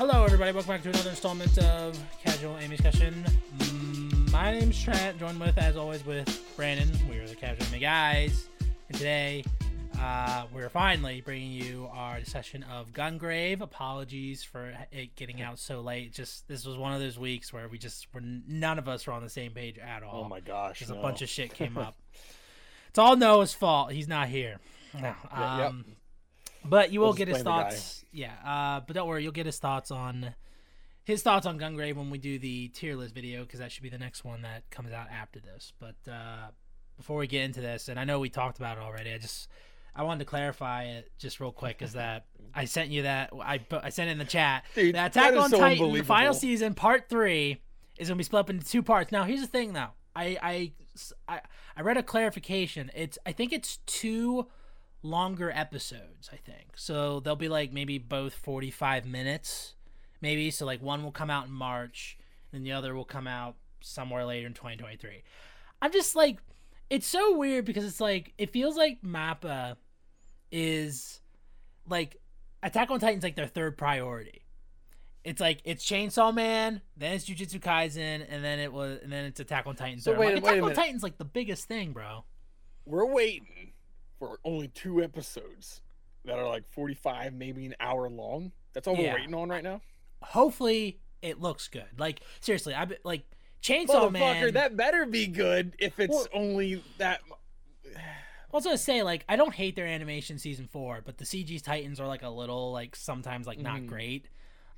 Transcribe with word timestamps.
Hello, 0.00 0.24
everybody. 0.24 0.50
Welcome 0.50 0.70
back 0.70 0.82
to 0.84 0.88
another 0.88 1.10
installment 1.10 1.58
of 1.58 2.02
Casual 2.24 2.56
Anime 2.56 2.70
Discussion. 2.70 3.22
My 4.32 4.50
name's 4.50 4.82
Trent, 4.82 5.18
joined 5.18 5.38
with, 5.38 5.58
as 5.58 5.76
always, 5.76 6.06
with 6.06 6.42
Brandon. 6.56 6.88
We 7.10 7.18
are 7.18 7.28
the 7.28 7.34
Casual 7.34 7.66
Anime 7.66 7.80
Guys. 7.80 8.48
And 8.88 8.96
today, 8.96 9.44
uh, 10.00 10.46
we're 10.54 10.70
finally 10.70 11.20
bringing 11.20 11.50
you 11.50 11.90
our 11.92 12.18
discussion 12.18 12.62
of 12.62 12.94
Gungrave. 12.94 13.60
Apologies 13.60 14.42
for 14.42 14.72
it 14.90 15.14
getting 15.16 15.42
out 15.42 15.58
so 15.58 15.82
late. 15.82 16.14
Just 16.14 16.48
this 16.48 16.64
was 16.64 16.78
one 16.78 16.94
of 16.94 17.00
those 17.00 17.18
weeks 17.18 17.52
where 17.52 17.68
we 17.68 17.76
just 17.76 18.06
were 18.14 18.22
none 18.22 18.78
of 18.78 18.88
us 18.88 19.06
were 19.06 19.12
on 19.12 19.22
the 19.22 19.28
same 19.28 19.52
page 19.52 19.76
at 19.76 20.02
all. 20.02 20.24
Oh 20.24 20.28
my 20.30 20.40
gosh. 20.40 20.78
Because 20.78 20.92
a 20.92 20.94
bunch 20.94 21.20
of 21.20 21.28
shit 21.28 21.52
came 21.52 21.76
up. 21.76 21.94
it's 22.88 22.98
all 22.98 23.16
Noah's 23.16 23.52
fault. 23.52 23.92
He's 23.92 24.08
not 24.08 24.30
here. 24.30 24.60
No. 24.94 25.14
Yeah, 25.30 25.58
yep. 25.58 25.72
But 26.64 26.92
you 26.92 27.00
will 27.00 27.08
We'll 27.08 27.14
get 27.14 27.28
his 27.28 27.42
blame 27.42 27.44
the 27.44 27.50
guy. 27.50 27.70
thoughts. 27.70 28.04
Yeah. 28.12 28.32
Uh, 28.44 28.80
but 28.86 28.94
don't 28.94 29.08
worry, 29.08 29.22
you'll 29.22 29.32
get 29.32 29.46
his 29.46 29.58
thoughts 29.58 29.90
on 29.90 30.34
his 31.04 31.22
thoughts 31.22 31.46
on 31.46 31.58
Gungrave 31.58 31.96
when 31.96 32.10
we 32.10 32.18
do 32.18 32.38
the 32.38 32.68
tier 32.68 32.94
list 32.94 33.14
video 33.14 33.42
because 33.42 33.60
that 33.60 33.72
should 33.72 33.82
be 33.82 33.88
the 33.88 33.98
next 33.98 34.24
one 34.24 34.42
that 34.42 34.68
comes 34.70 34.92
out 34.92 35.06
after 35.10 35.40
this. 35.40 35.72
But 35.80 35.96
uh, 36.10 36.48
before 36.96 37.16
we 37.18 37.26
get 37.26 37.44
into 37.44 37.60
this, 37.60 37.88
and 37.88 37.98
I 37.98 38.04
know 38.04 38.20
we 38.20 38.28
talked 38.28 38.58
about 38.58 38.76
it 38.76 38.82
already, 38.82 39.12
I 39.12 39.18
just 39.18 39.48
I 39.96 40.02
wanted 40.04 40.20
to 40.20 40.24
clarify 40.26 40.84
it 40.84 41.10
just 41.18 41.40
real 41.40 41.52
quick. 41.52 41.82
Is 41.82 41.94
that 41.94 42.26
I 42.54 42.66
sent 42.66 42.90
you 42.90 43.02
that 43.02 43.30
I 43.40 43.60
I 43.82 43.88
sent 43.88 44.08
it 44.08 44.12
in 44.12 44.18
the 44.18 44.24
chat. 44.24 44.64
Dude, 44.74 44.94
that 44.94 45.16
Attack 45.16 45.32
that 45.32 45.38
on 45.38 45.50
so 45.50 45.58
Titan, 45.58 45.92
the 45.92 46.02
final 46.02 46.34
season, 46.34 46.74
part 46.74 47.08
three, 47.08 47.60
is 47.98 48.08
gonna 48.08 48.18
be 48.18 48.24
split 48.24 48.40
up 48.40 48.50
into 48.50 48.66
two 48.66 48.82
parts. 48.82 49.10
Now, 49.10 49.24
here's 49.24 49.40
the 49.40 49.46
thing, 49.46 49.72
though. 49.72 49.90
I 50.14 50.36
I 50.42 50.72
I, 51.28 51.40
I 51.76 51.80
read 51.82 51.96
a 51.96 52.02
clarification. 52.02 52.90
It's 52.94 53.18
I 53.24 53.32
think 53.32 53.52
it's 53.52 53.78
two 53.86 54.48
longer 55.02 55.50
episodes. 55.50 56.30
I 56.32 56.36
think 56.36 56.76
so. 56.76 57.20
They'll 57.20 57.36
be 57.36 57.48
like 57.48 57.72
maybe 57.72 57.98
both 57.98 58.34
45 58.34 59.06
minutes, 59.06 59.74
maybe. 60.20 60.50
So 60.50 60.66
like 60.66 60.82
one 60.82 61.02
will 61.02 61.12
come 61.12 61.30
out 61.30 61.46
in 61.46 61.52
March, 61.52 62.18
and 62.52 62.64
the 62.64 62.72
other 62.72 62.94
will 62.94 63.04
come 63.04 63.26
out 63.26 63.56
somewhere 63.80 64.24
later 64.24 64.46
in 64.46 64.54
2023. 64.54 65.22
I'm 65.82 65.92
just 65.92 66.14
like, 66.14 66.38
it's 66.90 67.06
so 67.06 67.36
weird 67.36 67.64
because 67.64 67.84
it's 67.84 68.00
like 68.00 68.34
it 68.36 68.52
feels 68.52 68.76
like 68.76 69.02
Mappa 69.02 69.76
is 70.50 71.20
like 71.88 72.16
Attack 72.62 72.90
on 72.90 73.00
Titan's 73.00 73.22
like 73.22 73.36
their 73.36 73.46
third 73.46 73.78
priority. 73.78 74.42
It's 75.22 75.40
like 75.40 75.60
it's 75.64 75.84
Chainsaw 75.84 76.34
Man, 76.34 76.80
then 76.96 77.12
it's 77.12 77.26
Jujutsu 77.28 77.60
Kaisen, 77.60 78.26
and 78.28 78.42
then 78.42 78.58
it 78.58 78.72
was, 78.72 79.00
and 79.02 79.12
then 79.12 79.26
it's 79.26 79.38
Attack 79.38 79.66
on 79.66 79.76
Titan. 79.76 80.00
So 80.00 80.12
wait 80.12 80.34
like, 80.34 80.44
wait 80.44 80.58
Attack 80.58 80.62
on. 80.62 80.74
Titan's 80.74 81.02
like 81.02 81.18
the 81.18 81.24
biggest 81.24 81.68
thing, 81.68 81.92
bro. 81.92 82.24
We're 82.86 83.06
waiting 83.06 83.72
for 84.20 84.38
only 84.44 84.68
two 84.68 85.02
episodes 85.02 85.80
that 86.24 86.38
are 86.38 86.46
like 86.46 86.68
45, 86.68 87.32
maybe 87.32 87.66
an 87.66 87.74
hour 87.80 88.08
long. 88.08 88.52
That's 88.74 88.86
all 88.86 88.94
Yeah. 88.96 89.14
we're 89.14 89.20
waiting 89.20 89.34
on 89.34 89.48
right 89.48 89.64
now. 89.64 89.80
Hopefully, 90.22 91.00
it 91.22 91.40
looks 91.40 91.66
good. 91.66 91.98
Like 91.98 92.20
seriously, 92.40 92.74
I 92.74 92.86
like 93.02 93.24
Chainsaw 93.62 94.12
Man. 94.12 94.52
that 94.52 94.76
better 94.76 95.06
be 95.06 95.26
good 95.26 95.74
if 95.78 95.98
it's 95.98 96.12
Well- 96.14 96.28
only 96.32 96.84
that. 96.98 97.22
I 97.96 98.56
was 98.56 98.64
gonna 98.64 98.76
say 98.78 99.02
like 99.02 99.24
I 99.28 99.36
don't 99.36 99.54
hate 99.54 99.74
their 99.76 99.86
animation 99.86 100.38
season 100.38 100.66
four, 100.68 101.00
but 101.04 101.16
the 101.18 101.24
CG 101.24 101.58
Titans 101.62 101.98
are 101.98 102.06
like 102.06 102.22
a 102.22 102.28
little 102.28 102.70
like 102.72 102.94
sometimes 102.96 103.46
like 103.46 103.58
not 103.58 103.80
Mhm. 103.80 103.86
great. 103.86 104.28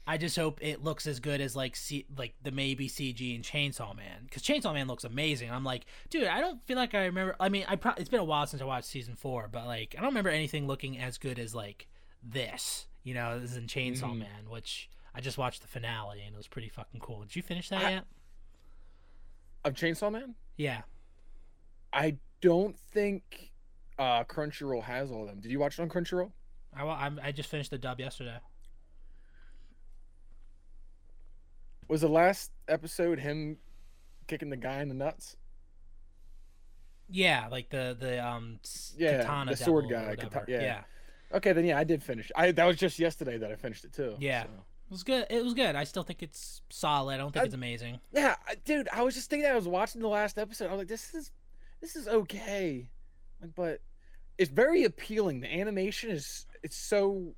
I 0.06 0.16
just 0.16 0.34
hope 0.36 0.58
it 0.60 0.82
looks 0.82 1.06
as 1.06 1.20
good 1.20 1.40
as 1.40 1.54
like 1.54 1.76
C- 1.76 2.06
like 2.16 2.34
the 2.42 2.50
maybe 2.50 2.88
CG 2.88 3.34
in 3.36 3.42
Chainsaw 3.42 3.94
Man 3.96 4.22
because 4.24 4.42
Chainsaw 4.42 4.74
Man 4.74 4.88
looks 4.88 5.04
amazing. 5.04 5.50
I'm 5.50 5.64
like, 5.64 5.84
dude, 6.10 6.26
I 6.26 6.40
don't 6.40 6.60
feel 6.66 6.76
like 6.76 6.94
I 6.94 7.04
remember. 7.04 7.36
I 7.38 7.48
mean, 7.48 7.64
I 7.68 7.76
pro- 7.76 7.92
it's 7.96 8.08
been 8.08 8.18
a 8.20 8.24
while 8.24 8.46
since 8.46 8.60
I 8.60 8.64
watched 8.64 8.86
season 8.88 9.14
four, 9.14 9.48
but 9.50 9.66
like 9.66 9.94
I 9.96 10.00
don't 10.00 10.10
remember 10.10 10.30
anything 10.30 10.66
looking 10.66 10.98
as 10.98 11.18
good 11.18 11.38
as 11.38 11.54
like 11.54 11.86
this. 12.22 12.86
You 13.04 13.14
know, 13.14 13.38
this 13.38 13.52
is 13.52 13.56
in 13.56 13.66
Chainsaw 13.68 14.12
Mhm. 14.12 14.18
Man, 14.20 14.48
which 14.48 14.90
I 15.14 15.20
just 15.20 15.38
watched 15.38 15.62
the 15.62 15.68
finale 15.68 16.20
and 16.22 16.34
it 16.34 16.36
was 16.36 16.48
pretty 16.48 16.68
fucking 16.68 17.00
cool. 17.00 17.20
Did 17.22 17.36
you 17.36 17.42
finish 17.42 17.68
that 17.68 17.82
I- 17.84 17.90
yet? 17.92 18.04
Of 19.64 19.74
Chainsaw 19.74 20.10
Man? 20.10 20.34
Yeah. 20.56 20.82
I 21.92 22.16
don't 22.40 22.76
think 22.76 23.52
uh, 23.98 24.24
Crunchyroll 24.24 24.82
has 24.82 25.12
all 25.12 25.22
of 25.22 25.28
them. 25.28 25.38
Did 25.40 25.52
you 25.52 25.60
watch 25.60 25.78
it 25.78 25.82
on 25.82 25.88
Crunchyroll? 25.88 26.32
I, 26.76 26.82
I'm- 26.84 27.20
I 27.22 27.30
just 27.30 27.48
finished 27.48 27.70
the 27.70 27.78
dub 27.78 28.00
yesterday. 28.00 28.38
Was 31.88 32.00
the 32.00 32.08
last 32.08 32.50
episode 32.68 33.18
him 33.18 33.58
kicking 34.26 34.50
the 34.50 34.56
guy 34.56 34.80
in 34.80 34.88
the 34.88 34.94
nuts? 34.94 35.36
Yeah, 37.08 37.48
like 37.50 37.68
the 37.70 37.96
the 37.98 38.24
um 38.26 38.58
Yeah, 38.96 39.18
katana 39.22 39.50
the 39.50 39.56
sword 39.56 39.86
guy, 39.90 40.16
kata- 40.16 40.44
yeah. 40.48 40.60
yeah. 40.60 40.80
Okay, 41.34 41.52
then 41.52 41.64
yeah, 41.64 41.78
I 41.78 41.84
did 41.84 42.02
finish. 42.02 42.30
I 42.36 42.52
that 42.52 42.64
was 42.64 42.76
just 42.76 42.98
yesterday 42.98 43.36
that 43.38 43.50
I 43.50 43.56
finished 43.56 43.84
it 43.84 43.92
too. 43.92 44.16
Yeah. 44.18 44.44
so. 44.44 44.48
It 44.48 44.90
was 44.92 45.02
good. 45.04 45.26
It 45.30 45.42
was 45.44 45.54
good. 45.54 45.74
I 45.74 45.84
still 45.84 46.02
think 46.02 46.22
it's 46.22 46.60
solid. 46.70 47.14
I 47.14 47.16
don't 47.18 47.32
think 47.32 47.42
I- 47.42 47.46
it's 47.46 47.54
amazing. 47.54 47.98
Yeah, 48.12 48.36
dude, 48.64 48.88
I 48.92 49.02
was 49.02 49.14
just 49.14 49.28
thinking. 49.30 49.48
I 49.50 49.54
was 49.54 49.66
watching 49.68 50.00
the 50.02 50.08
last 50.08 50.38
episode. 50.38 50.66
I 50.68 50.72
was 50.72 50.78
like, 50.78 50.88
this 50.88 51.14
is, 51.14 51.30
this 51.80 51.96
is 51.96 52.08
okay, 52.08 52.86
Like, 53.40 53.54
but 53.54 53.80
it's 54.38 54.50
very 54.50 54.84
appealing. 54.84 55.40
The 55.40 55.52
animation 55.52 56.10
is, 56.10 56.46
it's 56.62 56.76
so, 56.76 57.34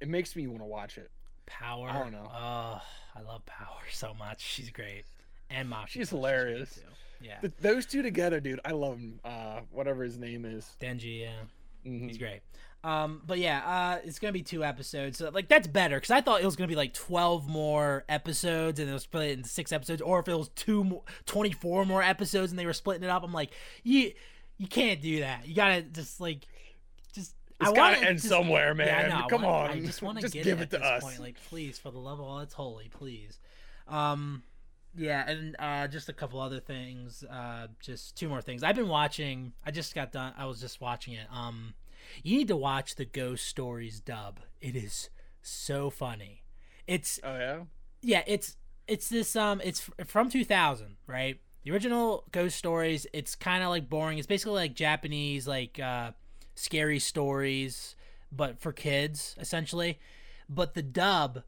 it 0.00 0.08
makes 0.08 0.36
me 0.36 0.46
want 0.48 0.60
to 0.60 0.66
watch 0.66 0.98
it. 0.98 1.10
Power. 1.46 1.88
I 1.88 1.98
don't 1.98 2.12
know. 2.12 2.30
Oh, 2.30 2.80
I 3.16 3.22
love 3.22 3.44
Power 3.46 3.78
so 3.92 4.14
much. 4.14 4.40
She's 4.42 4.70
great. 4.70 5.04
And 5.50 5.70
Maki. 5.70 5.88
She's 5.88 6.10
hilarious. 6.10 6.80
Yeah. 7.20 7.38
But 7.40 7.56
those 7.58 7.86
two 7.86 8.02
together, 8.02 8.40
dude, 8.40 8.60
I 8.64 8.72
love 8.72 8.96
them. 9.00 9.20
Uh, 9.24 9.60
whatever 9.70 10.02
his 10.04 10.18
name 10.18 10.44
is. 10.44 10.68
Denji, 10.80 11.20
yeah. 11.20 11.30
Mhm. 11.86 12.08
He's 12.08 12.18
great. 12.18 12.40
Um, 12.84 13.22
but 13.26 13.38
yeah, 13.38 13.62
uh, 13.66 14.00
it's 14.04 14.18
gonna 14.18 14.32
be 14.32 14.42
two 14.42 14.62
episodes. 14.62 15.18
So, 15.18 15.30
like 15.30 15.48
that's 15.48 15.66
better 15.66 15.96
because 15.96 16.10
I 16.10 16.20
thought 16.20 16.40
it 16.40 16.44
was 16.44 16.56
gonna 16.56 16.68
be 16.68 16.76
like 16.76 16.92
twelve 16.92 17.48
more 17.48 18.04
episodes 18.08 18.78
and 18.78 18.88
it 18.88 18.92
was 18.92 19.02
split 19.04 19.30
into 19.38 19.48
six 19.48 19.72
episodes, 19.72 20.02
or 20.02 20.20
if 20.20 20.28
it 20.28 20.36
was 20.36 20.50
two, 20.50 20.84
mo- 20.84 21.04
24 21.24 21.84
more 21.86 22.02
episodes 22.02 22.52
and 22.52 22.58
they 22.58 22.66
were 22.66 22.72
splitting 22.72 23.02
it 23.02 23.10
up. 23.10 23.24
I'm 23.24 23.32
like, 23.32 23.50
you, 23.82 24.12
you 24.58 24.68
can't 24.68 25.00
do 25.00 25.20
that. 25.20 25.48
You 25.48 25.54
gotta 25.54 25.82
just 25.82 26.20
like. 26.20 26.46
It's 27.60 27.70
I 27.70 27.74
gotta 27.74 27.98
end 28.06 28.18
just- 28.18 28.28
somewhere, 28.28 28.66
Yeah, 28.76 28.98
I 28.98 29.02
man. 29.08 29.12
I 29.12 29.26
Come 29.28 29.42
want- 29.42 29.70
I 29.70 29.74
on. 29.74 29.84
just 29.86 30.02
want 30.02 30.20
to 30.20 30.28
give 30.28 30.60
it, 30.60 30.64
it 30.64 30.70
to 30.70 30.78
this 30.78 30.86
us. 30.86 31.02
point. 31.02 31.18
Like, 31.20 31.36
please, 31.48 31.78
for 31.78 31.90
the 31.90 31.98
love 31.98 32.20
of 32.20 32.26
all 32.26 32.38
that's 32.38 32.54
holy, 32.54 32.88
please. 32.88 33.38
Um, 33.88 34.42
yeah, 34.94 35.28
and 35.28 35.56
uh, 35.58 35.88
just 35.88 36.08
a 36.08 36.12
couple 36.12 36.40
other 36.40 36.60
things. 36.60 37.22
Uh, 37.24 37.68
just 37.80 38.16
two 38.16 38.28
more 38.28 38.40
things. 38.42 38.62
I've 38.62 38.76
been 38.76 38.88
watching. 38.88 39.52
I 39.64 39.70
just 39.70 39.94
got 39.94 40.12
done. 40.12 40.32
I 40.36 40.46
was 40.46 40.60
just 40.60 40.80
watching 40.80 41.14
it. 41.14 41.26
Um, 41.32 41.74
you 42.22 42.36
need 42.38 42.48
to 42.48 42.56
watch 42.56 42.96
the 42.96 43.04
Ghost 43.04 43.46
Stories 43.46 44.00
dub. 44.00 44.40
It 44.60 44.76
is 44.76 45.10
so 45.42 45.90
funny. 45.90 46.42
It's 46.86 47.18
Oh 47.24 47.36
yeah. 47.38 47.58
yeah, 48.02 48.22
it's 48.26 48.56
it's 48.86 49.08
this 49.08 49.34
um 49.34 49.60
it's 49.64 49.88
from 50.06 50.30
2000, 50.30 50.96
right? 51.06 51.40
The 51.64 51.72
original 51.72 52.24
Ghost 52.32 52.56
Stories, 52.56 53.06
it's 53.12 53.34
kind 53.34 53.62
of 53.64 53.70
like 53.70 53.88
boring. 53.88 54.18
It's 54.18 54.26
basically 54.26 54.54
like 54.54 54.74
Japanese 54.74 55.46
like 55.48 55.78
uh 55.80 56.12
scary 56.56 56.98
stories 56.98 57.94
but 58.32 58.58
for 58.58 58.72
kids 58.72 59.36
essentially. 59.38 60.00
But 60.48 60.74
the 60.74 60.82
dub 60.82 61.44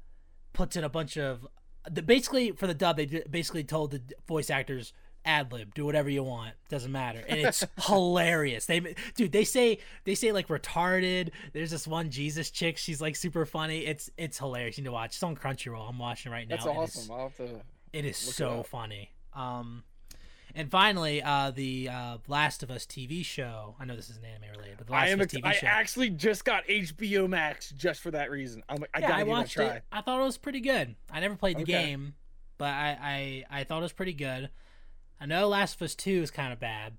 puts 0.53 0.77
in 0.77 0.85
a 0.85 0.89
bunch 0.89 1.19
of 1.19 1.47
the 1.91 2.03
basically 2.03 2.53
for 2.53 2.67
the 2.69 2.75
dub 2.75 2.97
they 2.97 3.07
basically 3.29 3.65
told 3.65 3.91
the 3.91 4.03
voice 4.27 4.49
actors 4.51 4.93
ad 5.25 5.53
lib 5.53 5.75
do 5.75 5.85
whatever 5.85 6.09
you 6.09 6.23
want 6.23 6.55
doesn't 6.69 6.93
matter. 6.93 7.23
And 7.29 7.41
it's 7.41 7.65
hilarious. 7.87 8.67
They 8.67 8.95
dude 9.17 9.33
they 9.33 9.45
say 9.45 9.79
they 10.05 10.15
say 10.15 10.31
like 10.33 10.49
retarded 10.49 11.31
there's 11.53 11.71
this 11.73 11.87
one 11.87 12.11
jesus 12.11 12.51
chick 12.51 12.77
she's 12.79 13.01
like 13.01 13.17
super 13.17 13.45
funny. 13.45 13.81
It's 13.87 14.09
it's 14.17 14.39
hilarious. 14.39 14.79
You 14.79 14.83
need 14.85 14.89
to 14.89 14.93
watch. 14.93 15.15
It's 15.17 15.23
on 15.23 15.35
crunchyroll. 15.37 15.89
I'm 15.89 15.99
watching 15.99 16.31
right 16.33 16.49
now 16.49 16.57
That's 16.57 16.67
awesome. 16.67 17.03
it's- 17.03 17.11
I'll 17.11 17.23
have 17.29 17.37
to. 17.37 17.61
it 17.93 18.05
is 18.05 18.17
it 18.29 18.33
so 18.33 18.63
funny. 18.63 19.11
Um 19.35 19.83
and 20.55 20.71
finally 20.71 21.23
uh 21.23 21.51
the 21.51 21.89
uh 21.89 22.19
last 22.27 22.63
of 22.63 22.71
us 22.71 22.85
tv 22.87 23.25
show 23.25 23.75
i 23.79 23.85
know 23.85 23.95
this 23.95 24.09
isn't 24.11 24.25
anime 24.25 24.51
related 24.57 24.77
but 24.79 24.87
the 24.87 24.93
last 24.93 25.13
of 25.13 25.21
us 25.21 25.25
Ex- 25.25 25.35
tv 25.35 25.41
I 25.45 25.53
show 25.53 25.67
I 25.67 25.71
actually 25.71 26.11
just 26.11 26.45
got 26.45 26.67
HBO 26.67 27.29
Max 27.29 27.71
just 27.71 28.01
for 28.01 28.11
that 28.13 28.31
reason. 28.31 28.63
I'm 28.69 28.79
like, 28.81 28.91
I 28.95 29.01
yeah, 29.01 29.09
gotta 29.09 29.15
I 29.21 29.25
give 29.25 29.29
watched 29.29 29.57
it 29.57 29.61
a 29.63 29.67
try. 29.67 29.77
it. 29.77 29.83
I 29.93 30.01
thought 30.01 30.21
it 30.21 30.25
was 30.25 30.39
pretty 30.39 30.61
good. 30.61 30.95
I 31.13 31.21
never 31.21 31.37
played 31.37 31.57
the 31.59 31.63
Okay. 31.63 31.73
game, 31.73 32.15
but 32.59 32.69
I, 32.69 33.45
I 33.51 33.61
I 33.61 33.65
thought 33.65 33.79
it 33.79 33.83
was 33.83 33.93
pretty 33.93 34.13
good. 34.15 34.51
I 35.21 35.27
know 35.27 35.49
Last 35.49 35.77
of 35.77 35.83
Us 35.83 35.95
Two 35.95 36.23
is 36.23 36.31
kind 36.31 36.53
of 36.53 36.61
bad, 36.61 36.97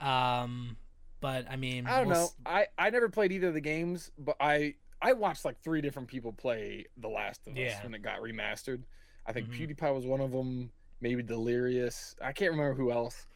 um, 0.00 0.76
but 1.20 1.46
I 1.50 1.56
mean, 1.56 1.86
I 1.86 1.98
don't 1.98 2.08
we'll 2.08 2.16
know. 2.16 2.24
s- 2.24 2.34
I 2.46 2.66
I 2.78 2.90
never 2.90 3.08
played 3.08 3.32
either 3.32 3.48
of 3.48 3.54
the 3.54 3.60
games, 3.60 4.10
but 4.18 4.36
I 4.40 4.74
I 5.02 5.12
watched 5.12 5.44
like 5.44 5.60
three 5.62 5.80
different 5.80 6.08
people 6.08 6.32
play 6.32 6.86
The 6.96 7.08
Last 7.08 7.46
of 7.46 7.52
Us 7.54 7.58
Yeah. 7.58 7.82
when 7.82 7.94
it 7.94 8.02
got 8.02 8.20
remastered. 8.20 8.82
I 9.26 9.32
think 9.32 9.48
Mhm. 9.50 9.76
PewDiePie 9.76 9.94
was 9.94 10.06
one 10.06 10.20
of 10.20 10.30
them. 10.32 10.70
Maybe 11.00 11.22
Delirious. 11.22 12.16
I 12.22 12.32
can't 12.32 12.50
remember 12.50 12.74
who 12.74 12.90
else. 12.90 13.26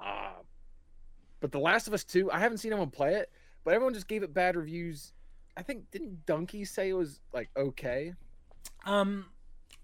Uh, 0.00 0.32
but 1.40 1.52
The 1.52 1.58
Last 1.58 1.86
of 1.86 1.94
Us 1.94 2.04
Two, 2.04 2.30
I 2.30 2.38
haven't 2.38 2.58
seen 2.58 2.72
anyone 2.72 2.90
play 2.90 3.14
it, 3.14 3.30
but 3.64 3.74
everyone 3.74 3.94
just 3.94 4.08
gave 4.08 4.22
it 4.22 4.34
bad 4.34 4.56
reviews. 4.56 5.12
I 5.56 5.62
think 5.62 5.90
didn't 5.90 6.26
Dunkey 6.26 6.66
say 6.68 6.90
it 6.90 6.94
was 6.94 7.20
like 7.32 7.48
okay? 7.56 8.14
Um, 8.84 9.26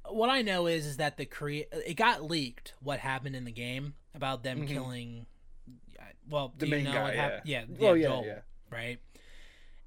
what 0.09 0.29
I 0.29 0.43
know 0.43 0.67
is 0.67 0.85
is 0.87 0.97
that 0.99 1.17
the 1.17 1.25
crea- 1.25 1.67
it 1.73 1.95
got 1.95 2.23
leaked 2.23 2.75
what 2.83 2.99
happened 2.99 3.37
in 3.37 3.45
the 3.45 3.53
game 3.53 3.95
about 4.15 4.43
them 4.43 4.63
Mhm. 4.63 4.69
killing. 4.69 5.27
Well, 6.29 6.53
The 6.57 6.67
do 6.67 6.71
you 6.71 6.77
main 6.77 6.85
know 6.85 6.93
guy, 6.93 7.03
what 7.03 7.15
happened? 7.15 7.43
yeah. 7.47 7.65
Yeah, 7.69 7.77
Well, 7.81 7.97
yeah, 7.97 8.09
Joel, 8.09 8.25
yeah. 8.27 8.41
right. 8.71 8.99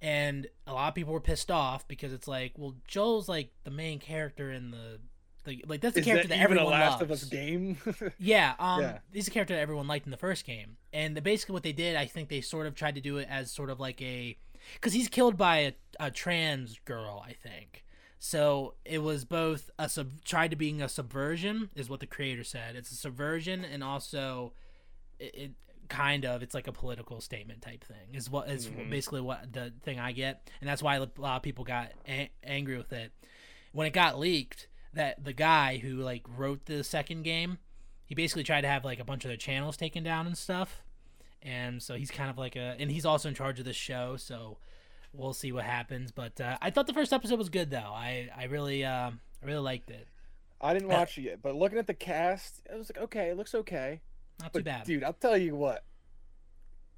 and 0.01 0.47
a 0.67 0.73
lot 0.73 0.89
of 0.89 0.95
people 0.95 1.13
were 1.13 1.21
pissed 1.21 1.49
off 1.49 1.87
because 1.87 2.13
it's 2.13 2.27
like, 2.27 2.53
well, 2.57 2.75
Joel's 2.87 3.29
like 3.29 3.51
the 3.63 3.71
main 3.71 3.99
character 3.99 4.51
in 4.51 4.71
the, 4.71 4.99
the 5.45 5.63
like 5.67 5.81
that's 5.81 5.93
the 5.93 6.01
Is 6.01 6.05
character 6.05 6.27
that, 6.27 6.35
that, 6.35 6.41
everyone 6.43 6.65
a 6.65 6.69
Last 6.69 6.99
loves. 6.99 7.01
of 7.03 7.11
Us 7.11 7.23
game? 7.25 7.77
Yeah, 8.19 8.53
um, 8.59 8.81
Yeah. 8.81 8.97
he's 9.13 9.27
a 9.27 9.31
character 9.31 9.53
that 9.55 9.61
everyone 9.61 9.87
liked 9.87 10.05
in 10.05 10.11
the 10.11 10.17
first 10.17 10.45
game, 10.45 10.77
and 10.93 11.15
the, 11.15 11.21
basically 11.21 11.53
what 11.53 11.63
they 11.63 11.71
did, 11.71 11.95
I 11.95 12.05
think 12.05 12.29
they 12.29 12.41
sort 12.41 12.67
of 12.67 12.75
tried 12.75 12.95
to 12.95 13.01
do 13.01 13.17
it 13.17 13.27
as 13.29 13.51
sort 13.51 13.69
of 13.69 13.79
like 13.79 14.01
a, 14.01 14.37
because 14.73 14.93
he's 14.93 15.07
killed 15.07 15.37
by 15.37 15.57
a, 15.59 15.73
a 15.99 16.11
trans 16.11 16.79
girl, 16.85 17.23
I 17.25 17.33
think. 17.33 17.83
So 18.19 18.73
it 18.85 18.99
was 18.99 19.23
both 19.25 19.69
a 19.77 19.87
sub 19.87 20.23
tried 20.23 20.49
to 20.51 20.55
being 20.57 20.81
a 20.81 20.89
subversion, 20.89 21.69
is 21.75 21.89
what 21.89 21.99
the 21.99 22.07
creator 22.07 22.43
said. 22.43 22.75
It's 22.75 22.91
a 22.91 22.95
subversion, 22.95 23.63
and 23.63 23.83
also, 23.83 24.53
it, 25.19 25.35
it 25.35 25.51
kind 25.89 26.25
of 26.25 26.41
it's 26.41 26.55
like 26.55 26.65
a 26.67 26.71
political 26.71 27.21
statement 27.21 27.61
type 27.61 27.83
thing. 27.83 28.15
Is 28.15 28.27
what 28.27 28.49
is 28.49 28.67
Mhm. 28.67 28.89
basically 28.89 29.21
what 29.21 29.53
the 29.53 29.71
thing 29.83 29.99
I 29.99 30.11
get, 30.13 30.49
and 30.59 30.67
that's 30.67 30.81
why 30.81 30.95
a 30.95 31.01
lot 31.17 31.35
of 31.35 31.43
people 31.43 31.63
got 31.65 31.91
a- 32.07 32.31
angry 32.43 32.77
with 32.77 32.91
it 32.93 33.11
when 33.73 33.85
it 33.85 33.93
got 33.93 34.17
leaked. 34.17 34.67
That 34.95 35.23
the 35.23 35.33
guy 35.33 35.77
who 35.77 35.97
like 35.97 36.23
wrote 36.37 36.65
the 36.65 36.83
second 36.83 37.23
game, 37.23 37.59
he 38.05 38.15
basically 38.15 38.43
tried 38.43 38.61
to 38.61 38.67
have 38.67 38.83
like 38.83 38.99
a 38.99 39.05
bunch 39.05 39.23
of 39.25 39.29
their 39.29 39.37
channels 39.37 39.77
taken 39.77 40.03
down 40.03 40.25
and 40.25 40.37
stuff, 40.37 40.81
and 41.41 41.81
so 41.83 41.95
he's 41.95 42.09
kind 42.11 42.29
of 42.29 42.37
like 42.37 42.55
a, 42.55 42.75
and 42.79 42.89
he's 42.89 43.05
also 43.05 43.29
in 43.29 43.35
charge 43.35 43.59
of 43.59 43.65
the 43.65 43.73
show, 43.73 44.15
so 44.17 44.57
we'll 45.13 45.33
see 45.33 45.51
what 45.51 45.65
happens. 45.65 46.11
But 46.11 46.39
uh, 46.41 46.57
I 46.61 46.71
thought 46.71 46.87
the 46.87 46.93
first 46.93 47.13
episode 47.13 47.37
was 47.37 47.49
good 47.49 47.69
though. 47.69 47.77
I 47.93 48.29
I 48.35 48.45
really 48.45 48.83
um 48.83 49.19
I 49.43 49.45
really 49.45 49.59
liked 49.61 49.89
it. 49.91 50.07
I 50.61 50.73
didn't 50.73 50.87
watch 50.89 51.17
it 51.17 51.23
yet, 51.23 51.41
but 51.41 51.55
looking 51.55 51.77
at 51.77 51.85
the 51.87 51.93
cast, 51.93 52.61
I 52.73 52.77
was 52.77 52.89
like, 52.89 53.03
okay, 53.03 53.29
it 53.29 53.37
looks 53.37 53.53
okay. 53.53 54.01
Not 54.39 54.53
too 54.53 54.59
But 54.59 54.63
bad. 54.65 54.83
dude, 54.85 55.03
I'll 55.03 55.13
tell 55.13 55.37
you 55.37 55.55
what. 55.55 55.83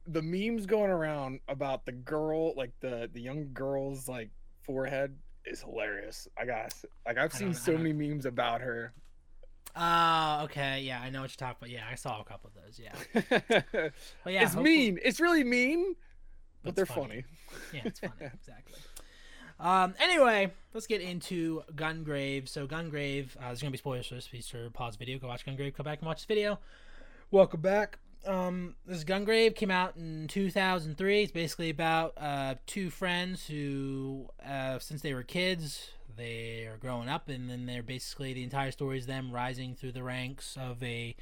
The 0.06 0.22
memes 0.22 0.66
going 0.68 0.90
around 0.92 1.40
about 1.50 1.86
the 1.86 1.92
girl, 1.92 2.54
like 2.56 2.72
the 2.80 3.10
the 3.12 3.20
young 3.20 3.52
girl's 3.54 4.08
like 4.08 4.30
forehead, 4.64 5.18
is 5.48 5.62
hilarious. 5.62 6.28
I 6.38 6.46
guess, 6.46 6.86
like 7.06 7.18
I've 7.18 7.34
seen 7.34 7.54
so 7.54 7.78
many 7.78 7.94
memes 7.94 8.26
about 8.26 8.62
her. 8.62 8.94
Uh 9.76 10.42
okay, 10.46 10.82
yeah, 10.82 11.00
I 11.02 11.10
know 11.10 11.22
what 11.22 11.30
you're 11.30 11.48
talking 11.48 11.58
about. 11.60 11.70
Yeah, 11.70 11.86
I 11.90 11.96
saw 11.96 12.20
a 12.20 12.24
couple 12.24 12.50
of 12.50 12.64
those. 12.64 12.80
Yeah, 12.80 12.94
but 14.24 14.34
yeah, 14.34 14.44
it's 14.44 14.54
hopefully- 14.54 14.64
mean. 14.78 15.00
It's 15.04 15.20
really 15.20 15.44
mean, 15.44 15.96
but 16.64 16.70
it's 16.70 16.76
they're 16.76 16.86
funny. 16.86 17.24
Yeah, 17.74 17.82
it's 17.86 18.00
funny. 18.00 18.14
exactly. 18.34 18.76
Um. 19.60 19.94
Anyway, 20.00 20.52
let's 20.74 20.88
get 20.88 21.02
into 21.02 21.64
Gungrave. 21.76 22.48
So 22.50 22.66
Gungrave, 22.68 23.36
uh, 23.38 23.48
there's 23.48 23.62
gonna 23.62 23.72
be 23.72 23.78
spoilers 23.78 24.08
for 24.08 24.16
this. 24.16 24.28
Please 24.28 24.48
sure 24.48 24.70
pause 24.72 24.94
the 24.94 25.00
video, 25.00 25.20
go 25.20 25.28
watch 25.28 25.46
Gungrave, 25.46 25.76
come 25.76 25.84
back 25.84 26.00
and 26.00 26.08
watch 26.08 26.18
this 26.20 26.26
video. 26.26 26.60
Welcome 27.30 27.62
back. 27.62 28.00
Um, 28.26 28.76
this 28.86 29.04
Gungrave 29.04 29.56
came 29.56 29.72
out 29.72 29.96
in 29.96 30.28
2003. 30.28 31.24
It's 31.24 31.32
basically 31.32 31.70
about 31.70 32.14
uh, 32.18 32.56
two 32.66 32.90
friends 32.90 33.48
who, 33.48 34.28
uh, 34.46 34.80
since 34.80 35.02
they 35.02 35.14
were 35.14 35.24
kids, 35.24 35.92
they 36.16 36.66
are 36.66 36.78
growing 36.78 37.08
up, 37.10 37.30
and 37.30 37.50
then 37.50 37.66
they're 37.66 37.84
basically 37.84 38.34
the 38.34 38.44
entire 38.44 38.72
story 38.72 38.98
is 38.98 39.06
them 39.06 39.32
rising 39.32 39.76
through 39.76 39.94
the 39.94 40.04
ranks 40.04 40.58
of 40.60 40.82
a 40.84 41.16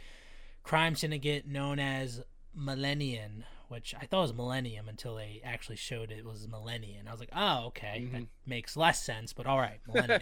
crime 0.63 0.95
syndicate 0.95 1.45
known 1.47 1.77
as 1.79 2.23
Millennium, 2.55 3.43
which 3.67 3.93
I 3.99 4.05
thought 4.05 4.21
was 4.23 4.33
Millennium 4.33 4.87
until 4.89 5.15
they 5.15 5.41
actually 5.43 5.75
showed 5.75 6.11
it 6.11 6.25
was 6.25 6.47
Millennium. 6.47 7.07
I 7.07 7.11
was 7.11 7.19
like, 7.19 7.29
oh, 7.35 7.65
okay, 7.67 8.07
that 8.13 8.21
Mhm. 8.21 8.27
makes 8.47 8.75
less 8.77 9.03
sense, 9.03 9.31
but 9.33 9.45
all 9.45 9.59
right, 9.59 9.79
Millennium. 9.87 10.21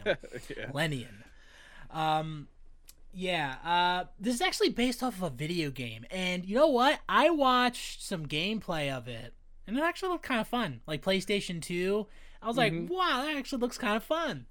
yeah. 0.50 0.68
Millennium. 0.68 1.24
Um, 1.92 2.48
yeah, 3.14 3.56
uh, 3.64 4.06
this 4.20 4.36
is 4.36 4.42
actually 4.42 4.70
based 4.70 5.04
off 5.04 5.18
of 5.18 5.24
a 5.24 5.30
video 5.30 5.70
game, 5.70 6.06
and 6.12 6.46
you 6.46 6.56
know 6.56 6.68
what? 6.68 7.00
I 7.08 7.30
watched 7.30 8.02
some 8.04 8.26
gameplay 8.28 8.92
of 8.92 9.08
it, 9.08 9.34
and 9.68 9.78
it 9.78 9.84
actually 9.84 10.10
looked 10.10 10.26
kind 10.26 10.42
of 10.42 10.48
fun. 10.48 10.82
Like 10.88 11.02
PlayStation 11.04 11.62
Two, 11.62 12.08
I 12.42 12.48
was 12.48 12.56
Mhm. 12.56 12.60
like, 12.60 12.90
wow, 12.90 13.22
that 13.24 13.38
actually 13.38 13.60
looks 13.60 13.78
kind 13.78 13.96
of 13.96 14.04
fun. 14.04 14.48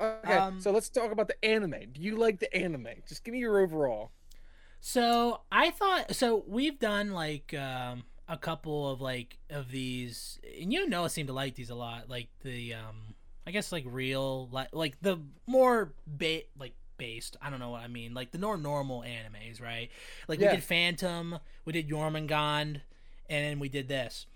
Okay, 0.00 0.32
Um, 0.34 0.60
so 0.60 0.72
let's 0.72 0.88
talk 0.88 1.12
about 1.12 1.28
the 1.28 1.44
anime. 1.44 1.92
Do 1.92 2.00
you 2.00 2.16
like 2.16 2.40
the 2.40 2.52
anime? 2.54 2.88
Just 3.06 3.22
give 3.24 3.32
me 3.32 3.38
your 3.38 3.60
overall. 3.60 4.10
So 4.80 5.40
I 5.50 5.70
thought 5.70 6.14
so. 6.14 6.44
We've 6.46 6.78
done 6.78 7.12
like 7.12 7.54
um, 7.54 8.04
a 8.28 8.36
couple 8.36 8.90
of 8.90 9.00
like 9.00 9.38
of 9.50 9.70
these, 9.70 10.38
and 10.60 10.72
you 10.72 10.80
know, 10.80 10.86
Noah 10.86 11.10
seemed 11.10 11.28
to 11.28 11.32
like 11.32 11.54
these 11.54 11.70
a 11.70 11.74
lot. 11.74 12.08
Like 12.10 12.28
the 12.42 12.74
um, 12.74 13.14
I 13.46 13.50
guess 13.50 13.72
like 13.72 13.84
real 13.86 14.48
like 14.48 14.68
like 14.74 15.00
the 15.00 15.18
more 15.46 15.94
ba- 16.06 16.42
like 16.58 16.74
based. 16.96 17.36
I 17.42 17.50
don't 17.50 17.60
know 17.60 17.70
what 17.70 17.82
I 17.82 17.88
mean. 17.88 18.14
Like 18.14 18.30
the 18.32 18.38
more 18.38 18.56
normal 18.56 19.02
animes, 19.02 19.60
right? 19.62 19.90
Like 20.28 20.40
Yeah. 20.40 20.50
we 20.50 20.56
did 20.56 20.64
Phantom, 20.64 21.38
we 21.64 21.72
did 21.72 21.88
Jormungand, 21.88 22.80
and 23.28 23.44
then 23.44 23.58
we 23.58 23.68
did 23.68 23.88
this. 23.88 24.26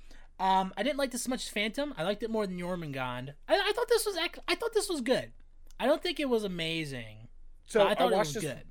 Um, 0.40 0.72
I 0.76 0.82
didn't 0.82 0.98
like 0.98 1.10
this 1.10 1.22
as 1.22 1.28
much 1.28 1.44
as 1.44 1.48
Phantom. 1.50 1.92
I 1.96 2.04
liked 2.04 2.22
it 2.22 2.30
more 2.30 2.46
than 2.46 2.58
Jormungand. 2.58 3.34
I, 3.48 3.54
I 3.56 3.72
thought 3.74 3.88
this 3.88 4.06
was 4.06 4.16
ac- 4.16 4.40
I 4.46 4.54
thought 4.54 4.72
this 4.72 4.88
was 4.88 5.00
good. 5.00 5.32
I 5.80 5.86
don't 5.86 6.02
think 6.02 6.20
it 6.20 6.28
was 6.28 6.44
amazing. 6.44 7.28
So 7.66 7.86
I 7.86 7.94
thought 7.94 8.12
it 8.12 8.16
watched 8.16 8.34
was 8.34 8.42
this. 8.42 8.44
good. 8.44 8.62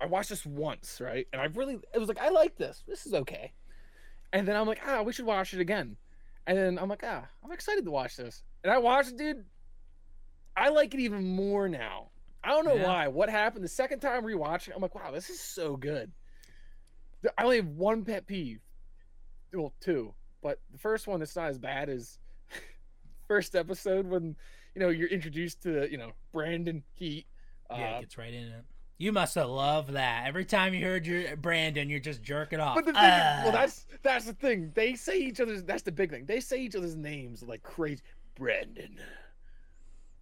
I 0.00 0.06
watched 0.06 0.28
this 0.28 0.44
once, 0.44 1.00
right? 1.00 1.26
And 1.32 1.40
I 1.40 1.46
really, 1.46 1.78
it 1.94 1.98
was 1.98 2.08
like, 2.08 2.18
I 2.20 2.28
like 2.28 2.56
this. 2.56 2.82
This 2.86 3.06
is 3.06 3.14
okay. 3.14 3.52
And 4.32 4.46
then 4.46 4.56
I'm 4.56 4.66
like, 4.66 4.80
ah, 4.86 5.02
we 5.02 5.12
should 5.12 5.24
watch 5.24 5.54
it 5.54 5.60
again. 5.60 5.96
And 6.46 6.56
then 6.58 6.78
I'm 6.78 6.88
like, 6.88 7.02
ah, 7.02 7.24
I'm 7.42 7.50
excited 7.52 7.84
to 7.86 7.90
watch 7.90 8.16
this. 8.16 8.42
And 8.62 8.70
I 8.72 8.76
watched 8.78 9.10
it, 9.12 9.16
dude. 9.16 9.44
I 10.56 10.68
like 10.68 10.92
it 10.94 11.00
even 11.00 11.24
more 11.24 11.68
now. 11.68 12.08
I 12.46 12.50
don't 12.50 12.64
know 12.64 12.74
Yeah. 12.76 12.84
why. 12.86 13.08
What 13.08 13.28
happened? 13.28 13.64
The 13.64 13.68
second 13.68 14.00
time 14.00 14.22
rewatching, 14.24 14.70
I'm 14.74 14.80
like, 14.80 14.94
wow, 14.94 15.10
this 15.10 15.28
is 15.30 15.40
so 15.40 15.76
good. 15.76 16.12
I 17.36 17.42
only 17.42 17.56
have 17.56 17.66
one 17.68 18.04
pet 18.04 18.26
peeve. 18.26 18.60
Well, 19.52 19.72
two. 19.80 20.14
But 20.42 20.60
the 20.70 20.78
first 20.78 21.06
one 21.08 21.18
that's 21.20 21.34
not 21.34 21.48
as 21.48 21.58
bad 21.58 21.88
as 21.88 22.18
first 23.28 23.56
episode 23.56 24.06
when, 24.06 24.36
you 24.74 24.80
know, 24.80 24.90
you're 24.90 25.08
introduced 25.08 25.62
to, 25.64 25.90
you 25.90 25.98
know, 25.98 26.12
Brandon 26.32 26.84
Heat. 26.94 27.26
Yeah, 27.70 27.94
Uh, 27.94 27.98
it 27.98 28.00
gets 28.02 28.18
right 28.18 28.32
in 28.32 28.44
it. 28.44 28.64
You 28.98 29.12
must 29.12 29.34
have 29.34 29.48
loved 29.48 29.90
that. 29.94 30.24
Every 30.26 30.44
time 30.44 30.72
you 30.72 30.84
heard 30.84 31.06
your 31.06 31.36
Brandon, 31.36 31.90
you're 31.90 32.00
just 32.00 32.22
jerking 32.22 32.60
off. 32.60 32.76
But 32.76 32.86
the 32.86 32.92
thing, 32.92 33.02
is- 33.02 33.42
well, 33.44 33.52
that's 33.52 33.86
that's 34.02 34.24
the 34.24 34.32
thing. 34.32 34.70
They 34.74 34.94
say 34.94 35.18
each 35.18 35.40
other's. 35.40 35.62
That's 35.64 35.82
the 35.82 35.92
big 35.92 36.10
thing. 36.10 36.24
They 36.26 36.40
say 36.40 36.60
each 36.62 36.76
other's 36.76 36.96
names 36.96 37.42
like 37.42 37.62
crazy. 37.62 38.02
Brandon, 38.36 38.98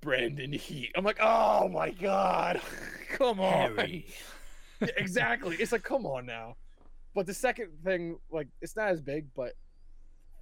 Brandon 0.04 0.52
Heat. 0.52 0.92
I'm 0.94 1.04
like, 1.04 1.18
oh 1.20 1.68
my 1.68 1.90
god, 1.90 2.60
come 3.12 3.40
on. 3.40 3.76
Yeah, 3.78 4.88
exactly. 4.96 5.56
It's 5.56 5.72
like, 5.72 5.82
come 5.82 6.06
on 6.06 6.26
now. 6.26 6.56
But 7.14 7.26
the 7.26 7.34
second 7.34 7.70
thing, 7.84 8.18
like, 8.30 8.48
it's 8.60 8.76
not 8.76 8.88
as 8.88 9.00
big. 9.00 9.26
But 9.34 9.54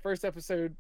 first 0.03 0.25
episode, 0.25 0.75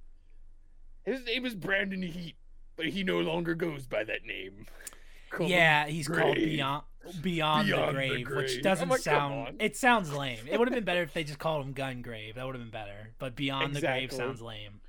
his 1.04 1.24
name 1.24 1.46
is 1.46 1.54
Brandon 1.54 2.02
Heat, 2.02 2.34
but 2.76 2.86
he 2.86 3.04
no 3.04 3.20
longer 3.20 3.54
goes 3.54 3.86
by 3.86 4.04
that 4.04 4.24
name. 4.26 4.66
Call 5.30 5.46
him 5.46 5.52
Yeah, 5.52 5.86
he's 5.86 6.08
called 6.08 6.34
Beyond 6.34 6.82
Beyond, 7.22 7.22
Beyond 7.22 7.68
the, 7.68 7.76
the 7.86 7.92
grave, 7.92 8.24
Grave. 8.26 8.36
which 8.36 8.62
doesn't 8.62 8.88
like, 8.90 9.00
sound. 9.00 9.56
It 9.62 9.76
sounds 9.76 10.12
lame. 10.12 10.38
It 10.50 10.58
would 10.58 10.68
have 10.68 10.74
been 10.74 10.84
better 10.84 11.02
if 11.02 11.14
they 11.14 11.24
just 11.24 11.38
called 11.38 11.64
him 11.64 11.72
Gun 11.72 12.02
Grave. 12.02 12.34
That 12.34 12.44
would 12.44 12.54
have 12.54 12.62
been 12.62 12.70
better. 12.70 13.10
But 13.18 13.34
Beyond 13.34 13.74
the 13.74 13.80
Grave 13.80 14.12
sounds 14.12 14.42
lame. 14.42 14.80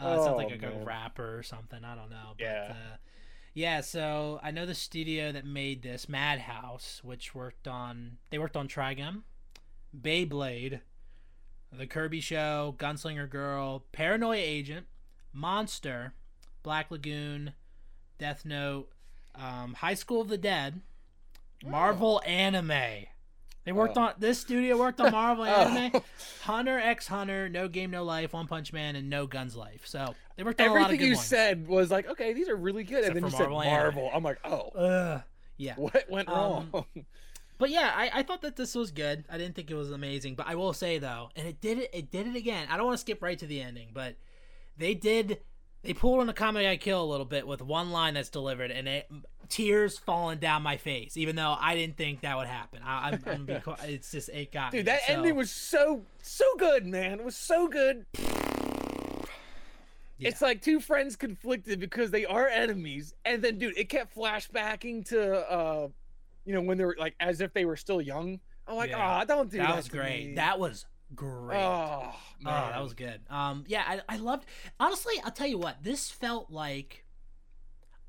Uh, 0.00 0.06
it 0.06 0.16
sounds 0.16 0.28
Oh, 0.28 0.36
like 0.36 0.50
a, 0.52 0.54
a 0.54 0.70
man. 0.70 0.84
rapper 0.84 1.36
or 1.38 1.42
something. 1.42 1.84
I 1.84 1.94
don't 1.96 2.10
know. 2.10 2.34
But, 2.38 2.44
Yeah. 2.44 2.66
Uh, 2.70 2.96
yeah. 3.54 3.80
So 3.80 4.40
I 4.42 4.50
know 4.50 4.66
the 4.66 4.74
studio 4.74 5.32
that 5.32 5.44
made 5.44 5.82
this, 5.82 6.08
Madhouse, 6.08 7.00
which 7.02 7.34
worked 7.34 7.68
on. 7.68 8.18
They 8.30 8.38
worked 8.38 8.56
on 8.56 8.68
Trigun, 8.68 9.22
Beyblade, 9.98 10.80
The 11.72 11.86
Kirby 11.86 12.20
Show, 12.20 12.74
Gunslinger 12.78 13.28
Girl, 13.28 13.84
Paranoia 13.92 14.36
Agent, 14.36 14.86
Monster, 15.32 16.14
Black 16.62 16.90
Lagoon, 16.90 17.52
Death 18.18 18.44
Note, 18.44 18.90
um, 19.34 19.74
High 19.74 19.94
School 19.94 20.20
of 20.20 20.28
the 20.28 20.38
Dead, 20.38 20.80
Marvel 21.64 22.20
Anime. 22.26 23.06
They 23.64 23.72
worked 23.72 23.96
Oh. 23.96 24.02
on 24.02 24.14
this 24.18 24.40
studio 24.40 24.76
worked 24.76 25.00
on 25.00 25.12
Marvel 25.12 25.44
Oh. 25.48 25.48
Anime, 25.48 26.02
Hunter 26.42 26.78
x 26.78 27.06
Hunter, 27.06 27.48
No 27.48 27.68
Game 27.68 27.90
No 27.90 28.02
Life, 28.04 28.32
One 28.32 28.46
Punch 28.48 28.72
Man, 28.72 28.96
and 28.96 29.08
No 29.08 29.26
Guns 29.26 29.54
Life. 29.56 29.82
So 29.86 30.14
they 30.36 30.42
worked 30.42 30.60
on 30.60 30.68
a 30.68 30.70
lot 30.70 30.76
of 30.78 30.84
Everything 30.86 30.98
good 31.00 31.08
you 31.10 31.14
ones. 31.16 31.26
said 31.26 31.68
was 31.68 31.90
like, 31.90 32.08
okay, 32.08 32.32
these 32.32 32.48
are 32.48 32.56
really 32.56 32.84
good, 32.84 32.98
Except 33.00 33.16
and 33.16 33.24
then 33.24 33.30
you 33.30 33.36
said 33.36 33.38
Marvel 33.50 33.62
Anime. 33.62 33.80
Marvel. 33.94 34.10
I'm 34.12 34.22
like, 34.24 34.38
oh, 34.44 34.68
Ugh. 34.70 35.22
yeah. 35.58 35.74
what 35.76 36.04
went 36.10 36.28
Um, 36.28 36.70
wrong? 36.72 36.84
But 37.58 37.70
yeah, 37.70 37.92
I, 37.94 38.10
I 38.14 38.22
thought 38.24 38.42
that 38.42 38.56
this 38.56 38.74
was 38.74 38.90
good. 38.90 39.24
I 39.30 39.38
didn't 39.38 39.54
think 39.54 39.70
it 39.70 39.74
was 39.74 39.92
amazing, 39.92 40.34
but 40.34 40.48
I 40.48 40.56
will 40.56 40.72
say 40.72 40.98
though, 40.98 41.28
and 41.36 41.46
it 41.46 41.60
did 41.60 41.78
it. 41.78 41.90
It 41.94 42.10
did 42.10 42.26
it 42.26 42.34
again. 42.34 42.66
I 42.68 42.76
don't 42.76 42.86
want 42.86 42.96
to 42.96 43.00
skip 43.00 43.22
right 43.22 43.38
to 43.38 43.46
the 43.46 43.60
ending, 43.60 43.90
but 43.94 44.16
they 44.76 44.94
did. 44.94 45.38
They 45.84 45.92
pulled 45.94 46.18
on 46.20 46.26
the 46.26 46.32
Comic 46.32 46.66
I 46.66 46.76
Kill 46.76 47.02
a 47.02 47.06
little 47.06 47.26
bit 47.26 47.46
with 47.46 47.62
one 47.62 47.90
line 47.92 48.14
that's 48.14 48.30
delivered, 48.30 48.70
and 48.72 48.88
it 48.88 49.08
tears 49.52 49.98
falling 49.98 50.38
down 50.38 50.62
my 50.62 50.76
face, 50.78 51.16
even 51.16 51.36
though 51.36 51.54
I 51.60 51.74
didn't 51.74 51.96
think 51.96 52.22
that 52.22 52.36
would 52.36 52.46
happen. 52.46 52.80
I, 52.84 53.10
I'm, 53.10 53.22
I'm 53.26 53.46
it's 53.84 54.10
just 54.10 54.28
it 54.30 54.50
got 54.50 54.72
Dude, 54.72 54.80
me, 54.80 54.82
that 54.92 55.02
so- 55.06 55.12
ending 55.12 55.36
was 55.36 55.50
so 55.50 56.02
so 56.22 56.44
good, 56.58 56.86
man. 56.86 57.20
It 57.20 57.24
was 57.24 57.36
so 57.36 57.68
good. 57.68 58.06
Yeah. 60.18 60.28
It's 60.28 60.40
like 60.40 60.62
two 60.62 60.78
friends 60.80 61.16
conflicted 61.16 61.80
because 61.80 62.10
they 62.12 62.24
are 62.24 62.46
enemies, 62.46 63.14
and 63.24 63.42
then, 63.42 63.58
dude, 63.58 63.76
it 63.76 63.88
kept 63.88 64.14
flashbacking 64.14 65.06
to, 65.08 65.50
uh, 65.50 65.88
you 66.44 66.54
know, 66.54 66.60
when 66.60 66.78
they 66.78 66.84
were 66.84 66.96
like 66.98 67.14
as 67.18 67.40
if 67.40 67.52
they 67.52 67.64
were 67.64 67.76
still 67.76 68.00
young. 68.00 68.38
I'm 68.68 68.76
like, 68.76 68.90
Yeah. 68.90 68.98
ah, 68.98 69.24
don't 69.24 69.50
do 69.50 69.58
that. 69.58 69.68
that 69.68 69.76
was 69.76 69.88
great. 69.88 70.28
me." 70.28 70.34
That 70.36 70.60
was 70.60 70.86
great. 71.16 71.58
Oh, 71.58 72.12
Oh, 72.44 72.50
that 72.50 72.80
was 72.82 72.94
good. 72.94 73.20
Um, 73.30 73.64
yeah, 73.66 73.82
I, 73.86 74.00
I 74.08 74.16
loved. 74.18 74.46
Honestly, 74.78 75.14
I'll 75.24 75.32
tell 75.32 75.46
you 75.48 75.58
what. 75.58 75.82
This 75.82 76.08
felt 76.10 76.50
like 76.50 77.01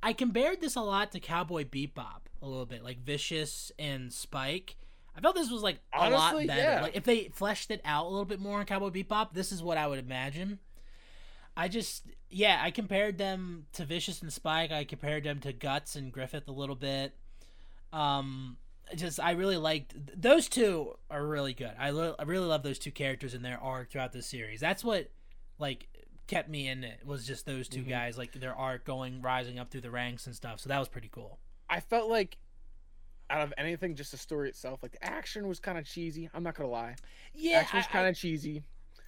I 0.04 0.14
compared 0.14 0.62
this 0.62 0.76
a 0.76 0.82
lot 0.82 1.12
to 1.14 1.20
Cowboy 1.20 1.64
Bebop 1.64 2.28
a 2.42 2.48
little 2.48 2.66
bit, 2.66 2.84
like 2.84 3.00
Vicious 3.00 3.72
and 3.80 4.12
Spike. 4.12 4.76
I 5.16 5.22
felt 5.22 5.36
this 5.36 5.50
was 5.50 5.62
like 5.64 5.80
a 5.94 5.98
Honestly, 6.00 6.46
lot 6.46 6.48
better. 6.48 6.62
yeah. 6.62 6.82
Like 6.82 6.96
if 6.96 7.04
they 7.06 7.30
fleshed 7.34 7.72
it 7.72 7.82
out 7.86 8.06
a 8.06 8.10
little 8.10 8.26
bit 8.26 8.40
more 8.40 8.60
in 8.60 8.66
Cowboy 8.66 8.90
Bebop, 8.90 9.34
this 9.34 9.52
is 9.52 9.64
what 9.64 9.78
I 9.78 9.88
would 9.88 10.00
imagine. 10.00 10.60
I 11.56 11.68
just, 11.68 12.08
yeah, 12.30 12.60
I 12.62 12.72
compared 12.72 13.18
them 13.20 13.68
to 13.74 13.86
Vicious 13.86 14.22
and 14.22 14.34
Spike. 14.34 14.72
I 14.72 14.84
compared 14.84 15.24
them 15.24 15.40
to 15.42 15.54
Guts 15.54 15.96
and 15.96 16.12
Griffith 16.12 16.48
a 16.48 16.52
little 16.52 16.76
bit. 16.76 17.14
Um, 17.94 18.58
just 18.96 19.20
I 19.20 19.32
really 19.32 19.58
liked 19.58 19.94
those 20.20 20.50
two 20.50 20.98
are 21.12 21.26
really 21.26 21.54
good. 21.54 21.72
I, 21.80 21.92
lo- 21.92 22.16
I 22.18 22.24
really 22.24 22.48
love 22.48 22.64
those 22.64 22.80
two 22.80 22.92
characters 22.92 23.34
and 23.36 23.46
their 23.46 23.60
arc 23.62 23.92
throughout 23.92 24.14
the 24.14 24.22
series. 24.24 24.60
That's 24.60 24.84
what 24.84 25.12
like 25.60 25.88
kept 26.28 26.50
me 26.50 26.68
in 26.68 26.84
it 26.84 27.06
was 27.06 27.26
just 27.28 27.46
those 27.46 27.68
2 27.68 27.84
Mhm. 27.84 27.90
guys 27.90 28.18
like 28.18 28.32
their 28.34 28.56
art 28.56 28.86
going 28.86 29.22
rising 29.22 29.60
up 29.60 29.70
through 29.70 29.82
the 29.82 29.92
ranks 29.92 30.26
and 30.26 30.36
stuff. 30.36 30.60
So 30.60 30.70
that 30.70 30.80
was 30.80 30.88
pretty 30.90 31.10
cool. 31.10 31.40
I 31.70 31.80
felt 31.80 32.10
like 32.10 32.38
out 33.30 33.42
of 33.42 33.54
anything, 33.58 33.96
just 33.96 34.12
the 34.12 34.18
story 34.18 34.50
itself, 34.50 34.82
like 34.84 34.92
the 34.94 35.04
action 35.04 35.48
was 35.48 35.60
kind 35.60 35.78
of 35.78 35.86
cheesy. 35.86 36.30
I'm 36.34 36.44
not 36.44 36.56
gonna 36.56 36.70
lie, 36.70 36.96
Yeah, 37.34 37.60
action 37.60 37.78
was 37.78 37.88
kind 37.88 38.08
of 38.08 38.16
cheesy. 38.16 38.64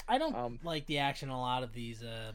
I, 0.08 0.18
don't 0.18 0.36
Um, 0.36 0.60
like 0.64 0.86
the 0.88 0.98
action 1.00 1.30
a 1.30 1.40
lot 1.40 1.64
of 1.64 1.74
these. 1.74 2.04
Uh, 2.04 2.34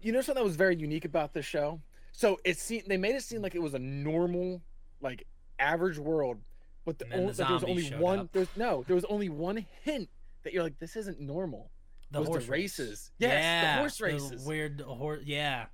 you 0.00 0.12
know 0.12 0.20
something 0.20 0.40
that 0.42 0.46
was 0.46 0.56
very 0.56 0.76
unique 0.76 1.04
about 1.04 1.32
this 1.32 1.46
show? 1.46 1.80
So 2.12 2.38
it 2.44 2.58
seemed 2.58 2.84
they 2.86 2.96
made 2.96 3.14
it 3.14 3.22
seem 3.22 3.40
like 3.42 3.54
it 3.54 3.62
was 3.62 3.74
a 3.74 3.78
normal, 3.78 4.62
like 5.00 5.26
average 5.58 5.98
world, 5.98 6.38
but 6.84 6.98
the 6.98 7.06
only, 7.12 7.32
the 7.32 7.42
like, 7.42 7.48
there 7.48 7.54
was 7.54 7.64
only 7.64 7.90
one. 7.96 8.18
up. 8.20 8.32
There's 8.32 8.56
no, 8.56 8.82
there 8.86 8.94
was 8.94 9.04
only 9.06 9.28
one 9.30 9.64
hint 9.82 10.08
that 10.42 10.52
you're 10.52 10.62
like, 10.62 10.78
this 10.78 10.94
isn't 10.96 11.18
normal. 11.20 11.70
The 12.14 12.20
was 12.20 12.28
the 12.28 12.32
horse 12.32 12.48
race. 12.48 12.78
races. 12.78 13.10
yeah, 13.18 13.74
the 13.74 13.78
horse 13.80 14.00
races. 14.00 14.46
weird 14.46 14.80
horse. 14.80 15.22
Yeah, 15.24 15.66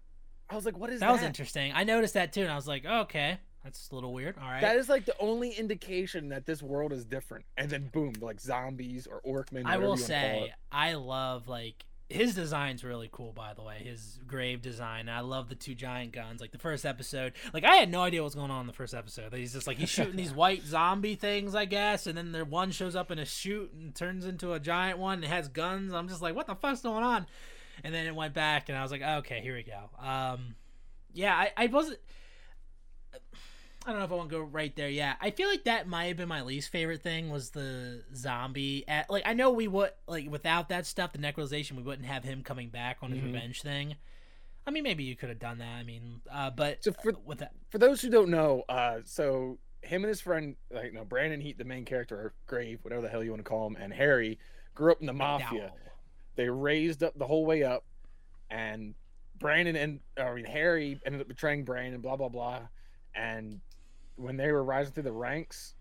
I 0.48 0.54
was 0.56 0.64
like, 0.64 0.76
what 0.76 0.90
is 0.90 1.00
that? 1.00 1.06
that 1.06 1.12
was 1.12 1.22
interesting. 1.22 1.72
I 1.74 1.84
noticed 1.84 2.14
that 2.14 2.32
too, 2.32 2.42
and 2.42 2.50
I 2.50 2.56
was 2.56 2.66
like, 2.66 2.84
oh, 2.88 3.02
okay, 3.02 3.38
that's 3.64 3.90
a 3.90 3.94
little 3.94 4.12
weird. 4.12 4.36
All 4.40 4.48
right. 4.48 4.60
That 4.60 4.76
is 4.76 4.88
like 4.88 5.04
the 5.04 5.16
only 5.18 5.50
indication 5.50 6.30
that 6.30 6.46
this 6.46 6.62
world 6.62 6.92
is 6.92 7.04
different. 7.04 7.44
And 7.56 7.70
then 7.70 7.90
boom, 7.92 8.14
like 8.20 8.40
zombies 8.40 9.06
or 9.06 9.20
Orgmen. 9.20 9.66
I 9.66 9.78
will 9.78 9.96
say. 9.96 10.52
I 10.72 10.94
love 10.94 11.46
like 11.46 11.84
his 12.10 12.34
design's 12.34 12.82
really 12.82 13.08
cool 13.12 13.32
by 13.32 13.54
the 13.54 13.62
way 13.62 13.78
his 13.84 14.18
grave 14.26 14.60
design. 14.60 15.08
I 15.08 15.20
love 15.20 15.48
the 15.48 15.54
two 15.54 15.74
giant 15.74 16.12
guns 16.12 16.40
like 16.40 16.50
the 16.50 16.58
first 16.58 16.84
episode. 16.84 17.34
Like 17.54 17.64
i 17.64 17.76
had 17.76 17.90
no 17.90 18.02
idea 18.02 18.22
what's 18.22 18.34
going 18.34 18.50
on 18.50 18.62
in 18.62 18.66
the 18.66 18.72
first 18.72 18.94
episode. 18.94 19.32
He's 19.32 19.52
just 19.52 19.66
like 19.66 19.78
he's 19.78 19.88
shooting 19.88 20.16
these 20.16 20.34
white 20.34 20.62
zombie 20.64 21.14
things 21.14 21.54
i 21.54 21.64
guess 21.64 22.06
and 22.06 22.18
then 22.18 22.32
the 22.32 22.44
one 22.44 22.70
shows 22.72 22.96
up 22.96 23.10
in 23.10 23.18
a 23.18 23.24
shoot 23.24 23.72
and 23.72 23.94
turns 23.94 24.26
into 24.26 24.52
a 24.52 24.60
giant 24.60 24.98
one 24.98 25.22
and 25.22 25.32
has 25.32 25.48
guns. 25.48 25.94
I'm 25.94 26.08
just 26.08 26.22
like 26.22 26.34
what 26.34 26.46
the 26.46 26.54
fuck's 26.54 26.82
going 26.82 27.04
on? 27.04 27.26
And 27.84 27.94
then 27.94 28.06
it 28.06 28.14
went 28.14 28.34
back 28.34 28.68
and 28.68 28.76
i 28.76 28.82
was 28.82 28.90
like 28.90 29.02
okay 29.02 29.40
here 29.40 29.54
we 29.54 29.62
go. 29.62 29.90
Um 30.04 30.56
yeah 31.12 31.34
i, 31.34 31.52
I 31.56 31.66
wasn't 31.66 31.98
I 33.86 33.90
don't 33.90 33.98
know 33.98 34.04
if 34.04 34.12
I 34.12 34.14
want 34.14 34.28
to 34.28 34.36
go 34.36 34.42
right 34.42 34.74
there. 34.76 34.90
Yeah, 34.90 35.14
I 35.20 35.30
feel 35.30 35.48
like 35.48 35.64
that 35.64 35.88
might 35.88 36.06
have 36.06 36.18
been 36.18 36.28
my 36.28 36.42
least 36.42 36.70
favorite 36.70 37.02
thing 37.02 37.30
was 37.30 37.50
the 37.50 38.02
zombie. 38.14 38.84
At, 38.86 39.08
like 39.08 39.22
I 39.26 39.32
know 39.32 39.50
we 39.52 39.68
would 39.68 39.92
like 40.06 40.30
without 40.30 40.68
that 40.68 40.84
stuff, 40.86 41.12
the 41.12 41.18
necrolization, 41.18 41.72
we 41.76 41.82
wouldn't 41.82 42.06
have 42.06 42.22
him 42.22 42.42
coming 42.42 42.68
back 42.68 42.98
on 43.00 43.10
his 43.10 43.20
Mhm. 43.20 43.32
revenge 43.32 43.62
thing. 43.62 43.96
I 44.66 44.70
mean, 44.70 44.82
maybe 44.82 45.04
you 45.04 45.16
could 45.16 45.30
have 45.30 45.38
done 45.38 45.58
that. 45.58 45.76
I 45.78 45.82
mean, 45.82 46.20
uh, 46.30 46.50
but 46.50 46.84
So 46.84 46.92
for 46.92 47.12
with 47.24 47.38
that, 47.38 47.52
for 47.70 47.78
those 47.78 48.02
who 48.02 48.10
don't 48.10 48.28
know, 48.30 48.64
uh, 48.68 49.00
so 49.04 49.58
him 49.82 50.04
and 50.04 50.10
his 50.10 50.20
friend, 50.20 50.56
like 50.70 50.92
no, 50.92 51.04
Brandon 51.06 51.40
Heat, 51.40 51.56
the 51.56 51.64
main 51.64 51.86
character, 51.86 52.16
or 52.16 52.34
Grave, 52.46 52.80
whatever 52.82 53.00
the 53.00 53.08
hell 53.08 53.24
you 53.24 53.30
want 53.30 53.40
to 53.42 53.48
call 53.48 53.66
him, 53.66 53.76
and 53.76 53.94
Harry 53.94 54.38
grew 54.74 54.92
up 54.92 55.00
in 55.00 55.06
the 55.06 55.14
mafia. 55.14 55.72
They 56.36 56.50
raised 56.50 57.02
up 57.02 57.18
the 57.18 57.26
whole 57.26 57.46
way 57.46 57.62
up, 57.62 57.84
and 58.50 58.94
Brandon 59.38 59.74
and 59.74 60.00
I 60.18 60.34
mean 60.34 60.44
Harry 60.44 61.00
ended 61.06 61.22
up 61.22 61.28
betraying 61.28 61.64
Brandon, 61.64 62.02
blah 62.02 62.16
blah 62.16 62.28
blah, 62.28 62.68
and 63.14 63.62
when 64.20 64.36
they 64.36 64.52
were 64.52 64.62
rising 64.62 64.92
through 64.92 65.04
the 65.04 65.12
ranks, 65.12 65.74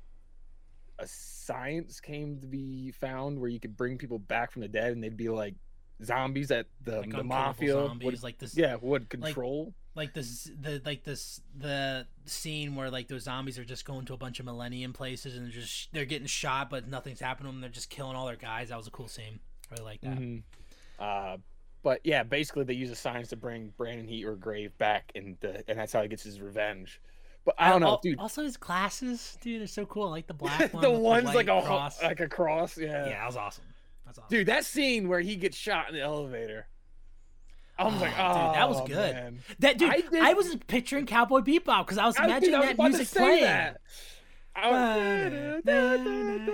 a 0.98 1.08
science 1.08 2.00
came 2.00 2.40
to 2.40 2.48
be 2.48 2.92
found 2.92 3.40
where 3.40 3.50
you 3.50 3.60
could 3.60 3.76
bring 3.76 3.98
people 3.98 4.20
back 4.20 4.52
from 4.52 4.62
the 4.62 4.68
dead, 4.68 4.92
and 4.92 5.04
they'd 5.04 5.18
be 5.18 5.30
like 5.30 5.56
zombies 6.04 6.48
that 6.48 6.66
the, 6.84 7.02
like 7.02 7.12
the 7.12 7.24
mafia 7.24 7.74
zombies, 7.74 8.06
would 8.06 8.24
like 8.24 8.38
this, 8.38 8.56
yeah 8.56 8.78
would 8.82 9.10
control. 9.10 9.74
like 9.96 10.14
this, 10.14 10.50
the 10.62 10.82
like 10.86 11.04
this, 11.04 11.42
the 11.58 12.06
scene 12.26 12.76
where 12.76 12.90
like 12.90 13.08
those 13.08 13.24
zombies 13.24 13.60
are 13.60 13.66
just 13.66 13.86
going 13.86 14.06
to 14.06 14.14
a 14.14 14.18
bunch 14.18 14.40
of 14.40 14.46
Millennium 14.46 14.94
places 14.94 15.36
and 15.36 15.46
they're 15.46 15.52
just 15.52 15.92
they're 15.92 16.06
getting 16.06 16.28
shot, 16.28 16.70
but 16.70 16.88
nothing's 16.88 17.20
happening 17.20 17.52
to 17.52 17.56
them. 17.56 17.62
They're 17.62 17.70
just 17.70 17.90
killing 17.90 18.16
all 18.16 18.26
their 18.26 18.36
guys. 18.38 18.70
That 18.70 18.78
was 18.78 18.88
a 18.88 18.92
cool 18.92 19.10
scene. 19.10 19.40
I 19.70 19.76
really 19.76 19.86
like 19.86 20.02
that. 20.02 20.18
Mhm. 20.18 20.44
Uh, 20.98 21.38
but 21.84 22.02
yeah, 22.04 22.24
basically 22.24 22.64
they 22.64 22.74
use 22.74 22.92
a 22.92 22.96
science 22.96 23.30
to 23.30 23.36
bring 23.36 23.74
Brandon 23.78 24.08
Heat 24.08 24.26
or 24.26 24.36
Grave 24.36 24.78
back, 24.78 25.12
and 25.16 25.38
the, 25.40 25.64
and 25.70 25.80
that's 25.80 25.94
how 25.94 26.02
he 26.02 26.08
gets 26.08 26.24
his 26.24 26.42
revenge. 26.42 27.00
But 27.46 27.56
I 27.58 27.70
don't 27.70 27.82
know, 27.82 28.00
dude. 28.04 28.20
Also, 28.20 28.44
his 28.44 28.58
glasses, 28.58 29.38
dude, 29.42 29.62
they're 29.62 29.68
so 29.68 29.86
cool. 29.86 30.08
I 30.08 30.12
like 30.12 30.28
the 30.28 30.34
black 30.36 30.74
one. 30.74 30.84
the 30.84 30.90
one's 30.92 31.26
white 31.26 31.36
like 31.36 31.48
a 31.48 31.62
cross. 31.66 32.02
like 32.04 32.20
a 32.20 32.28
cross, 32.28 32.78
yeah. 32.78 33.06
yeah, 33.08 33.20
that 33.20 33.26
was 33.28 33.38
awesome. 33.38 33.64
That's 34.06 34.20
awesome. 34.20 34.28
Dude, 34.30 34.48
that 34.48 34.66
scene 34.66 35.08
where 35.08 35.20
he 35.22 35.36
gets 35.36 35.58
shot 35.58 35.88
in 35.90 35.96
the 35.96 36.02
elevator. 36.02 36.68
I 37.78 37.86
was 37.86 38.02
like, 38.02 38.12
Oh, 38.20 38.24
oh, 38.24 38.48
dude, 38.48 38.56
that 38.56 38.70
was 38.70 38.82
good. 38.90 39.14
man." 39.16 39.40
that 39.60 39.78
dude, 39.78 39.90
I 39.90 40.04
I, 40.32 40.34
was 40.34 40.54
picturing 40.68 41.06
Cowboy 41.06 41.40
Bebop 41.40 41.86
because 41.86 41.98
I 41.98 42.06
was 42.06 42.18
I 42.18 42.24
was- 42.24 42.32
imagining 42.32 42.56
I 42.56 42.60
was 42.60 42.68
that 42.78 42.78
music 42.90 43.08
playing. 43.18 43.44
that. 43.44 43.82
I 44.56 45.62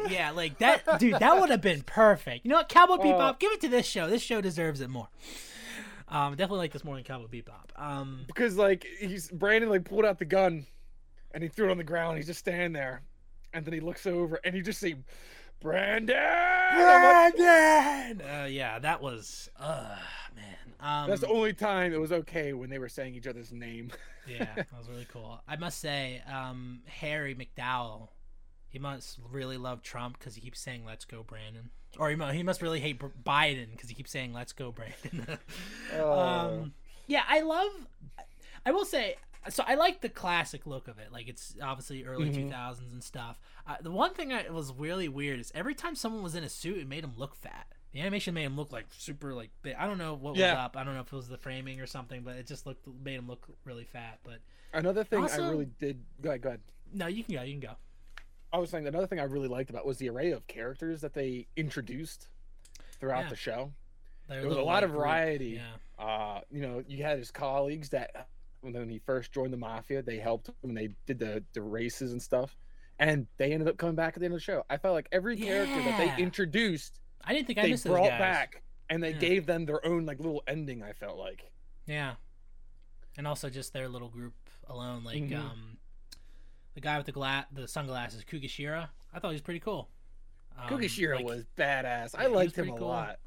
yeah, 0.09 0.31
like 0.35 0.59
that, 0.59 0.99
dude. 0.99 1.15
That 1.19 1.39
would 1.39 1.49
have 1.49 1.61
been 1.61 1.81
perfect. 1.81 2.45
You 2.45 2.49
know 2.51 2.57
what, 2.57 2.69
Cowboy 2.69 2.95
Oh. 2.95 2.99
Bebop? 2.99 3.39
Give 3.39 3.51
it 3.51 3.61
to 3.61 3.67
this 3.69 3.85
show. 3.87 4.07
This 4.09 4.21
show 4.21 4.41
deserves 4.41 4.81
it 4.81 4.89
more. 4.89 5.07
Um, 6.07 6.31
definitely 6.35 6.59
like 6.59 6.71
this 6.73 6.83
more 6.83 6.95
than 6.95 7.03
Cowboy 7.03 7.27
Bebop. 7.27 7.71
Um, 7.75 8.21
because 8.27 8.57
like 8.57 8.85
he's 8.99 9.29
Brandon 9.31 9.69
like 9.69 9.85
pulled 9.85 10.05
out 10.05 10.19
the 10.19 10.25
gun, 10.25 10.67
and 11.31 11.43
he 11.43 11.49
threw 11.49 11.67
it 11.67 11.71
on 11.71 11.77
the 11.77 11.83
ground. 11.83 12.17
He's 12.17 12.27
just 12.27 12.39
standing 12.39 12.73
there, 12.73 13.01
and 13.53 13.65
then 13.65 13.73
he 13.73 13.79
looks 13.79 14.05
over, 14.05 14.39
and 14.43 14.55
you 14.55 14.61
just 14.61 14.79
see 14.79 14.95
Brandon. 15.59 16.15
Brandon. 16.75 18.21
Uh, 18.21 18.47
yeah, 18.49 18.79
that 18.79 19.01
was, 19.01 19.49
uh, 19.59 19.95
man. 20.35 20.55
Um, 20.79 21.09
That's 21.09 21.21
the 21.21 21.27
only 21.27 21.53
time 21.53 21.93
it 21.93 21.99
was 21.99 22.11
okay 22.11 22.53
when 22.53 22.69
they 22.69 22.79
were 22.79 22.89
saying 22.89 23.15
each 23.15 23.27
other's 23.27 23.51
name. 23.51 23.91
yeah, 24.27 24.47
that 24.55 24.67
was 24.77 24.87
really 24.89 25.07
cool. 25.11 25.41
I 25.47 25.55
must 25.55 25.79
say, 25.79 26.21
um, 26.31 26.81
Harry 26.85 27.35
McDowell, 27.35 28.09
he 28.67 28.79
must 28.79 29.19
really 29.31 29.57
love 29.57 29.81
Trump 29.81 30.19
because 30.19 30.35
he 30.35 30.41
keeps 30.41 30.59
saying 30.59 30.83
"Let's 30.85 31.05
go, 31.05 31.23
Brandon," 31.23 31.69
or 31.97 32.09
he, 32.09 32.15
mu- 32.15 32.31
he 32.31 32.43
must 32.43 32.61
really 32.61 32.79
hate 32.81 32.99
Biden 32.99 33.71
because 33.71 33.89
he 33.89 33.95
keeps 33.95 34.11
saying 34.11 34.33
"Let's 34.33 34.53
go, 34.53 34.71
Brandon." 34.71 35.37
Oh. 35.97 36.19
um, 36.19 36.73
yeah, 37.07 37.23
I 37.27 37.41
love. 37.41 37.71
I 38.65 38.71
will 38.71 38.85
say, 38.85 39.15
so 39.49 39.63
I 39.67 39.75
like 39.75 40.01
the 40.01 40.09
classic 40.09 40.65
look 40.65 40.87
of 40.87 40.97
it. 40.99 41.11
Like 41.11 41.27
it's 41.27 41.55
obviously 41.61 42.03
early 42.05 42.29
Mhm. 42.29 42.49
2000s 42.51 42.91
and 42.93 43.03
stuff. 43.03 43.39
Uh, 43.67 43.75
the 43.81 43.91
one 43.91 44.13
thing 44.13 44.29
that 44.29 44.51
was 44.53 44.71
really 44.73 45.07
weird 45.07 45.39
is 45.39 45.51
every 45.55 45.75
time 45.75 45.95
someone 45.95 46.23
was 46.23 46.35
in 46.35 46.43
a 46.43 46.49
suit, 46.49 46.77
it 46.79 46.87
made 46.87 47.03
him 47.03 47.13
look 47.17 47.35
fat. 47.35 47.67
The 47.91 48.01
animation 48.01 48.33
made 48.33 48.43
him 48.43 48.55
look 48.57 48.71
like 48.71 48.87
super 48.91 49.33
like 49.33 49.51
big. 49.61 49.75
I 49.75 49.85
don't 49.87 49.97
know 49.97 50.13
what 50.15 50.33
was 50.33 50.41
up. 50.41 50.75
I 50.75 50.83
don't 50.83 50.95
know 50.95 50.99
if 51.01 51.07
it 51.07 51.15
was 51.15 51.29
the 51.29 51.37
framing 51.37 51.79
or 51.79 51.87
something, 51.87 52.23
but 52.23 52.35
it 52.35 52.45
just 52.47 52.65
looked 52.65 52.85
made 53.03 53.15
him 53.15 53.27
look 53.27 53.47
really 53.63 53.85
fat. 53.85 54.19
But 54.23 54.39
Another 54.73 55.03
thing 55.05 55.21
Also- 55.21 55.45
I 55.45 55.49
really 55.49 55.65
did. 55.79 56.03
Go 56.21 56.29
ahead, 56.29 56.41
go 56.41 56.49
ahead. 56.49 56.61
no, 56.91 57.07
you 57.07 57.23
can 57.23 57.35
go. 57.35 57.41
You 57.43 57.53
can 57.53 57.61
go. 57.61 57.75
I 58.51 58.57
was 58.57 58.69
saying 58.69 58.87
another 58.87 59.07
thing 59.07 59.19
I 59.19 59.23
really 59.23 59.47
liked 59.47 59.69
about 59.69 59.85
was 59.85 59.97
the 59.97 60.09
array 60.09 60.31
of 60.31 60.45
characters 60.47 61.01
that 61.01 61.13
they 61.13 61.47
introduced 61.55 62.27
throughout 62.99 63.23
Yeah. 63.25 63.29
the 63.29 63.35
show. 63.35 63.73
Their 64.27 64.41
There 64.41 64.49
was 64.49 64.57
a 64.57 64.61
lot 64.61 64.75
like, 64.75 64.83
of 64.85 64.91
variety. 64.91 65.61
Yeah. 65.61 66.03
Uh, 66.03 66.41
you 66.51 66.61
know, 66.61 66.83
you 66.87 67.03
had 67.03 67.17
his 67.19 67.31
colleagues 67.31 67.89
that 67.89 68.27
when 68.73 68.89
he 68.89 68.99
first 68.99 69.31
joined 69.31 69.53
the 69.53 69.57
mafia, 69.57 70.01
they 70.01 70.17
helped 70.17 70.47
him 70.49 70.55
and 70.63 70.77
they 70.77 70.89
did 71.05 71.19
the 71.19 71.43
the 71.53 71.61
races 71.61 72.11
and 72.11 72.21
stuff. 72.21 72.57
And 72.99 73.27
they 73.37 73.51
ended 73.51 73.67
up 73.67 73.77
coming 73.77 73.95
back 73.95 74.13
at 74.15 74.19
the 74.19 74.25
end 74.25 74.33
of 74.33 74.39
the 74.39 74.43
show. 74.43 74.63
I 74.69 74.77
felt 74.77 74.93
like 74.93 75.07
every 75.11 75.35
character 75.35 75.75
that 75.83 75.97
they 76.17 76.21
introduced, 76.23 76.99
I 77.23 77.33
didn't 77.33 77.47
think 77.47 77.59
I 77.59 77.69
they 77.69 77.75
brought 77.89 78.09
back 78.09 78.63
and 78.89 79.03
they 79.03 79.11
Yeah. 79.11 79.17
gave 79.17 79.45
them 79.45 79.65
their 79.65 79.85
own 79.85 80.05
like 80.05 80.17
little 80.19 80.43
ending. 80.47 80.81
I 80.81 80.93
felt 80.93 81.17
like. 81.17 81.51
Yeah. 81.85 82.15
And 83.17 83.27
also 83.27 83.49
just 83.49 83.73
their 83.73 83.89
little 83.89 84.09
group 84.09 84.33
alone, 84.67 85.03
like 85.03 85.23
Mhm. 85.23 85.37
um, 85.37 85.77
the 86.73 86.81
guy 86.81 86.97
with 86.97 87.05
the 87.05 87.11
gla- 87.11 87.47
the 87.51 87.67
sunglasses, 87.67 88.23
Kugashira. 88.23 88.89
I 89.13 89.19
thought 89.19 89.29
he 89.29 89.35
was 89.35 89.41
pretty 89.41 89.59
cool. 89.61 89.89
Um, 90.57 90.69
Kugashira 90.69 91.15
like, 91.17 91.25
was 91.25 91.45
badass. 91.57 92.15
I 92.15 92.27
was 92.27 92.35
liked 92.35 92.55
him 92.57 92.69
a 92.69 92.77
cool. 92.77 92.87
lot. 92.87 93.19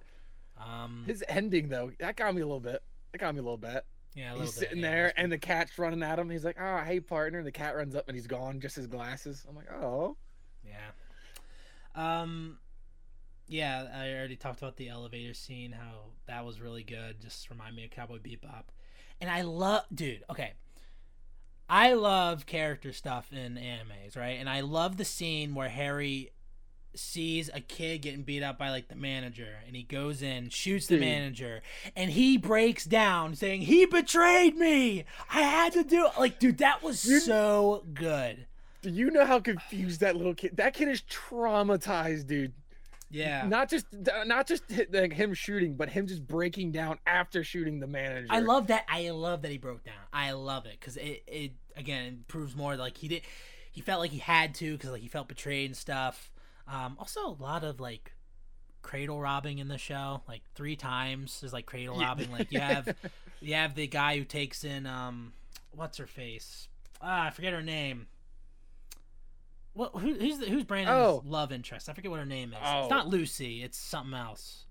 Um, 0.57 1.05
His 1.07 1.23
ending 1.29 1.69
though, 1.69 1.93
that 1.99 2.17
got 2.17 2.35
me 2.35 2.41
a 2.41 2.47
little 2.47 2.59
bit. 2.61 2.83
That 3.13 3.19
got 3.19 3.35
me 3.35 3.41
a 3.41 3.43
little 3.43 3.57
bit. 3.59 3.85
Yeah, 4.19 4.35
a 4.35 4.39
He's 4.39 4.51
bit, 4.51 4.69
sitting 4.69 4.79
yeah, 4.79 4.91
there 4.91 5.13
and 5.17 5.31
the 5.31 5.39
cat's 5.39 5.79
running 5.79 6.03
at 6.03 6.19
him. 6.19 6.29
He's 6.29 6.45
like, 6.45 6.57
"Oh, 6.61 6.79
hey 6.79 6.99
partner." 6.99 7.39
And 7.39 7.47
the 7.47 7.53
cat 7.53 7.77
runs 7.77 7.95
up 7.95 8.09
and 8.09 8.17
he's 8.17 8.27
gone, 8.27 8.59
just 8.59 8.75
his 8.75 8.89
glasses. 8.89 9.47
I'm 9.49 9.55
like, 9.55 9.71
"Oh." 9.73 10.17
Yeah. 10.65 10.91
Um 11.95 12.59
yeah, 13.47 13.87
I 13.95 14.11
already 14.11 14.35
talked 14.35 14.59
about 14.59 14.77
the 14.77 14.89
elevator 14.89 15.35
scene, 15.35 15.71
how 15.73 16.11
that 16.27 16.45
was 16.45 16.61
really 16.61 16.83
good. 16.83 17.21
Just 17.21 17.49
remind 17.49 17.77
me 17.77 17.85
of 17.85 17.91
Cowboy 17.91 18.19
Bebop. 18.19 18.65
And 19.21 19.31
I 19.31 19.43
love 19.43 19.85
dude, 19.95 20.25
okay. 20.29 20.55
I 21.71 21.93
love 21.93 22.45
character 22.45 22.93
stuff 22.93 23.33
in 23.33 23.55
animes, 23.55 24.17
right? 24.17 24.39
And 24.41 24.49
I 24.49 24.63
love 24.63 24.97
the 24.97 25.05
scene 25.05 25.55
where 25.55 25.69
Harry 25.69 26.33
sees 26.95 27.51
a 27.55 27.61
kid 27.61 28.03
getting 28.03 28.23
beat 28.23 28.43
up 28.43 28.59
by 28.59 28.71
like 28.71 28.89
the 28.89 28.95
manager 28.97 29.57
and 29.67 29.77
he 29.77 29.83
goes 29.83 30.23
in 30.23 30.49
shoots 30.49 30.87
the 30.87 30.95
Dude. 30.97 31.01
manager 31.05 31.63
and 31.95 32.11
he 32.11 32.37
breaks 32.37 32.85
down 32.85 33.35
saying 33.37 33.63
he 33.63 33.87
betrayed 33.87 34.57
me 34.57 35.05
i 35.31 35.43
had 35.43 35.73
to 35.75 35.85
do 35.85 36.07
it 36.07 36.13
like 36.19 36.39
dude 36.41 36.59
that 36.59 36.83
was 36.83 37.05
You- 37.05 37.21
so 37.21 37.85
good 37.95 38.47
Do 38.83 38.91
you 38.91 39.11
know 39.11 39.25
how 39.27 39.39
confused 39.41 40.01
that 40.01 40.17
little 40.17 40.35
kid? 40.35 40.57
That 40.57 40.73
kid 40.75 40.89
is 40.89 41.03
traumatized, 41.03 42.27
dude. 42.27 42.53
yeah 43.11 43.47
Not 43.47 43.69
just 43.71 43.87
not 44.27 44.47
just 44.47 44.63
like 44.93 45.13
him 45.13 45.35
shooting, 45.35 45.75
but 45.75 45.89
him 45.89 46.07
just 46.07 46.27
breaking 46.27 46.73
down 46.73 46.99
after 47.07 47.43
shooting 47.45 47.81
the 47.81 47.87
manager. 47.87 48.29
I 48.31 48.41
love 48.41 48.69
that. 48.69 48.85
I 48.89 49.11
love 49.11 49.43
that 49.43 49.51
he 49.51 49.59
broke 49.59 49.85
down. 49.85 49.95
I 50.13 50.33
love 50.33 50.67
it 50.67 50.77
because 50.79 50.97
it, 50.97 51.23
it 51.27 51.53
again 51.77 52.05
it 52.07 52.29
proves 52.29 52.55
more 52.57 52.77
like 52.77 52.97
he 52.97 53.09
did. 53.09 53.23
He 53.73 53.81
felt 53.81 54.01
like 54.01 54.11
he 54.11 54.19
had 54.19 54.55
to 54.57 54.73
because 54.73 54.91
like 54.91 55.03
he 55.03 55.09
felt 55.09 55.29
betrayed 55.29 55.67
and 55.71 55.77
stuff. 55.77 56.31
Um, 56.71 56.97
also, 56.99 57.21
a 57.27 57.37
lot 57.43 57.65
of 57.65 57.81
like 57.81 58.13
cradle 58.83 59.21
robbing 59.21 59.59
in 59.59 59.69
the 59.69 59.79
show, 59.79 60.23
like 60.29 60.43
three 60.55 60.77
times. 60.77 61.41
There's 61.41 61.53
like 61.53 61.67
cradle 61.67 61.99
Yeah. 62.01 62.07
robbing. 62.09 62.31
Like 62.31 62.53
you 62.53 62.61
have 62.61 62.95
you 63.41 63.55
have 63.55 63.75
the 63.75 63.87
guy 63.87 64.19
who 64.19 64.25
takes 64.25 64.65
in 64.65 64.87
um, 64.87 65.33
what's 65.73 65.99
her 65.99 66.07
face? 66.07 66.69
Ah, 67.01 67.27
I 67.27 67.31
forget 67.31 67.53
her 67.53 67.63
name. 67.63 68.07
What? 69.75 69.93
Who, 69.95 70.15
who's 70.15 70.39
the, 70.39 70.47
who's 70.47 70.65
Brandon's 70.65 70.97
Oh. 70.97 71.23
love 71.25 71.53
interest? 71.53 71.89
I 71.89 71.93
forget 71.93 72.11
what 72.11 72.21
her 72.21 72.27
name 72.27 72.53
is. 72.53 72.59
Oh. 72.65 72.81
It's 72.83 72.91
not 72.91 73.09
Lucy. 73.09 73.63
It's 73.63 73.79
something 73.79 74.15
else. 74.15 74.65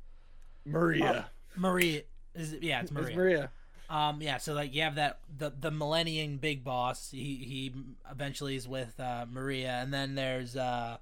Maria. 0.65 1.29
Maria. 1.55 2.01
Is 2.35 2.53
it, 2.53 2.61
yeah, 2.63 2.81
it's 2.81 2.91
It's 2.91 2.99
Maria. 2.99 3.15
Maria. 3.15 3.51
Um, 3.89 4.21
yeah, 4.21 4.37
so 4.37 4.53
like 4.53 4.75
you 4.75 4.81
have 4.81 4.95
that 4.95 5.19
the 5.37 5.49
the 5.57 5.71
Millennium 5.71 6.37
Big 6.37 6.61
Boss. 6.63 7.09
He 7.09 7.35
he 7.37 7.73
eventually 8.11 8.57
is 8.57 8.67
with 8.67 8.99
uh, 8.99 9.25
Maria, 9.31 9.79
and 9.81 9.93
then 9.93 10.13
there's 10.15 10.57
uh, 10.57 10.97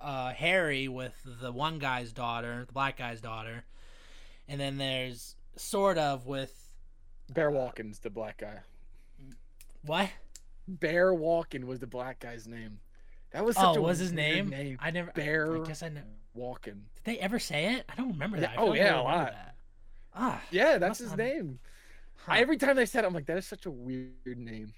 uh, 0.00 0.32
Harry 0.32 0.88
with 0.88 1.14
the 1.40 1.52
one 1.52 1.78
guy's 1.78 2.12
daughter, 2.12 2.64
the 2.66 2.72
black 2.72 2.96
guy's 2.98 3.20
daughter, 3.20 3.64
and 4.48 4.60
then 4.60 4.76
there's 4.78 5.36
sort 5.56 5.98
of 5.98 6.26
with 6.26 6.52
Bear 7.32 7.50
Walken's 7.50 7.98
the 8.00 8.10
black 8.10 8.38
guy. 8.38 8.58
what? 9.84 10.10
Bear 10.66 11.12
Walken 11.12 11.64
was 11.64 11.78
the 11.80 11.86
black 11.86 12.20
guy's 12.20 12.46
name. 12.46 12.78
That 13.32 13.44
was 13.44 13.56
Oh, 13.58 13.60
such 13.62 13.76
a 13.76 13.82
was 13.82 13.98
his 13.98 14.12
name? 14.12 14.48
name. 14.48 14.78
I 14.80 14.90
never. 14.90 15.10
Bear 15.12 15.62
I 15.62 15.66
guess 15.66 15.82
I 15.82 15.88
know. 15.88 16.00
Walken. 16.36 16.64
Did 16.94 17.04
they 17.04 17.18
ever 17.18 17.38
say 17.38 17.74
it? 17.74 17.84
I 17.88 17.94
don't 17.96 18.08
remember 18.12 18.40
that. 18.40 18.54
Oh, 18.56 18.66
feel 18.66 18.70
like 18.72 18.80
I 18.80 18.84
yeah, 18.84 19.00
a 19.00 19.02
lot. 19.02 19.32
that. 19.32 19.54
Ah, 20.14 20.42
Yeah, 20.50 20.78
that's 20.78 20.98
his 20.98 21.10
not- 21.10 21.18
name. 21.18 21.58
huh. 22.16 22.32
I, 22.32 22.40
every 22.40 22.56
time 22.56 22.76
they 22.76 22.86
said 22.86 23.04
it, 23.04 23.06
I'm 23.06 23.14
like, 23.14 23.26
that 23.26 23.36
is 23.38 23.46
such 23.46 23.66
a 23.66 23.70
weird 23.70 24.12
name. 24.38 24.72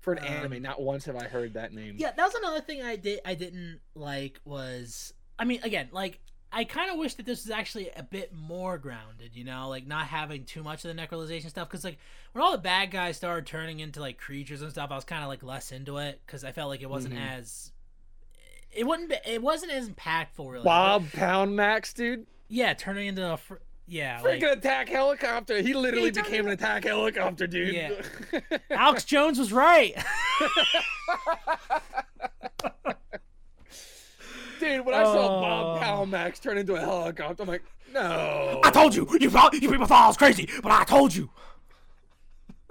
For 0.00 0.12
an 0.14 0.18
Um, 0.20 0.24
anime, 0.24 0.62
not 0.62 0.80
once 0.80 1.04
have 1.04 1.16
I 1.16 1.24
heard 1.28 1.54
that 1.54 1.72
name. 1.72 1.96
Yeah, 1.98 2.12
that 2.12 2.24
was 2.24 2.34
another 2.34 2.60
thing 2.60 2.82
I 2.82 2.96
did 2.96 3.20
I 3.24 3.34
didn't 3.34 3.80
like 3.94 4.40
was 4.44 5.12
I 5.38 5.44
mean 5.44 5.62
again 5.62 5.88
like 5.92 6.20
I 6.52 6.64
kind 6.64 6.90
of 6.90 6.98
wish 6.98 7.14
that 7.14 7.26
this 7.26 7.44
was 7.44 7.50
actually 7.52 7.90
a 7.96 8.02
bit 8.02 8.34
more 8.34 8.76
grounded, 8.76 9.36
you 9.36 9.44
know, 9.44 9.68
like 9.68 9.86
not 9.86 10.06
having 10.08 10.44
too 10.44 10.64
much 10.64 10.84
of 10.84 10.94
the 10.94 11.00
necrolization 11.00 11.48
stuff. 11.48 11.68
Because 11.68 11.84
like 11.84 11.98
when 12.32 12.42
all 12.42 12.50
the 12.50 12.58
bad 12.58 12.90
guys 12.90 13.16
started 13.16 13.46
turning 13.46 13.78
into 13.78 14.00
like 14.00 14.18
creatures 14.18 14.60
and 14.60 14.70
stuff, 14.72 14.90
I 14.90 14.96
was 14.96 15.04
kind 15.04 15.22
of 15.22 15.28
like 15.28 15.44
less 15.44 15.70
into 15.70 15.98
it 15.98 16.20
because 16.26 16.42
I 16.42 16.50
felt 16.50 16.68
like 16.70 16.82
it 16.82 16.90
wasn't 16.90 17.14
Mhm. 17.14 17.38
as 17.38 17.70
it 18.72 18.84
wasn't 18.84 19.12
it 19.26 19.42
wasn't 19.42 19.70
as 19.72 19.88
impactful 19.88 20.50
really. 20.50 20.64
Bob 20.64 21.04
Poundmax, 21.10 21.94
dude. 21.94 22.26
yeah, 22.48 22.72
turning 22.74 23.06
into 23.06 23.32
a 23.32 23.36
fr- 23.36 23.56
yeah 23.90 24.20
like 24.22 24.40
Freaking 24.40 24.52
attack 24.52 24.88
helicopter. 24.88 25.60
He 25.60 25.74
literally 25.74 26.06
he 26.06 26.10
became 26.12 26.46
an 26.46 26.52
attack 26.52 26.84
helicopter, 26.84 27.46
dude. 27.46 27.74
Yeah. 27.74 27.90
Alex 28.70 29.04
Jones 29.04 29.38
was 29.38 29.52
right. 29.52 29.94
dude, 34.60 34.84
when 34.86 34.94
I 34.94 35.02
saw 35.04 35.40
Bob 35.40 35.76
Oh. 35.76 35.80
Pound 35.80 36.10
Max 36.10 36.38
turn 36.38 36.56
into 36.58 36.74
a 36.74 36.80
helicopter, 36.80 37.42
I'm 37.42 37.48
like, 37.48 37.64
no. 37.92 38.60
I 38.62 38.70
told 38.70 38.94
you, 38.94 39.06
you 39.20 39.28
thought 39.30 39.52
you 39.54 39.68
people 39.68 39.86
thought 39.86 40.04
I 40.04 40.06
was 40.08 40.16
crazy, 40.16 40.48
but 40.62 40.70
I 40.70 40.84
told 40.84 41.14
you. 41.14 41.28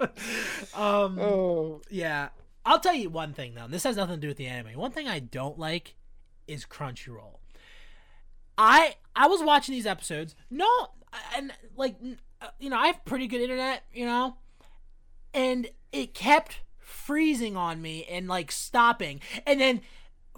um. 0.74 1.18
Oh. 1.20 1.82
Yeah, 1.90 2.30
I'll 2.64 2.80
tell 2.80 2.94
you 2.94 3.10
one 3.10 3.34
thing 3.34 3.54
though. 3.54 3.66
This 3.68 3.84
has 3.84 3.96
nothing 3.96 4.14
to 4.16 4.20
do 4.20 4.28
with 4.28 4.38
the 4.38 4.46
anime. 4.46 4.78
One 4.78 4.90
thing 4.92 5.06
I 5.06 5.18
don't 5.18 5.58
like 5.58 5.94
is 6.48 6.64
Crunchyroll. 6.64 7.36
I 8.56 8.94
I 9.14 9.26
was 9.26 9.42
watching 9.42 9.74
these 9.74 9.86
episodes. 9.86 10.34
No, 10.50 10.66
and 11.36 11.52
like 11.76 11.96
uh, 12.40 12.48
you 12.58 12.70
know, 12.70 12.78
I 12.78 12.86
have 12.88 13.04
pretty 13.04 13.26
good 13.26 13.40
internet. 13.40 13.84
You 13.92 14.06
know, 14.06 14.36
and 15.34 15.68
it 15.92 16.14
kept 16.14 16.60
freezing 16.78 17.56
on 17.56 17.80
me 17.82 18.04
and 18.10 18.28
like 18.28 18.52
stopping, 18.52 19.20
and 19.46 19.60
then 19.60 19.80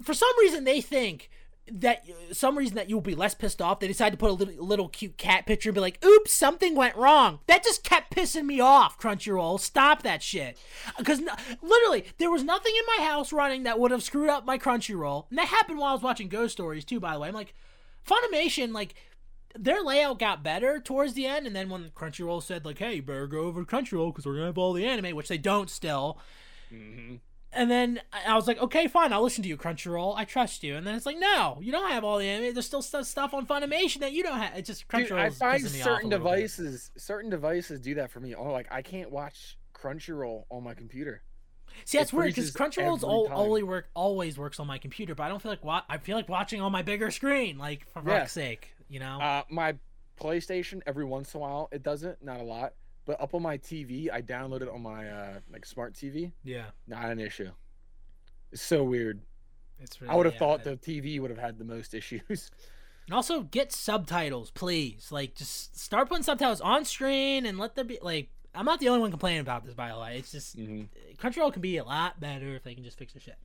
for 0.01 0.13
some 0.13 0.31
reason 0.39 0.63
they 0.63 0.81
think 0.81 1.29
that 1.71 2.03
some 2.31 2.57
reason 2.57 2.75
that 2.75 2.89
you'll 2.89 2.99
be 2.99 3.15
less 3.15 3.33
pissed 3.33 3.61
off 3.61 3.79
they 3.79 3.87
decide 3.87 4.11
to 4.11 4.17
put 4.17 4.29
a 4.29 4.33
little, 4.33 4.65
little 4.65 4.89
cute 4.89 5.17
cat 5.17 5.45
picture 5.45 5.69
and 5.69 5.75
be 5.75 5.81
like 5.81 6.03
oops 6.03 6.33
something 6.33 6.75
went 6.75 6.95
wrong. 6.95 7.39
That 7.47 7.63
just 7.63 7.83
kept 7.83 8.13
pissing 8.13 8.45
me 8.45 8.59
off 8.59 8.99
crunchyroll. 8.99 9.59
Stop 9.59 10.03
that 10.03 10.21
shit. 10.21 10.57
Because 10.97 11.21
literally 11.61 12.05
there 12.17 12.29
was 12.29 12.43
nothing 12.43 12.73
in 12.75 12.97
my 12.97 13.05
house 13.05 13.31
running 13.31 13.63
that 13.63 13.79
would 13.79 13.91
have 13.91 14.03
screwed 14.03 14.29
up 14.29 14.45
my 14.45 14.57
crunchyroll. 14.57 15.25
And 15.29 15.39
that 15.39 15.47
happened 15.47 15.79
while 15.79 15.91
i 15.91 15.93
was 15.93 16.01
watching 16.01 16.27
ghost 16.27 16.53
stories 16.53 16.83
too 16.83 16.99
by 16.99 17.13
the 17.13 17.19
way. 17.19 17.29
I'm 17.29 17.33
like 17.33 17.53
funimation 18.05 18.73
like 18.73 18.95
their 19.55 19.81
layout 19.83 20.17
got 20.19 20.43
better 20.43 20.79
towards 20.79 21.13
the 21.13 21.25
end 21.25 21.45
and 21.45 21.55
then 21.55 21.69
when 21.69 21.89
crunchyroll 21.89 22.41
said 22.41 22.65
like 22.65 22.79
hey 22.79 22.95
you 22.95 23.01
better 23.03 23.27
go 23.27 23.41
over 23.41 23.63
to 23.63 23.67
crunchyroll 23.69 24.11
because 24.11 24.25
we're 24.25 24.33
gonna 24.33 24.47
have 24.47 24.57
all 24.57 24.73
the 24.73 24.85
anime 24.85 25.15
which 25.15 25.27
they 25.27 25.37
don't 25.37 25.69
still 25.69 26.17
Mhm. 26.73 27.19
and 27.51 27.69
then 27.69 28.01
I 28.25 28.35
was 28.35 28.47
like, 28.47 28.57
okay, 28.59 28.87
fine, 28.87 29.13
I'll 29.13 29.21
listen 29.21 29.43
to 29.43 29.49
you, 29.49 29.57
Crunchyroll. 29.57 30.15
I 30.17 30.25
trust 30.25 30.63
you. 30.63 30.75
And 30.75 30.87
then 30.87 30.95
it's 30.95 31.05
like, 31.05 31.19
no, 31.19 31.59
you 31.61 31.71
don't 31.71 31.91
have 31.91 32.03
all 32.03 32.17
the 32.17 32.25
anime. 32.27 32.51
There's 32.55 32.65
still 32.65 32.81
stu- 32.81 33.03
stuff 33.03 33.31
on 33.35 33.45
Funimation 33.45 33.99
that 33.99 34.11
you 34.11 34.23
don't 34.23 34.39
have. 34.39 34.57
It's 34.57 34.65
just 34.65 34.87
Dude, 34.87 35.07
Crunchyroll. 35.07 35.19
I 35.19 35.29
find 35.29 35.63
pissing 35.63 35.73
me 35.73 35.79
off 35.81 35.85
certain 35.85 36.09
devices, 36.09 36.89
certain 36.97 37.29
devices 37.29 37.79
do 37.79 37.93
that 37.95 38.09
for 38.09 38.19
me. 38.21 38.33
Oh, 38.33 38.51
like 38.51 38.65
I 38.71 38.81
can't 38.81 39.11
watch 39.11 39.59
Crunchyroll 39.75 40.45
on 40.49 40.63
my 40.63 40.73
computer. 40.73 41.21
See, 41.85 41.99
that's 41.99 42.11
weird 42.11 42.29
because 42.33 42.51
Crunchyroll's 42.51 43.03
all, 43.03 43.29
only 43.31 43.61
work 43.61 43.87
always 43.93 44.35
works 44.35 44.59
on 44.59 44.65
my 44.65 44.79
computer, 44.79 45.13
but 45.13 45.21
I 45.23 45.27
don't 45.29 45.39
feel 45.41 45.51
like 45.51 45.63
wa- 45.63 45.83
I 45.87 45.97
feel 45.99 46.15
like 46.17 46.29
watching 46.29 46.59
on 46.59 46.71
my 46.71 46.81
bigger 46.81 47.11
screen. 47.11 47.59
Like 47.59 47.85
for 47.91 48.01
Yeah. 48.03 48.21
fuck's 48.21 48.31
sake, 48.31 48.73
you 48.93 48.99
know. 48.99 49.19
Uh, 49.19 49.43
my 49.49 49.75
PlayStation 50.19 50.81
every 50.85 51.05
once 51.05 51.33
in 51.33 51.39
a 51.39 51.41
while 51.41 51.69
it 51.71 51.81
doesn't, 51.83 52.23
not 52.23 52.39
a 52.39 52.43
lot, 52.43 52.73
but 53.05 53.19
up 53.19 53.33
on 53.33 53.41
my 53.41 53.57
TV, 53.57 54.11
I 54.11 54.21
download 54.21 54.61
it 54.61 54.69
on 54.69 54.81
my 54.83 55.09
uh, 55.09 55.39
like 55.51 55.65
smart 55.65 55.93
TV. 55.93 56.31
yeah, 56.43 56.65
Not 56.87 57.05
an 57.09 57.19
issue. 57.19 57.51
It's 58.51 58.61
so 58.61 58.83
weird. 58.83 59.21
it's. 59.79 59.99
really, 60.01 60.13
I 60.13 60.15
would 60.15 60.25
have 60.27 60.35
yeah, 60.35 60.39
thought 60.39 60.65
it- 60.67 60.81
the 60.83 61.01
TV 61.01 61.19
would 61.19 61.31
have 61.31 61.39
had 61.39 61.57
the 61.57 61.65
most 61.65 61.93
issues. 61.93 62.51
And 63.05 63.13
also 63.13 63.41
get 63.41 63.73
subtitles, 63.73 64.49
please. 64.51 65.11
Like, 65.11 65.35
just 65.35 65.77
start 65.77 66.07
putting 66.07 66.23
subtitles 66.23 66.61
on 66.61 66.85
screen 66.85 67.45
and 67.45 67.57
let 67.59 67.75
there 67.75 67.83
be 67.83 67.99
like. 68.01 68.29
I'm 68.55 68.63
not 68.65 68.79
the 68.79 68.87
only 68.87 69.01
one 69.01 69.11
complaining 69.11 69.41
about 69.41 69.65
this, 69.65 69.73
by 69.73 69.89
the 69.91 69.99
way. 69.99 70.19
It's 70.19 70.31
just 70.31 70.55
Mhm. 70.55 70.87
Crunchyroll 71.17 71.51
can 71.51 71.61
be 71.61 71.75
a 71.75 71.83
lot 71.83 72.21
better 72.21 72.55
if 72.55 72.63
they 72.63 72.73
can 72.75 72.83
just 72.85 72.97
fix 72.97 73.11
the 73.11 73.19
shit. 73.19 73.35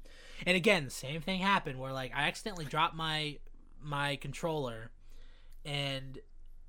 And 0.46 0.56
again, 0.56 0.84
the 0.84 0.90
same 0.92 1.20
thing 1.22 1.40
happened 1.40 1.80
where 1.80 1.92
like 1.92 2.12
I 2.14 2.28
accidentally 2.28 2.66
dropped 2.66 2.94
my 2.94 3.38
my 3.82 4.14
controller, 4.14 4.90
and 5.68 6.18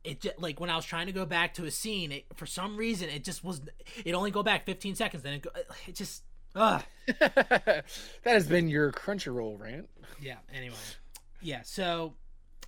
it 0.04 0.22
just 0.22 0.40
like 0.40 0.60
when 0.60 0.70
I 0.70 0.76
was 0.76 0.86
trying 0.86 1.08
to 1.08 1.14
go 1.14 1.26
back 1.26 1.56
to 1.56 1.66
a 1.66 1.72
scene, 1.72 2.12
it, 2.12 2.26
for 2.36 2.46
some 2.46 2.78
reason 2.78 3.10
it 3.10 3.24
just 3.24 3.44
was 3.44 3.62
it 4.06 4.14
only 4.14 4.32
go 4.32 4.44
back 4.44 4.66
15 4.66 4.96
seconds. 4.96 5.24
Then 5.24 5.34
it 5.36 5.42
go, 5.42 5.50
it 5.88 5.96
just 5.96 6.24
ugh. 6.56 6.84
that 7.20 7.86
has 8.24 8.48
been 8.48 8.68
your 8.68 8.92
Crunchyroll 8.92 9.60
rant. 9.60 9.90
Yeah. 10.22 10.38
Anyway, 10.54 10.76
yeah. 11.42 11.62
So 11.64 12.14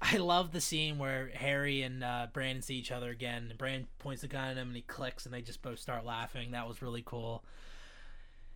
I 0.02 0.18
love 0.18 0.52
the 0.52 0.62
scene 0.62 0.98
where 0.98 1.30
Harry 1.36 1.84
and 1.84 2.04
uh, 2.04 2.28
Brandon 2.34 2.62
see 2.62 2.76
each 2.76 2.92
other 2.92 3.10
again, 3.10 3.48
and 3.50 3.58
Brandon 3.58 3.88
points 4.00 4.22
the 4.22 4.28
gun 4.28 4.50
at 4.50 4.58
him, 4.58 4.70
and 4.70 4.76
he 4.76 4.82
clicks, 4.82 5.26
and 5.26 5.34
they 5.34 5.42
just 5.42 5.62
both 5.62 5.80
start 5.80 6.06
laughing. 6.06 6.52
That 6.52 6.68
was 6.68 6.82
really 6.82 7.04
cool. 7.06 7.44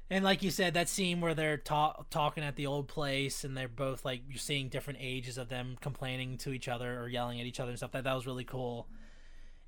And 0.10 0.24
like 0.24 0.44
you 0.44 0.52
said, 0.52 0.76
that 0.76 0.88
scene 0.88 1.20
where 1.20 1.34
they're 1.34 1.58
ta- 1.58 2.04
talking 2.12 2.44
at 2.44 2.56
the 2.56 2.68
old 2.68 2.88
place, 2.88 3.44
and 3.44 3.58
they're 3.58 3.68
both 3.68 4.06
like 4.06 4.22
you're 4.30 4.38
seeing 4.38 4.70
different 4.70 5.00
ages 5.02 5.38
of 5.38 5.50
them 5.50 5.78
complaining 5.82 6.38
to 6.40 6.52
each 6.52 6.68
other 6.68 7.00
or 7.00 7.08
yelling 7.08 7.40
at 7.40 7.48
each 7.48 7.60
other 7.60 7.70
and 7.70 7.78
stuff. 7.78 7.92
That 7.92 8.04
that 8.04 8.14
was 8.14 8.28
really 8.28 8.44
cool. 8.44 8.88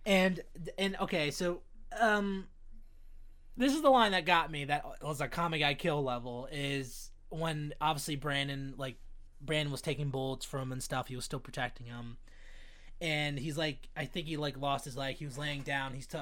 And 0.05 0.41
and 0.77 0.95
okay, 1.01 1.31
so 1.31 1.61
um, 1.99 2.45
this 3.57 3.73
is 3.73 3.81
the 3.81 3.89
line 3.89 4.11
that 4.11 4.25
got 4.25 4.51
me. 4.51 4.65
That 4.65 4.85
was 5.01 5.21
a 5.21 5.27
comic 5.27 5.63
I 5.63 5.73
kill 5.73 6.03
level 6.03 6.47
is 6.51 7.09
when 7.29 7.73
obviously 7.81 8.15
Brandon 8.15 8.75
like 8.77 8.97
Brandon 9.41 9.71
was 9.71 9.81
taking 9.81 10.09
bullets 10.09 10.45
from 10.45 10.61
him 10.61 10.71
and 10.71 10.83
stuff. 10.83 11.07
He 11.07 11.15
was 11.15 11.25
still 11.25 11.39
protecting 11.39 11.87
him, 11.87 12.17
and 13.01 13.39
he's 13.39 13.57
like, 13.57 13.89
I 13.97 14.05
think 14.05 14.27
he 14.27 14.37
like 14.37 14.57
lost 14.57 14.85
his 14.85 14.95
leg. 14.95 15.15
He 15.15 15.25
was 15.25 15.37
laying 15.37 15.61
down. 15.61 15.93
He's 15.93 16.05
t- 16.05 16.19
I 16.19 16.21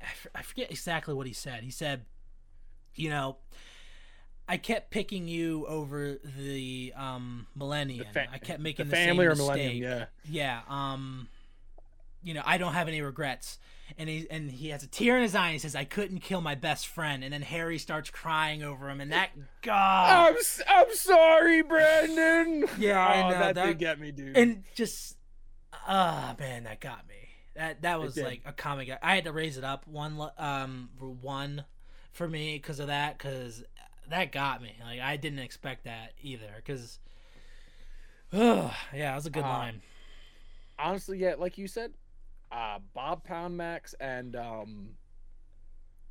f- 0.00 0.26
I 0.34 0.40
forget 0.40 0.70
exactly 0.70 1.12
what 1.12 1.26
he 1.26 1.34
said. 1.34 1.62
He 1.62 1.70
said, 1.70 2.06
you 2.94 3.10
know, 3.10 3.36
I 4.48 4.56
kept 4.56 4.90
picking 4.90 5.28
you 5.28 5.66
over 5.66 6.18
the 6.38 6.92
um 6.96 7.46
millennium. 7.54 8.06
fa- 8.12 8.26
I 8.32 8.38
kept 8.38 8.60
making 8.60 8.88
the, 8.88 8.96
family 8.96 9.24
same 9.26 9.32
or 9.32 9.34
mistake. 9.36 9.46
Millennium, 9.80 9.82
yeah. 9.82 10.04
Yeah. 10.28 10.60
Um. 10.68 11.28
you 12.22 12.34
know, 12.34 12.42
I 12.44 12.58
don't 12.58 12.72
have 12.74 12.88
any 12.88 13.00
regrets. 13.00 13.58
And 13.98 14.08
he 14.08 14.26
and 14.30 14.50
he 14.50 14.68
has 14.68 14.82
a 14.84 14.86
tear 14.86 15.16
in 15.16 15.22
his 15.22 15.34
eye 15.34 15.46
and 15.46 15.52
he 15.54 15.58
says, 15.58 15.74
I 15.74 15.82
couldn't 15.84 16.20
kill 16.20 16.40
my 16.40 16.54
best 16.54 16.86
friend. 16.86 17.24
And 17.24 17.32
then 17.32 17.42
Harry 17.42 17.76
starts 17.78 18.08
crying 18.10 18.62
over 18.62 18.88
him 18.88 19.00
and 19.00 19.10
that 19.10 19.30
God 19.62 20.28
I'm 20.30 20.36
I'm 20.68 20.94
sorry, 20.94 21.62
Brandon. 21.62 22.68
Yeah, 22.78 23.00
I 23.00 23.22
Oh, 23.22 23.30
know, 23.30 23.38
that, 23.40 23.54
that- 23.56 23.66
did 23.66 23.78
get 23.78 23.98
me, 24.00 24.12
dude. 24.12 24.36
and 24.36 24.62
just 24.76 25.16
ah 25.88 26.36
man, 26.38 26.64
that 26.64 26.80
got 26.80 27.08
me. 27.08 27.14
That 27.56 27.82
that 27.82 28.00
was 28.00 28.16
like 28.16 28.42
a 28.46 28.52
comic. 28.52 28.90
I 29.02 29.14
had 29.16 29.24
to 29.24 29.32
raise 29.32 29.58
it 29.58 29.64
up 29.64 29.86
one 29.88 30.20
um 30.38 30.90
for 30.98 31.08
one 31.08 31.64
for 32.12 32.28
me 32.28 32.54
because 32.56 32.80
of 32.80 32.88
that 32.88 33.18
because 33.18 33.62
that 34.08 34.32
got 34.32 34.62
me. 34.62 34.74
Like 34.84 35.00
I 35.00 35.16
didn't 35.16 35.38
expect 35.40 35.84
that 35.84 36.12
either 36.22 36.50
because. 36.56 36.98
yeah, 38.32 38.70
that 38.92 39.14
was 39.14 39.26
a 39.26 39.30
good 39.30 39.44
Uh, 39.44 39.48
line. 39.48 39.82
honestly, 40.78 41.18
yeah, 41.18 41.34
like 41.38 41.58
you 41.58 41.66
said, 41.66 41.92
uh, 42.52 42.78
Bob 42.94 43.26
Poundmax 43.26 43.94
and 44.00 44.36
um, 44.36 44.90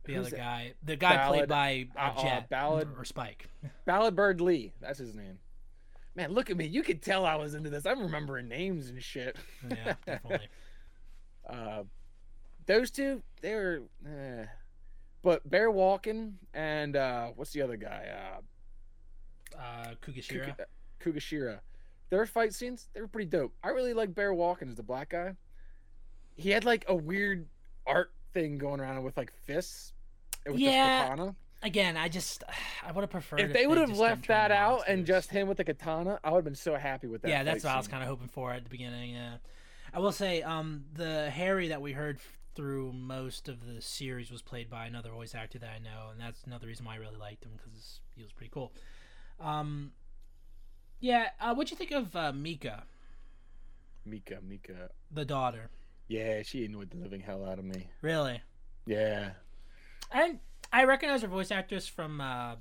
The 0.04 0.18
other 0.18 0.30
guy, 0.32 0.74
the 0.84 0.96
guy 0.96 1.28
played 1.28 1.48
by 1.48 1.88
uh, 1.96 2.00
uh, 2.18 2.22
uh, 2.22 2.42
Ballad- 2.50 2.90
or 2.98 3.06
Spike. 3.06 3.50
Balladbird 3.88 4.42
Lee. 4.42 4.72
That's 4.82 5.00
his 5.00 5.16
name. 5.16 5.40
Man, 6.16 6.34
look 6.34 6.50
at 6.50 6.58
me. 6.58 6.66
You 6.66 6.84
could 6.84 7.02
tell 7.02 7.26
I 7.26 7.36
was 7.36 7.54
into 7.54 7.70
this. 7.70 7.86
I'm 7.86 8.02
remembering 8.02 8.48
names 8.50 8.90
and 8.90 9.02
shit. 9.02 9.38
Yeah, 9.70 9.94
definitely. 10.06 10.48
Uh, 11.50 11.82
those 12.68 12.92
two, 12.92 13.24
they 13.42 13.56
were. 13.56 13.82
Eh. 14.06 14.46
But 15.22 15.50
Bear 15.50 15.70
Walken 15.72 16.34
and 16.54 16.96
uh, 16.96 17.28
what's 17.36 17.52
the 17.52 17.62
other 17.62 17.78
guy? 17.78 18.08
Uh, 18.14 19.58
Uh, 19.58 19.94
Kugashira. 20.02 20.56
Kuga- 20.56 20.66
Kugashira. 21.14 21.60
Their 22.10 22.26
fight 22.26 22.54
scenes, 22.54 22.88
they 22.94 23.02
were 23.02 23.08
pretty 23.08 23.30
dope. 23.30 23.54
I 23.64 23.70
really 23.70 23.94
like 23.94 24.16
Bear 24.16 24.32
Walken 24.34 24.70
as 24.70 24.76
the 24.76 24.84
black 24.84 25.10
guy. 25.10 25.36
He 26.36 26.50
had 26.52 26.64
like 26.66 26.86
a 26.88 26.96
weird 26.96 27.48
art 27.86 28.12
thing 28.34 28.58
going 28.58 28.80
around 28.80 29.04
with 29.04 29.18
like 29.18 29.32
fists. 29.46 29.94
It 30.46 30.52
was 30.52 30.62
Yeah, 30.62 31.00
just 31.02 31.10
katana. 31.12 31.36
Again, 31.62 31.98
I 31.98 32.08
just 32.08 32.44
I 32.86 32.92
would 32.94 33.02
have 33.02 33.10
preferred 33.10 33.42
If 33.42 33.54
they 33.54 33.68
would 33.68 33.78
have 33.78 33.98
left 33.98 34.28
that 34.28 34.52
out 34.52 34.84
and 34.88 35.06
just 35.06 35.30
him 35.30 35.48
with 35.48 35.58
the 35.58 35.66
katana, 35.66 36.20
I 36.24 36.30
would 36.32 36.38
have 36.38 36.46
been 36.46 36.56
so 36.56 36.76
happy 36.76 37.08
with 37.08 37.22
that. 37.24 37.30
yeah, 37.30 37.44
that's 37.44 37.64
what 37.66 37.74
I 37.74 37.78
was 37.78 37.88
kind 37.90 38.02
of 38.02 38.08
hoping 38.08 38.30
for 38.30 38.52
at 38.54 38.64
the 38.64 38.70
beginning. 38.70 39.12
Yeah, 39.16 39.38
I 39.94 40.00
will 40.00 40.14
say, 40.14 40.42
um, 40.44 40.86
the 40.94 41.30
Harry 41.30 41.68
that 41.68 41.82
we 41.82 41.92
heard 41.92 42.20
through 42.60 42.92
most 42.92 43.48
of 43.48 43.66
the 43.66 43.82
series 43.82 44.30
was 44.30 44.42
played 44.42 44.70
by 44.70 44.86
another 44.86 45.12
voice 45.12 45.34
actor 45.34 45.58
that 45.58 45.70
I 45.70 45.80
know, 45.80 46.10
and 46.12 46.20
that's 46.20 46.44
another 46.44 46.68
reason 46.68 46.86
why 46.86 46.96
I 46.96 46.98
really 46.98 47.16
liked 47.16 47.46
him 47.46 47.52
because 47.56 48.02
he 48.18 48.22
was 48.22 48.34
pretty 48.34 48.52
cool. 48.54 48.74
Um, 49.40 49.94
yeah, 51.00 51.30
uh, 51.40 51.56
what'd 51.56 51.72
you 51.72 51.78
think 51.78 51.92
of 51.92 52.14
uh, 52.18 52.34
Mika, 52.34 52.84
Mika, 54.06 54.40
Mika. 54.46 54.90
the 55.10 55.24
daughter? 55.24 55.70
Yeah, 56.10 56.42
she 56.44 56.66
annoyed 56.66 56.90
the 56.92 56.98
living 56.98 57.22
hell 57.22 57.46
out 57.46 57.60
of 57.60 57.64
me. 57.66 57.88
Really, 58.02 58.42
Yeah. 58.86 59.32
and 60.12 60.40
I 60.74 60.84
recognize 60.84 61.22
her 61.22 61.30
voice 61.30 61.52
actress 61.52 61.88
from 61.88 62.20
uh, 62.20 62.56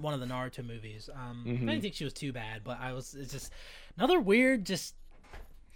one 0.00 0.12
of 0.12 0.18
the 0.18 0.26
Naruto 0.26 0.66
movies. 0.66 1.08
Um, 1.14 1.44
I 1.46 1.50
Mhm. 1.50 1.60
didn't 1.68 1.82
think 1.82 1.94
she 1.94 2.02
was 2.02 2.14
too 2.14 2.32
bad, 2.32 2.64
but 2.64 2.80
I 2.80 2.92
was 2.94 3.14
it's 3.14 3.30
just 3.32 3.52
another 3.96 4.18
weird 4.18 4.66
just 4.66 4.96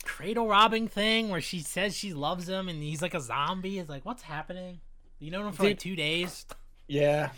cradle 0.02 0.46
robbing 0.48 0.88
thing 0.88 1.28
where 1.28 1.40
she 1.40 1.60
says 1.60 1.96
she 1.96 2.12
loves 2.12 2.48
him 2.48 2.68
and 2.68 2.82
he's 2.82 3.02
like 3.02 3.14
a 3.14 3.20
zombie. 3.20 3.78
It's 3.78 3.88
like 3.88 4.04
what's 4.04 4.22
happening? 4.22 4.80
You 5.18 5.30
know 5.30 5.46
him 5.46 5.52
for 5.52 5.62
like 5.64 5.72
Dude. 5.72 5.78
two 5.80 5.96
days. 5.96 6.46
Yeah. 6.88 7.30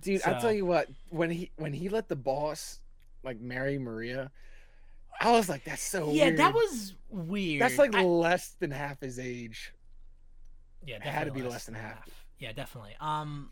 Dude, 0.00 0.22
I 0.22 0.34
So- 0.34 0.40
tell 0.40 0.52
you 0.52 0.66
what, 0.66 0.88
when 1.10 1.30
he 1.30 1.50
when 1.56 1.72
he 1.72 1.88
let 1.88 2.08
the 2.08 2.16
boss 2.16 2.80
like 3.22 3.40
marry 3.40 3.78
Maria, 3.78 4.30
I 5.20 5.30
was 5.32 5.48
like, 5.48 5.64
that's 5.64 5.82
so 5.82 6.10
yeah, 6.10 6.24
weird. 6.24 6.36
that 6.38 6.54
was 6.54 6.94
weird. 7.10 7.62
that's 7.62 7.78
like 7.78 7.94
I- 7.94 8.02
less 8.02 8.50
than 8.58 8.70
half 8.70 9.00
his 9.00 9.18
age. 9.18 9.72
yeah, 10.86 10.96
it 10.96 11.02
had 11.02 11.24
to 11.24 11.32
be 11.32 11.42
less 11.42 11.66
than 11.66 11.74
half. 11.74 12.08
Yeah, 12.38 12.52
definitely. 12.52 12.96
Um, 13.00 13.50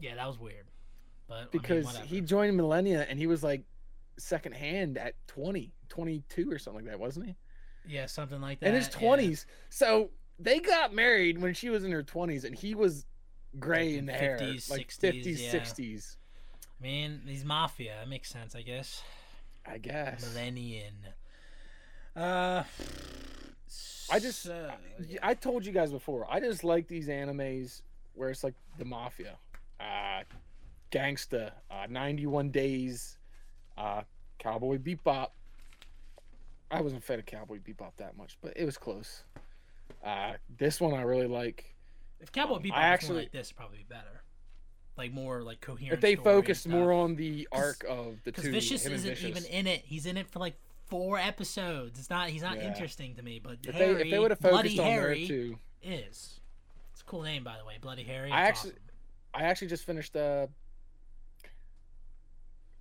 yeah, 0.00 0.14
that 0.14 0.26
was 0.26 0.38
weird. 0.38 0.66
But 1.28 1.34
I 1.34 1.40
mean, 1.40 1.48
Because 1.52 1.98
he 2.06 2.20
joined 2.20 2.56
Millennia 2.56 3.04
and 3.08 3.18
he 3.18 3.26
was 3.26 3.42
like 3.42 3.62
second 4.18 4.52
hand 4.52 4.96
at 4.96 5.14
20, 5.26 5.72
22 5.88 6.50
or 6.50 6.58
something 6.58 6.84
like 6.84 6.90
that, 6.92 7.00
wasn't 7.00 7.26
he? 7.26 7.36
yeah, 7.88 8.06
something 8.06 8.40
like 8.40 8.58
that. 8.60 8.68
in 8.68 8.74
his 8.74 8.88
yeah. 8.92 9.08
20s. 9.08 9.44
So 9.70 10.10
they 10.40 10.58
got 10.58 10.92
married 10.92 11.40
when 11.40 11.54
she 11.54 11.70
was 11.70 11.84
in 11.84 11.92
her 11.92 12.02
20s 12.02 12.44
and 12.44 12.54
he 12.54 12.74
was 12.74 13.06
gray 13.60 13.90
Like 13.90 13.98
in 13.98 14.06
the 14.06 14.12
in 14.14 14.18
hair. 14.18 14.38
50s, 14.40 14.70
like 14.70 14.88
60s, 14.88 15.24
50s, 15.24 15.42
yeah. 15.42 15.52
60s. 15.60 16.16
I 16.78 16.82
mean, 16.82 17.20
he's 17.26 17.44
mafia. 17.44 17.94
That 18.00 18.08
makes 18.08 18.28
sense, 18.28 18.54
I 18.56 18.62
guess. 18.62 19.02
I 19.64 19.78
guess. 19.78 20.28
Millennium. 20.34 20.94
Uh, 22.14 22.64
I 24.10 24.18
just- 24.18 24.42
so- 24.42 24.72
Y- 24.98 25.18
I 25.22 25.34
told 25.34 25.64
you 25.66 25.72
guys 25.72 25.90
before. 25.92 26.26
I 26.30 26.40
just 26.40 26.64
like 26.64 26.88
these 26.88 27.08
animes 27.08 27.82
where 28.14 28.30
it's 28.30 28.42
like 28.44 28.54
the 28.78 28.84
mafia, 28.84 29.36
uh, 29.80 30.22
gangsta, 30.90 31.52
uh, 31.70 31.86
91 31.88 32.50
days, 32.50 33.18
uh, 33.78 34.02
Cowboy 34.38 34.78
Bebop. 34.78 35.30
I 36.70 36.80
wasn't 36.80 37.02
fed 37.04 37.18
a 37.18 37.22
Cowboy 37.22 37.58
Bebop 37.58 37.92
that 37.98 38.16
much, 38.16 38.38
but 38.42 38.52
it 38.56 38.64
was 38.64 38.76
close. 38.76 39.22
Uh, 40.04 40.32
this 40.58 40.80
one 40.80 40.94
I 40.94 41.02
really 41.02 41.26
like. 41.28 41.74
if 42.20 42.32
Cowboy 42.32 42.56
um, 42.56 42.62
Bebop 42.62 42.72
I 42.72 42.90
was 42.90 42.94
actually- 42.94 43.08
more 43.14 43.22
like 43.22 43.32
this, 43.32 43.52
probably 43.52 43.78
be 43.78 43.84
better. 43.88 44.22
Like 44.96 45.12
more 45.12 45.42
like 45.42 45.60
coherent. 45.60 45.92
If 45.92 46.00
they 46.00 46.14
story 46.14 46.24
focused 46.24 46.66
more 46.66 46.90
on 46.92 47.16
the 47.16 47.46
arc 47.52 47.84
of 47.86 48.14
the 48.24 48.32
because 48.32 48.44
two, 48.44 48.50
Vicious 48.52 48.86
him 48.86 48.92
isn't 48.94 49.10
Vicious. 49.10 49.28
even 49.28 49.44
in 49.44 49.66
it. 49.66 49.82
He's 49.84 50.06
in 50.06 50.16
it 50.16 50.26
for 50.30 50.38
like 50.38 50.54
four 50.86 51.18
episodes. 51.18 51.98
It's 51.98 52.08
not. 52.08 52.30
He's 52.30 52.40
not 52.40 52.56
Yeah. 52.56 52.68
interesting 52.68 53.14
to 53.16 53.22
me. 53.22 53.38
But 53.38 53.58
if 53.66 53.74
Harry, 53.74 53.92
they 53.94 54.00
if 54.04 54.10
they 54.10 54.18
would 54.18 54.30
have 54.30 54.40
Bloody 54.40 54.70
focused 54.70 54.80
on 54.80 54.86
Harry 54.86 55.18
there 55.26 55.36
too, 55.36 55.58
is. 55.82 56.40
It's 56.92 57.02
a 57.02 57.04
cool 57.04 57.20
name, 57.22 57.44
by 57.44 57.58
the 57.58 57.64
way. 57.66 57.74
Bloody 57.78 58.04
Harry. 58.04 58.30
I 58.32 58.40
actually- 58.40 58.70
awesome. 58.70 58.82
I 59.34 59.42
actually 59.42 59.68
just 59.68 59.84
finished. 59.84 60.16
Uh, 60.16 60.46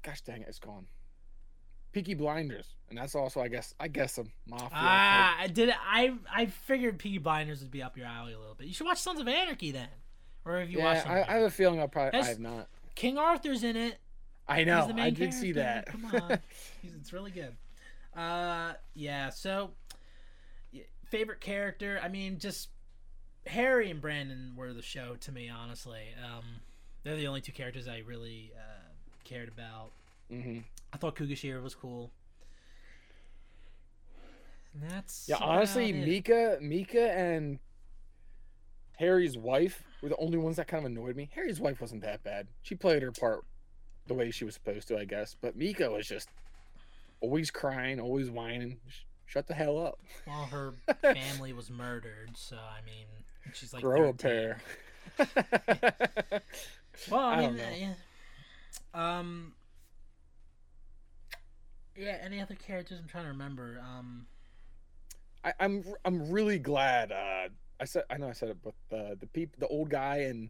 gosh 0.03 0.21
dang 0.21 0.41
it, 0.41 0.47
it's 0.47 0.59
gone. 0.59 0.85
Peaky 1.91 2.13
Blinders, 2.13 2.74
and 2.89 2.97
that's 2.97 3.15
also, 3.15 3.41
I 3.41 3.47
guess, 3.47 3.73
I 3.79 3.87
guess 3.87 4.17
a 4.17 4.25
mafia. 4.47 4.69
Ah, 4.71 5.37
I 5.39 5.47
did. 5.47 5.73
I 5.73 6.13
I 6.31 6.45
figured 6.45 6.99
Peaky 6.99 7.17
Blinders 7.17 7.61
would 7.61 7.71
be 7.71 7.81
up 7.81 7.97
your 7.97 8.05
alley 8.05 8.33
a 8.33 8.39
little 8.39 8.55
bit. 8.55 8.67
You 8.67 8.73
should 8.73 8.85
watch 8.85 8.99
Sons 8.99 9.19
of 9.19 9.27
Anarchy 9.27 9.71
then, 9.71 9.87
or 10.45 10.59
have 10.59 10.69
you 10.69 10.77
yeah, 10.77 10.85
watched? 10.85 11.07
I, 11.07 11.25
I 11.27 11.33
have 11.37 11.43
a 11.43 11.49
feeling 11.49 11.79
I'll 11.79 11.87
probably. 11.87 12.19
I 12.19 12.23
have 12.23 12.39
not. 12.39 12.67
King 12.93 13.17
Arthur's 13.17 13.63
in 13.63 13.75
it. 13.75 13.97
I 14.47 14.63
know. 14.63 14.91
I 14.97 15.09
did 15.09 15.33
see 15.33 15.53
that. 15.53 15.87
Come 15.87 16.05
on, 16.05 16.39
it's 16.83 17.11
really 17.11 17.31
good. 17.31 17.55
Uh, 18.15 18.73
yeah. 18.93 19.29
So, 19.29 19.71
favorite 21.09 21.41
character? 21.41 21.99
I 22.01 22.07
mean, 22.07 22.37
just 22.37 22.69
Harry 23.47 23.89
and 23.89 23.99
Brandon 23.99 24.53
were 24.55 24.73
the 24.73 24.83
show 24.83 25.15
to 25.21 25.31
me. 25.31 25.49
Honestly, 25.49 26.03
um, 26.23 26.43
they're 27.03 27.17
the 27.17 27.27
only 27.27 27.41
two 27.41 27.51
characters 27.51 27.87
I 27.87 28.03
really 28.05 28.51
uh, 28.55 28.93
cared 29.23 29.49
about. 29.49 29.91
Mm-hmm. 30.31 30.59
I 30.93 30.97
thought 30.97 31.15
Kugashira 31.15 31.61
was 31.61 31.75
cool. 31.75 32.11
And 34.81 34.89
that's 34.91 35.25
Yeah, 35.27 35.38
honestly. 35.39 35.91
Mika, 35.93 36.57
Mika, 36.61 37.11
and 37.11 37.59
Harry's 38.97 39.38
wife 39.38 39.83
were 40.01 40.09
the 40.09 40.17
only 40.17 40.38
ones 40.38 40.57
that 40.57 40.67
kind 40.67 40.85
of 40.85 40.91
annoyed 40.91 41.15
me. 41.15 41.29
Harry's 41.33 41.59
wife 41.59 41.79
wasn't 41.81 42.01
that 42.03 42.23
bad. 42.23 42.47
She 42.61 42.75
played 42.75 43.01
her 43.01 43.11
part 43.11 43.45
the 44.07 44.13
way 44.13 44.31
she 44.31 44.45
was 44.45 44.53
supposed 44.53 44.88
to, 44.89 44.97
I 44.97 45.05
guess. 45.05 45.35
But 45.39 45.55
Mika 45.55 45.89
was 45.89 46.07
just 46.07 46.29
always 47.21 47.49
crying, 47.51 47.99
always 47.99 48.29
whining. 48.29 48.77
Sh- 48.89 49.01
Shut 49.27 49.47
the 49.47 49.55
hell 49.55 49.79
up. 49.79 49.99
Well, 50.27 50.43
her 50.45 50.73
family 51.01 51.51
was 51.51 51.71
murdered, 51.71 52.31
so 52.35 52.57
I 52.57 52.85
mean, 52.85 53.07
she's 53.53 53.73
like 53.73 53.81
Grow 53.81 54.09
a 54.09 54.13
13. 54.13 54.17
pair. 54.17 54.61
Well, 57.11 57.19
I, 57.19 57.33
I 57.33 57.49
mean, 57.49 57.59
uh, 57.59 57.63
yeah. 57.77 57.93
Um. 58.93 59.53
Yeah. 61.97 62.17
Any 62.23 62.39
other 62.41 62.55
characters? 62.55 62.99
I'm 63.01 63.07
trying 63.07 63.25
to 63.25 63.31
remember. 63.31 63.81
Um. 63.83 64.27
I, 65.45 65.53
I'm 65.60 65.84
I'm 66.03 66.29
really 66.31 66.60
glad. 66.60 67.12
Uh, 67.12 67.49
I 67.79 67.86
said 67.86 68.03
I 68.10 68.17
know 68.17 68.27
I 68.27 68.34
said 68.34 68.49
it, 68.49 68.58
but 68.63 68.73
the 68.89 69.15
the 69.19 69.27
people, 69.27 69.55
the 69.60 69.67
old 69.67 69.89
guy, 69.89 70.17
and 70.21 70.49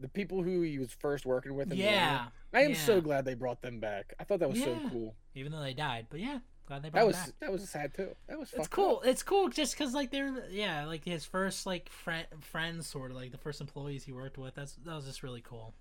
the 0.00 0.08
people 0.08 0.42
who 0.42 0.62
he 0.62 0.78
was 0.78 0.90
first 0.92 1.26
working 1.26 1.54
with. 1.54 1.72
Yeah. 1.72 2.26
I 2.54 2.62
am 2.62 2.74
so 2.74 3.00
glad 3.00 3.24
they 3.24 3.34
brought 3.34 3.62
them 3.62 3.78
back. 3.80 4.14
I 4.18 4.24
thought 4.24 4.40
that 4.40 4.48
was 4.50 4.62
so 4.62 4.78
cool. 4.90 5.14
Even 5.34 5.52
though 5.52 5.62
they 5.62 5.72
died, 5.74 6.06
but 6.10 6.20
yeah, 6.20 6.38
glad 6.66 6.82
they 6.82 6.90
brought 6.90 7.00
That 7.00 7.06
was 7.06 7.16
them 7.16 7.24
back. 7.26 7.34
that 7.40 7.52
was 7.52 7.68
sad 7.70 7.94
too. 7.94 8.14
That 8.28 8.38
was 8.38 8.52
It's 8.52 8.68
cool. 8.68 8.96
up. 8.98 9.06
It's 9.06 9.22
cool 9.22 9.48
just 9.48 9.72
because 9.76 9.94
like 9.94 10.10
they're 10.10 10.44
yeah 10.50 10.84
like 10.86 11.04
his 11.04 11.24
first 11.24 11.66
like 11.66 11.88
friend 11.90 12.26
friends 12.40 12.86
sort 12.86 13.10
of 13.10 13.16
like 13.16 13.32
the 13.32 13.38
first 13.38 13.60
employees 13.60 14.04
he 14.04 14.12
worked 14.12 14.38
with. 14.38 14.54
That's 14.54 14.74
that 14.84 14.94
was 14.94 15.04
just 15.06 15.22
really 15.22 15.40
cool. 15.42 15.74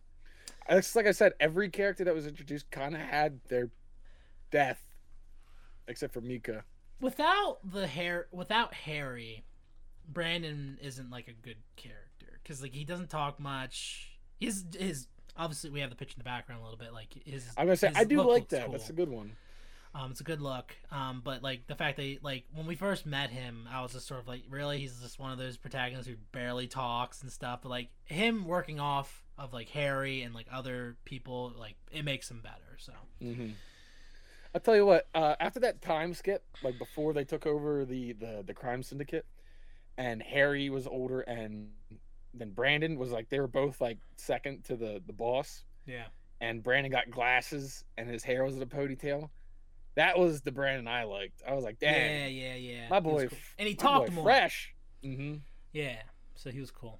It's 0.69 0.95
like 0.95 1.07
I 1.07 1.11
said, 1.11 1.33
every 1.39 1.69
character 1.69 2.03
that 2.03 2.13
was 2.13 2.27
introduced 2.27 2.69
kind 2.71 2.95
of 2.95 3.01
had 3.01 3.39
their 3.49 3.69
death, 4.51 4.81
except 5.87 6.13
for 6.13 6.21
Mika. 6.21 6.63
Without 7.01 7.57
the 7.63 7.87
hair, 7.87 8.27
without 8.31 8.73
Harry, 8.73 9.43
Brandon 10.07 10.77
isn't 10.81 11.09
like 11.09 11.27
a 11.27 11.33
good 11.33 11.57
character 11.75 12.39
because 12.41 12.61
like 12.61 12.73
he 12.73 12.83
doesn't 12.83 13.09
talk 13.09 13.39
much. 13.39 14.17
His 14.39 14.65
his 14.77 15.07
obviously 15.37 15.69
we 15.69 15.79
have 15.79 15.89
the 15.89 15.95
pitch 15.95 16.13
in 16.13 16.19
the 16.19 16.23
background 16.23 16.61
a 16.61 16.63
little 16.63 16.79
bit 16.79 16.93
like 16.93 17.13
his. 17.25 17.45
I'm 17.57 17.65
gonna 17.65 17.75
say 17.75 17.91
I 17.95 18.03
do 18.03 18.21
like 18.21 18.49
that. 18.49 18.65
cool. 18.65 18.71
That's 18.73 18.89
a 18.89 18.93
good 18.93 19.09
one. 19.09 19.31
Um, 19.93 20.11
it's 20.11 20.21
a 20.21 20.23
good 20.23 20.39
look. 20.39 20.73
Um, 20.89 21.21
but 21.23 21.43
like 21.43 21.67
the 21.67 21.75
fact 21.75 21.97
that 21.97 22.17
like 22.21 22.45
when 22.53 22.65
we 22.65 22.75
first 22.75 23.05
met 23.05 23.29
him, 23.29 23.67
I 23.69 23.81
was 23.81 23.91
just 23.91 24.07
sort 24.07 24.21
of 24.21 24.27
like, 24.27 24.43
really, 24.49 24.79
he's 24.79 24.97
just 25.01 25.19
one 25.19 25.31
of 25.33 25.37
those 25.37 25.57
protagonists 25.57 26.07
who 26.07 26.15
barely 26.31 26.67
talks 26.67 27.21
and 27.23 27.31
stuff. 27.31 27.59
But 27.63 27.69
like 27.69 27.89
him 28.05 28.45
working 28.45 28.79
off 28.79 29.25
of 29.37 29.51
like 29.53 29.67
Harry 29.69 30.21
and 30.21 30.33
like 30.33 30.47
other 30.51 30.95
people, 31.03 31.51
like 31.57 31.75
it 31.91 32.05
makes 32.05 32.31
him 32.31 32.41
better. 32.41 32.77
So 32.77 32.93
Mm-hmm. 33.21 33.49
I'll 34.53 34.61
tell 34.61 34.75
you 34.75 34.85
what. 34.85 35.07
Uh, 35.15 35.35
after 35.39 35.59
that 35.61 35.81
time 35.81 36.13
skip, 36.13 36.43
like 36.63 36.77
before 36.77 37.13
they 37.13 37.23
took 37.23 37.45
over 37.45 37.85
the 37.85 38.13
the 38.13 38.43
the 38.45 38.53
crime 38.53 38.83
syndicate, 38.83 39.25
and 39.97 40.21
Harry 40.21 40.69
was 40.69 40.87
older, 40.87 41.21
and 41.21 41.69
then 42.33 42.51
Brandon 42.51 42.97
was 42.97 43.11
like 43.11 43.29
they 43.29 43.39
were 43.39 43.47
both 43.47 43.79
like 43.81 43.97
second 44.17 44.63
to 44.65 44.75
the 44.75 45.01
the 45.05 45.13
boss, 45.13 45.63
yeah, 45.85 46.05
and 46.41 46.61
Brandon 46.63 46.91
got 46.91 47.09
glasses 47.09 47.83
and 47.97 48.09
his 48.09 48.23
hair 48.23 48.43
was 48.43 48.55
in 48.55 48.61
a 48.61 48.65
ponytail. 48.65 49.29
That 49.95 50.17
was 50.17 50.41
the 50.41 50.51
Brandon 50.51 50.87
I 50.87 51.03
liked. 51.03 51.41
I 51.47 51.53
was 51.53 51.63
like, 51.63 51.77
yeah, 51.81 51.93
damn, 51.93 52.31
yeah, 52.31 52.55
yeah. 52.55 52.89
my 52.89 52.97
He 52.97 53.01
boy, 53.01 53.27
cool. 53.27 53.37
and 53.59 53.67
he 53.67 53.75
talked 53.75 54.11
more. 54.11 54.23
fresh. 54.23 54.73
Mm-hmm. 55.03 55.35
Yeah, 55.73 55.97
so 56.35 56.49
he 56.49 56.59
was 56.59 56.71
cool. 56.71 56.99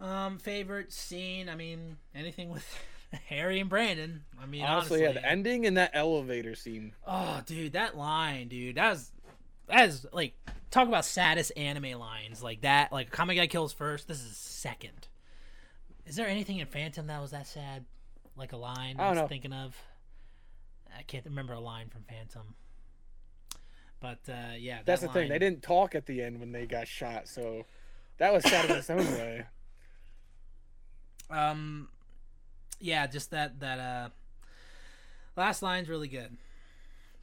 Um, 0.00 0.38
favorite 0.38 0.92
scene? 0.92 1.48
I 1.48 1.54
mean, 1.54 1.96
anything 2.14 2.50
with 2.50 2.66
Harry 3.28 3.60
and 3.60 3.68
Brandon. 3.68 4.24
I 4.40 4.46
mean, 4.46 4.62
honestly, 4.62 5.04
honestly, 5.04 5.20
yeah, 5.20 5.20
the 5.20 5.28
ending 5.28 5.64
in 5.64 5.74
that 5.74 5.90
elevator 5.94 6.54
scene. 6.54 6.92
Oh, 7.06 7.40
dude, 7.46 7.72
that 7.72 7.96
line, 7.96 8.48
dude, 8.48 8.76
that 8.76 8.90
was 8.90 9.10
that 9.68 9.88
is 9.88 10.06
like 10.12 10.34
talk 10.70 10.88
about 10.88 11.04
saddest 11.04 11.52
anime 11.56 11.98
lines 11.98 12.42
like 12.42 12.62
that. 12.62 12.92
Like 12.92 13.12
Kame 13.14 13.34
Guy 13.36 13.46
kills 13.46 13.72
first. 13.72 14.08
This 14.08 14.22
is 14.22 14.36
second. 14.36 15.08
Is 16.06 16.16
there 16.16 16.26
anything 16.26 16.58
in 16.58 16.66
Phantom 16.66 17.06
that 17.06 17.20
was 17.20 17.30
that 17.30 17.46
sad? 17.46 17.84
Like 18.36 18.52
a 18.52 18.56
line 18.56 18.96
I 18.98 19.06
I 19.06 19.10
was 19.10 19.18
know. 19.18 19.28
thinking 19.28 19.52
of. 19.52 19.76
I 20.96 21.02
can't 21.02 21.24
remember 21.24 21.54
a 21.54 21.60
line 21.60 21.88
from 21.88 22.02
Phantom. 22.02 22.54
But 24.00 24.18
uh, 24.28 24.54
yeah, 24.58 24.78
that 24.78 24.86
That's 24.86 25.02
the 25.02 25.08
thing. 25.08 25.28
They 25.28 25.38
didn't 25.38 25.62
talk 25.62 25.94
at 25.94 26.06
the 26.06 26.22
end 26.22 26.40
when 26.40 26.52
they 26.52 26.66
got 26.66 26.88
shot, 26.88 27.28
so 27.28 27.64
that 28.18 28.32
was 28.32 28.42
sad 28.44 28.68
in 28.68 28.76
its 28.76 28.90
own 28.90 28.98
way. 28.98 29.46
Um, 31.30 31.88
yeah, 32.82 33.06
just 33.06 33.30
that 33.30 33.60
that 33.60 33.78
uh, 33.78 34.08
last 35.36 35.62
line's 35.62 35.88
really 35.88 36.08
good 36.08 36.36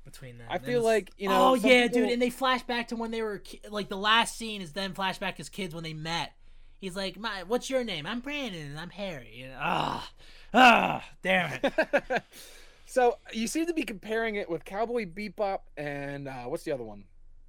between 0.06 0.38
them. 0.38 0.48
I 0.50 0.56
And 0.56 0.66
feel 0.66 0.84
like 0.84 1.12
you 1.18 1.30
know. 1.30 1.50
oh 1.50 1.54
yeah, 1.56 1.84
people- 1.88 2.02
dude, 2.02 2.12
and 2.12 2.22
they 2.22 2.30
flash 2.30 2.64
back 2.64 2.88
to 2.90 2.96
when 2.96 3.12
they 3.12 3.22
were 3.22 3.40
ki- 3.40 3.62
like 3.70 3.90
the 3.90 3.98
last 3.98 4.38
scene 4.38 4.62
is 4.62 4.74
then 4.74 4.94
flashback 4.94 5.40
as 5.40 5.50
kids 5.50 5.76
when 5.76 5.84
they 5.84 5.94
met. 5.94 6.32
He's 6.80 6.96
like, 6.96 7.18
"My, 7.20 7.44
what's 7.44 7.70
your 7.70 7.84
name? 7.84 8.06
I'm 8.06 8.22
Brandon, 8.22 8.62
and 8.72 8.80
I'm 8.80 8.90
Harry." 8.92 9.42
And 9.44 9.54
ah, 9.60 10.10
ah, 10.54 11.06
damn 11.22 11.60
it. 11.62 12.24
so 12.86 13.18
you 13.34 13.48
seem 13.48 13.66
to 13.66 13.74
be 13.74 13.84
comparing 13.84 14.36
it 14.36 14.50
with 14.50 14.64
Cowboy 14.64 15.06
Bebop 15.06 15.60
and 15.76 16.28
uh, 16.30 16.44
what's 16.46 16.64
the 16.64 16.72
other 16.72 16.86
one? 16.86 17.04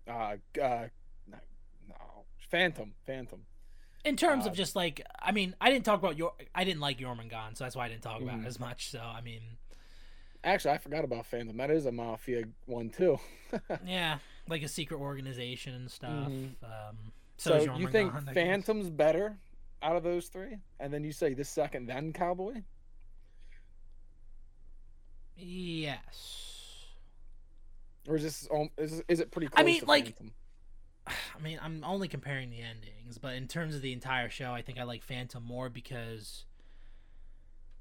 Uh, 0.08 0.34
uh, 0.60 0.88
no, 1.28 1.36
Phantom, 2.50 2.92
Phantom. 3.06 3.42
In 4.04 4.16
terms 4.16 4.46
Uh, 4.46 4.50
of 4.50 4.56
just 4.56 4.74
like, 4.74 5.06
I 5.20 5.30
mean, 5.32 5.54
I 5.60 5.70
didn't 5.70 5.84
talk 5.84 5.98
about 5.98 6.16
your, 6.16 6.32
I 6.54 6.64
didn't 6.64 6.80
like 6.80 6.98
Jormungand, 6.98 7.56
so 7.58 7.64
that's 7.64 7.76
why 7.76 7.84
I 7.84 7.88
didn't 7.88 8.02
talk 8.02 8.20
about 8.22 8.38
Mhm. 8.38 8.44
it 8.44 8.48
as 8.48 8.58
much. 8.58 8.88
So 8.90 9.00
I 9.00 9.20
mean, 9.20 9.42
Actually, 10.42 10.72
I 10.72 10.78
forgot 10.78 11.04
about 11.04 11.26
Phantom. 11.26 11.54
That 11.58 11.70
is 11.70 11.84
a 11.84 11.92
Mafia 11.92 12.44
one 12.64 12.88
too. 12.88 13.20
yeah, 13.86 14.20
like 14.48 14.62
a 14.62 14.68
secret 14.68 14.96
organization 14.98 15.74
and 15.74 15.90
stuff. 15.90 16.28
Mhm. 16.30 16.54
Um, 16.62 17.12
so 17.36 17.56
is 17.56 17.66
you 17.78 17.88
think 17.88 18.10
Phantom's 18.32 18.88
better 18.88 19.36
out 19.82 19.96
of 19.96 20.02
those 20.02 20.28
three, 20.28 20.56
and 20.78 20.94
then 20.94 21.04
you 21.04 21.12
say 21.12 21.34
this 21.34 21.50
second, 21.50 21.86
then 21.88 22.14
Cowboy? 22.14 22.62
Yes. 25.36 26.86
Or 28.08 28.16
is 28.16 28.22
this 28.22 28.48
um, 28.50 28.70
is, 28.78 29.02
is 29.08 29.20
it 29.20 29.30
pretty 29.30 29.48
I 29.54 29.62
mean, 29.62 29.80
to 29.80 29.86
like- 29.86 30.04
Phantom? 30.06 30.32
I 31.38 31.42
mean, 31.42 31.58
I'm 31.62 31.82
only 31.84 32.08
comparing 32.08 32.50
the 32.50 32.60
endings, 32.60 33.18
but 33.18 33.34
in 33.34 33.48
terms 33.48 33.74
of 33.74 33.82
the 33.82 33.92
entire 33.92 34.28
show, 34.30 34.52
I 34.52 34.62
think 34.62 34.78
I 34.78 34.84
like 34.84 35.02
Phantom 35.02 35.42
more 35.44 35.68
because 35.68 36.44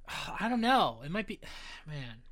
I 0.40 0.50
don't 0.50 0.62
know. 0.62 1.00
It 1.04 1.12
might 1.12 1.28
be, 1.28 1.40
man. 1.88 2.24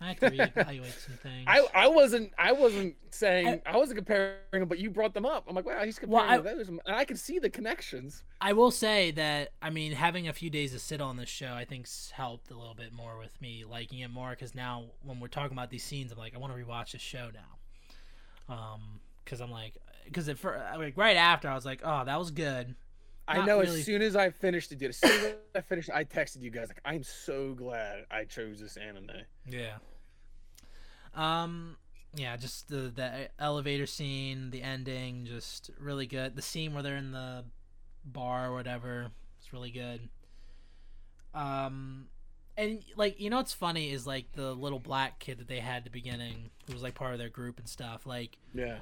I 0.00 0.08
have 0.08 0.18
to 0.18 0.30
reevaluate 0.32 0.98
some 0.98 1.14
things. 1.22 1.44
I 1.46 1.64
I 1.72 1.86
wasn't 1.86 2.32
I 2.36 2.50
wasn't 2.50 2.96
saying 3.10 3.62
I, 3.64 3.76
wasn't 3.76 3.98
comparing 3.98 4.34
them, 4.50 4.66
but 4.66 4.80
you 4.80 4.90
brought 4.90 5.14
them 5.14 5.24
up. 5.24 5.44
I'm 5.48 5.54
like, 5.54 5.64
wow, 5.64 5.84
he's 5.84 6.00
Well, 6.04 6.22
comparing 6.22 6.40
I- 6.48 6.50
to 6.50 6.56
those, 6.58 6.68
and 6.68 6.80
I 6.88 7.04
could 7.04 7.20
see 7.20 7.38
the 7.38 7.48
connections. 7.48 8.24
I 8.40 8.52
will 8.52 8.72
say 8.72 9.12
that 9.12 9.52
I 9.62 9.70
mean 9.70 9.92
having 9.92 10.26
a 10.26 10.32
few 10.32 10.50
days 10.50 10.72
to 10.72 10.80
sit 10.80 11.00
on 11.00 11.18
this 11.18 11.28
show, 11.28 11.52
I 11.54 11.64
think's 11.64 12.10
helped 12.10 12.50
a 12.50 12.58
little 12.58 12.74
bit 12.74 12.92
more 12.92 13.16
with 13.16 13.40
me 13.40 13.64
liking 13.64 14.00
it 14.00 14.10
more 14.10 14.30
because 14.30 14.56
now 14.56 14.86
when 15.04 15.20
we're 15.20 15.28
talking 15.28 15.56
about 15.56 15.70
these 15.70 15.84
scenes, 15.84 16.10
I'm 16.10 16.18
like 16.18 16.34
I 16.34 16.38
want 16.38 16.52
to 16.52 16.60
rewatch 16.60 16.90
this 16.90 17.00
show 17.00 17.28
now, 17.32 18.52
um, 18.52 18.80
because 19.24 19.40
I'm 19.40 19.52
like 19.52 19.74
because 20.04 20.28
at 20.28 20.38
fir- 20.38 20.74
like 20.78 20.96
right 20.96 21.16
after 21.16 21.48
I 21.48 21.54
was 21.54 21.64
like 21.64 21.80
oh 21.84 22.04
that 22.04 22.18
was 22.18 22.30
good. 22.30 22.74
I 23.28 23.46
know 23.46 23.60
really. 23.60 23.80
as 23.80 23.86
soon 23.86 24.02
as 24.02 24.16
I 24.16 24.30
finished 24.30 24.72
it, 24.72 24.78
dude. 24.78 24.90
As 24.90 24.96
soon 24.96 25.10
as 25.10 25.34
I 25.54 25.60
finished, 25.60 25.90
I 25.94 26.04
texted 26.04 26.42
you 26.42 26.50
guys 26.50 26.68
like, 26.68 26.80
I'm 26.84 27.04
so 27.04 27.54
glad 27.54 28.04
I 28.10 28.24
chose 28.24 28.60
this 28.60 28.76
anime. 28.76 29.10
Yeah. 29.48 29.76
Um. 31.14 31.76
Yeah, 32.14 32.36
just 32.36 32.68
the 32.68 32.92
the 32.94 33.28
elevator 33.38 33.86
scene, 33.86 34.50
the 34.50 34.62
ending, 34.62 35.24
just 35.24 35.70
really 35.78 36.06
good. 36.06 36.36
The 36.36 36.42
scene 36.42 36.74
where 36.74 36.82
they're 36.82 36.96
in 36.96 37.12
the 37.12 37.44
bar 38.04 38.48
or 38.48 38.54
whatever, 38.54 39.08
it's 39.38 39.52
really 39.52 39.70
good. 39.70 40.08
Um, 41.34 42.08
and 42.56 42.82
like 42.96 43.18
you 43.18 43.30
know 43.30 43.36
what's 43.38 43.54
funny 43.54 43.92
is 43.92 44.06
like 44.06 44.32
the 44.32 44.52
little 44.52 44.78
black 44.78 45.20
kid 45.20 45.38
that 45.38 45.48
they 45.48 45.60
had 45.60 45.78
at 45.78 45.84
the 45.84 45.90
beginning, 45.90 46.50
who 46.66 46.74
was 46.74 46.82
like 46.82 46.94
part 46.94 47.12
of 47.12 47.18
their 47.18 47.30
group 47.30 47.58
and 47.58 47.68
stuff. 47.68 48.04
Like 48.04 48.36
Yeah. 48.52 48.78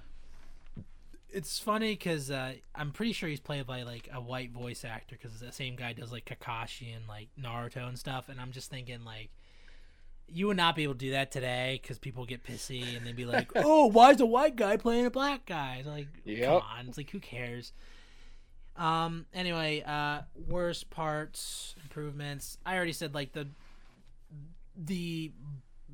It's 1.32 1.58
funny 1.58 1.92
because 1.92 2.30
uh, 2.30 2.54
I'm 2.74 2.92
pretty 2.92 3.12
sure 3.12 3.28
he's 3.28 3.40
played 3.40 3.66
by 3.66 3.82
like 3.82 4.08
a 4.12 4.20
white 4.20 4.50
voice 4.52 4.84
actor 4.84 5.16
because 5.20 5.38
the 5.40 5.52
same 5.52 5.76
guy 5.76 5.92
does 5.92 6.12
like 6.12 6.24
Kakashi 6.24 6.94
and 6.94 7.06
like 7.08 7.28
Naruto 7.40 7.88
and 7.88 7.98
stuff. 7.98 8.28
And 8.28 8.40
I'm 8.40 8.52
just 8.52 8.70
thinking 8.70 9.04
like, 9.04 9.30
you 10.28 10.46
would 10.46 10.56
not 10.56 10.76
be 10.76 10.84
able 10.84 10.94
to 10.94 10.98
do 10.98 11.10
that 11.12 11.32
today 11.32 11.78
because 11.82 11.98
people 11.98 12.24
get 12.24 12.44
pissy 12.44 12.96
and 12.96 13.04
they'd 13.04 13.16
be 13.16 13.26
like, 13.26 13.50
"Oh, 13.56 13.86
why 13.86 14.10
is 14.12 14.20
a 14.20 14.26
white 14.26 14.54
guy 14.56 14.76
playing 14.76 15.06
a 15.06 15.10
black 15.10 15.44
guy?" 15.46 15.76
It's 15.80 15.88
like, 15.88 16.06
Yep. 16.24 16.46
come 16.48 16.62
on, 16.78 16.86
it's 16.88 16.96
like 16.96 17.10
who 17.10 17.18
cares? 17.18 17.72
Um. 18.76 19.26
Anyway, 19.34 19.82
uh, 19.86 20.20
worst 20.48 20.88
parts, 20.90 21.74
improvements. 21.82 22.58
I 22.64 22.76
already 22.76 22.92
said 22.92 23.12
like 23.14 23.32
the 23.32 23.48
the 24.76 25.32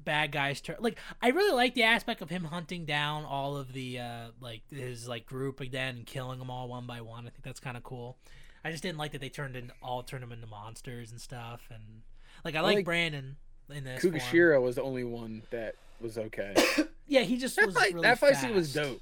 bad 0.04 0.32
guys 0.32 0.60
turn 0.60 0.76
like 0.80 0.98
i 1.22 1.28
really 1.28 1.54
like 1.54 1.74
the 1.74 1.82
aspect 1.82 2.22
of 2.22 2.30
him 2.30 2.44
hunting 2.44 2.84
down 2.84 3.24
all 3.24 3.56
of 3.56 3.72
the 3.72 3.98
uh 3.98 4.26
like 4.40 4.62
his 4.70 5.08
like 5.08 5.26
group 5.26 5.60
again 5.60 5.96
and 5.96 6.06
killing 6.06 6.38
them 6.38 6.50
all 6.50 6.68
one 6.68 6.86
by 6.86 7.00
one 7.00 7.20
i 7.26 7.30
think 7.30 7.42
that's 7.42 7.60
kind 7.60 7.76
of 7.76 7.82
cool 7.82 8.16
i 8.64 8.70
just 8.70 8.82
didn't 8.82 8.98
like 8.98 9.12
that 9.12 9.20
they 9.20 9.28
turned 9.28 9.56
in 9.56 9.70
all 9.82 10.02
turned 10.02 10.22
them 10.22 10.32
into 10.32 10.46
monsters 10.46 11.10
and 11.10 11.20
stuff 11.20 11.68
and 11.70 12.02
like 12.44 12.54
i 12.54 12.60
like 12.60 12.76
like 12.76 12.84
brandon 12.84 13.36
in 13.70 13.84
this 13.84 14.02
form. 14.02 14.14
Kugashira 14.14 14.60
was 14.60 14.76
the 14.76 14.82
only 14.82 15.04
one 15.04 15.42
that 15.50 15.74
was 16.00 16.18
okay. 16.18 16.54
yeah 17.06 17.22
he 17.22 17.36
just 17.36 17.56
that 17.56 17.66
was 17.66 17.74
fight, 17.74 17.94
really 17.94 18.02
that 18.02 18.18
fight 18.18 18.36
scene 18.36 18.54
was 18.54 18.72
dope. 18.72 19.00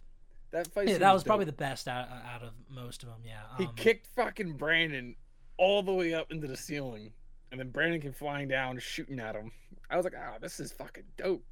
That 0.53 0.69
fight 0.69 0.89
yeah 0.89 0.99
that 0.99 1.13
was 1.13 1.23
dope. 1.23 1.27
probably 1.27 1.47
the 1.47 1.53
best 1.53 1.89
out, 1.89 2.09
out 2.09 2.43
of 2.43 2.51
most 2.71 3.03
of 3.03 3.09
them 3.09 3.21
yeah 3.25 3.43
He 3.59 3.67
um, 3.67 3.73
kicked 3.77 4.07
fucking 4.15 4.53
Brandon 4.55 5.17
all 5.57 5.83
the 5.83 5.93
way 5.93 6.15
up 6.15 6.31
into 6.33 6.47
the 6.47 6.57
ceiling, 6.57 7.13
and 7.55 7.61
then 7.61 7.71
Brandon 7.71 8.01
came 8.01 8.13
flying 8.13 8.49
down, 8.49 8.79
shooting 8.81 9.21
at 9.21 9.37
him. 9.37 9.53
I 9.89 9.97
was 9.97 10.05
like, 10.05 10.15
"Oh, 10.15 10.39
this 10.41 10.59
is 10.61 10.73
fucking 10.73 11.05
dope." 11.17 11.45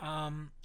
um 0.00 0.50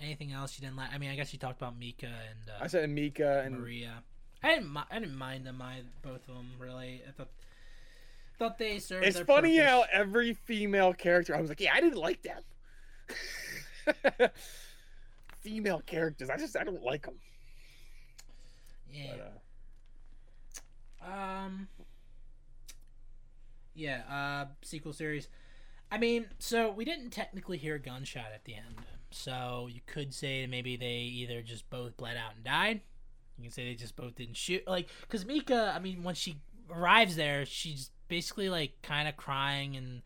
anything 0.00 0.32
else 0.32 0.58
you 0.58 0.66
didn't 0.66 0.76
like 0.76 0.88
i 0.92 0.98
mean 0.98 1.10
i 1.10 1.14
guess 1.14 1.32
you 1.32 1.38
talked 1.38 1.60
about 1.60 1.78
mika 1.78 2.06
and 2.06 2.50
uh, 2.50 2.64
I 2.64 2.66
said 2.66 2.90
Mika 2.90 3.42
and 3.44 3.60
Maria. 3.60 4.02
I 4.42 4.54
didn't. 4.56 4.76
I 4.76 4.98
didn't 4.98 5.16
mind 5.16 5.46
them. 5.46 5.62
I 5.62 5.82
both 6.02 6.28
of 6.28 6.34
them 6.34 6.50
really. 6.58 7.02
I 7.06 7.12
thought. 7.12 7.28
Thought 8.38 8.58
they 8.58 8.78
served. 8.78 9.06
it's 9.06 9.20
funny 9.20 9.58
purpose. 9.58 9.70
how 9.70 9.84
every 9.92 10.34
female 10.34 10.92
character, 10.92 11.36
I 11.36 11.40
was 11.40 11.48
like, 11.48 11.60
"Yeah, 11.60 11.72
I 11.74 11.80
didn't 11.80 11.98
like 11.98 12.22
them." 12.22 12.42
female 15.40 15.80
characters, 15.86 16.28
I 16.28 16.36
just 16.38 16.56
I 16.56 16.64
don't 16.64 16.82
like 16.82 17.04
them. 17.04 17.14
Yeah. 18.92 19.12
But, 19.12 19.20
uh, 19.20 19.38
Um. 21.06 21.68
Yeah. 23.74 24.02
Uh. 24.10 24.46
Sequel 24.62 24.92
series. 24.92 25.28
I 25.90 25.98
mean, 25.98 26.26
so 26.38 26.70
we 26.70 26.84
didn't 26.84 27.10
technically 27.10 27.58
hear 27.58 27.74
a 27.74 27.78
gunshot 27.78 28.32
at 28.34 28.44
the 28.44 28.54
end. 28.54 28.76
So 29.10 29.68
you 29.70 29.80
could 29.86 30.14
say 30.14 30.46
maybe 30.46 30.76
they 30.76 31.00
either 31.00 31.42
just 31.42 31.68
both 31.68 31.96
bled 31.96 32.16
out 32.16 32.34
and 32.34 32.44
died. 32.44 32.80
You 33.36 33.44
can 33.44 33.52
say 33.52 33.64
they 33.64 33.74
just 33.74 33.96
both 33.96 34.14
didn't 34.14 34.36
shoot. 34.36 34.66
Like, 34.66 34.88
because 35.02 35.26
Mika, 35.26 35.72
I 35.74 35.78
mean, 35.80 36.02
when 36.02 36.14
she 36.14 36.38
arrives 36.70 37.16
there, 37.16 37.44
she's 37.44 37.90
basically 38.08 38.48
like 38.48 38.80
kind 38.82 39.08
of 39.08 39.16
crying 39.16 39.76
and. 39.76 40.02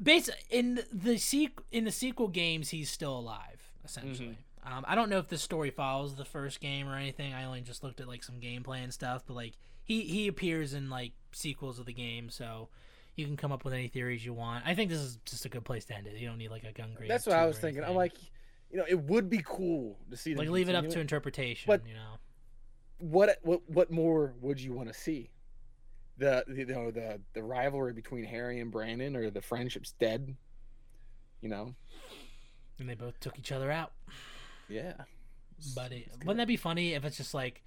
Bas- 0.00 0.30
in 0.48 0.76
the 0.90 1.16
sequ- 1.16 1.64
in 1.70 1.84
the 1.84 1.90
sequel 1.92 2.28
games, 2.28 2.70
he's 2.70 2.88
still 2.90 3.18
alive 3.18 3.70
essentially. 3.84 4.38
Um, 4.64 4.84
I 4.86 4.94
don't 4.94 5.10
know 5.10 5.18
if 5.18 5.28
the 5.28 5.38
story 5.38 5.70
follows 5.70 6.14
the 6.14 6.24
first 6.24 6.60
game 6.60 6.88
or 6.88 6.96
anything. 6.96 7.34
I 7.34 7.44
only 7.44 7.60
just 7.62 7.82
looked 7.82 8.00
at 8.00 8.08
like 8.08 8.22
some 8.22 8.36
gameplay 8.36 8.82
and 8.82 8.92
stuff, 8.94 9.24
but 9.26 9.34
like 9.34 9.54
he 9.84 10.02
he 10.02 10.28
appears 10.28 10.74
in 10.74 10.90
like 10.90 11.12
sequels 11.32 11.78
of 11.78 11.86
the 11.86 11.92
game, 11.92 12.30
so 12.30 12.68
you 13.16 13.26
can 13.26 13.36
come 13.36 13.52
up 13.52 13.64
with 13.64 13.74
any 13.74 13.88
theories 13.88 14.24
you 14.24 14.32
want. 14.32 14.64
I 14.66 14.74
think 14.74 14.90
this 14.90 15.00
is 15.00 15.18
just 15.24 15.44
a 15.44 15.48
good 15.48 15.64
place 15.64 15.84
to 15.86 15.94
end 15.94 16.06
it. 16.06 16.16
You 16.16 16.28
don't 16.28 16.38
need 16.38 16.50
like 16.50 16.64
a 16.64 16.72
gun 16.72 16.94
grade. 16.94 17.10
That's 17.10 17.26
what 17.26 17.36
I 17.36 17.46
was 17.46 17.58
thinking. 17.58 17.84
I'm 17.84 17.94
like, 17.94 18.14
you 18.70 18.78
know, 18.78 18.84
it 18.88 18.98
would 18.98 19.28
be 19.28 19.42
cool 19.44 19.98
to 20.10 20.16
see 20.16 20.34
like 20.34 20.48
leave 20.48 20.68
it 20.68 20.74
up 20.74 20.88
to 20.88 21.00
interpretation. 21.00 21.66
But- 21.66 21.86
you 21.86 21.94
know, 21.94 22.18
what 22.98 23.38
what 23.42 23.60
what 23.68 23.90
more 23.90 24.34
would 24.40 24.60
you 24.60 24.72
want 24.72 24.88
to 24.88 24.94
see? 24.94 25.30
The, 26.18 26.44
the 26.46 26.54
you 26.54 26.66
know 26.66 26.90
the 26.90 27.20
the 27.32 27.42
rivalry 27.42 27.92
between 27.92 28.24
Harry 28.24 28.60
and 28.60 28.70
Brandon 28.70 29.16
or 29.16 29.30
the 29.30 29.42
friendship's 29.42 29.92
dead. 29.92 30.36
You 31.40 31.48
know, 31.48 31.74
and 32.78 32.88
they 32.88 32.94
both 32.94 33.18
took 33.18 33.38
each 33.38 33.50
other 33.50 33.70
out. 33.72 33.92
yeah. 34.68 34.92
But 35.74 35.92
it, 35.92 36.08
wouldn't 36.20 36.38
that 36.38 36.48
be 36.48 36.56
funny 36.56 36.94
if 36.94 37.04
it's 37.04 37.16
just 37.16 37.34
like 37.34 37.62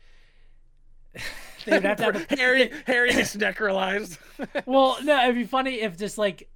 they 1.66 1.74
would 1.74 1.84
have 1.84 1.98
to 1.98 2.04
have 2.04 2.32
a, 2.32 2.36
Harry 2.36 2.72
Harry 2.86 3.12
gets 3.12 3.36
necrolized. 3.36 4.18
well, 4.66 4.98
no, 5.04 5.24
it'd 5.24 5.36
be 5.36 5.44
funny 5.46 5.82
if 5.82 5.98
just 5.98 6.18
like 6.18 6.50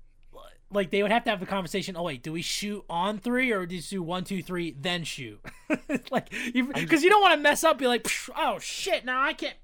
like 0.72 0.92
they 0.92 1.02
would 1.02 1.12
have 1.12 1.24
to 1.24 1.30
have 1.30 1.40
the 1.40 1.46
conversation. 1.46 1.96
Oh 1.98 2.04
wait, 2.04 2.22
do 2.24 2.32
we 2.32 2.42
shoot 2.42 2.84
on 2.90 3.18
three 3.18 3.52
or 3.52 3.66
do 3.66 3.76
you 3.76 3.82
do 3.82 4.04
one, 4.04 4.24
two, 4.24 4.44
three, 4.44 4.76
then 4.80 5.04
shoot? 5.04 5.40
like, 6.12 6.30
because 6.54 7.04
you 7.04 7.10
don't 7.10 7.22
want 7.22 7.34
to 7.34 7.40
mess 7.42 7.64
up. 7.64 7.78
Be 7.80 7.88
like, 7.88 8.08
oh 8.38 8.60
shit, 8.60 9.06
now 9.06 9.22
I 9.22 9.34
can't. 9.34 9.56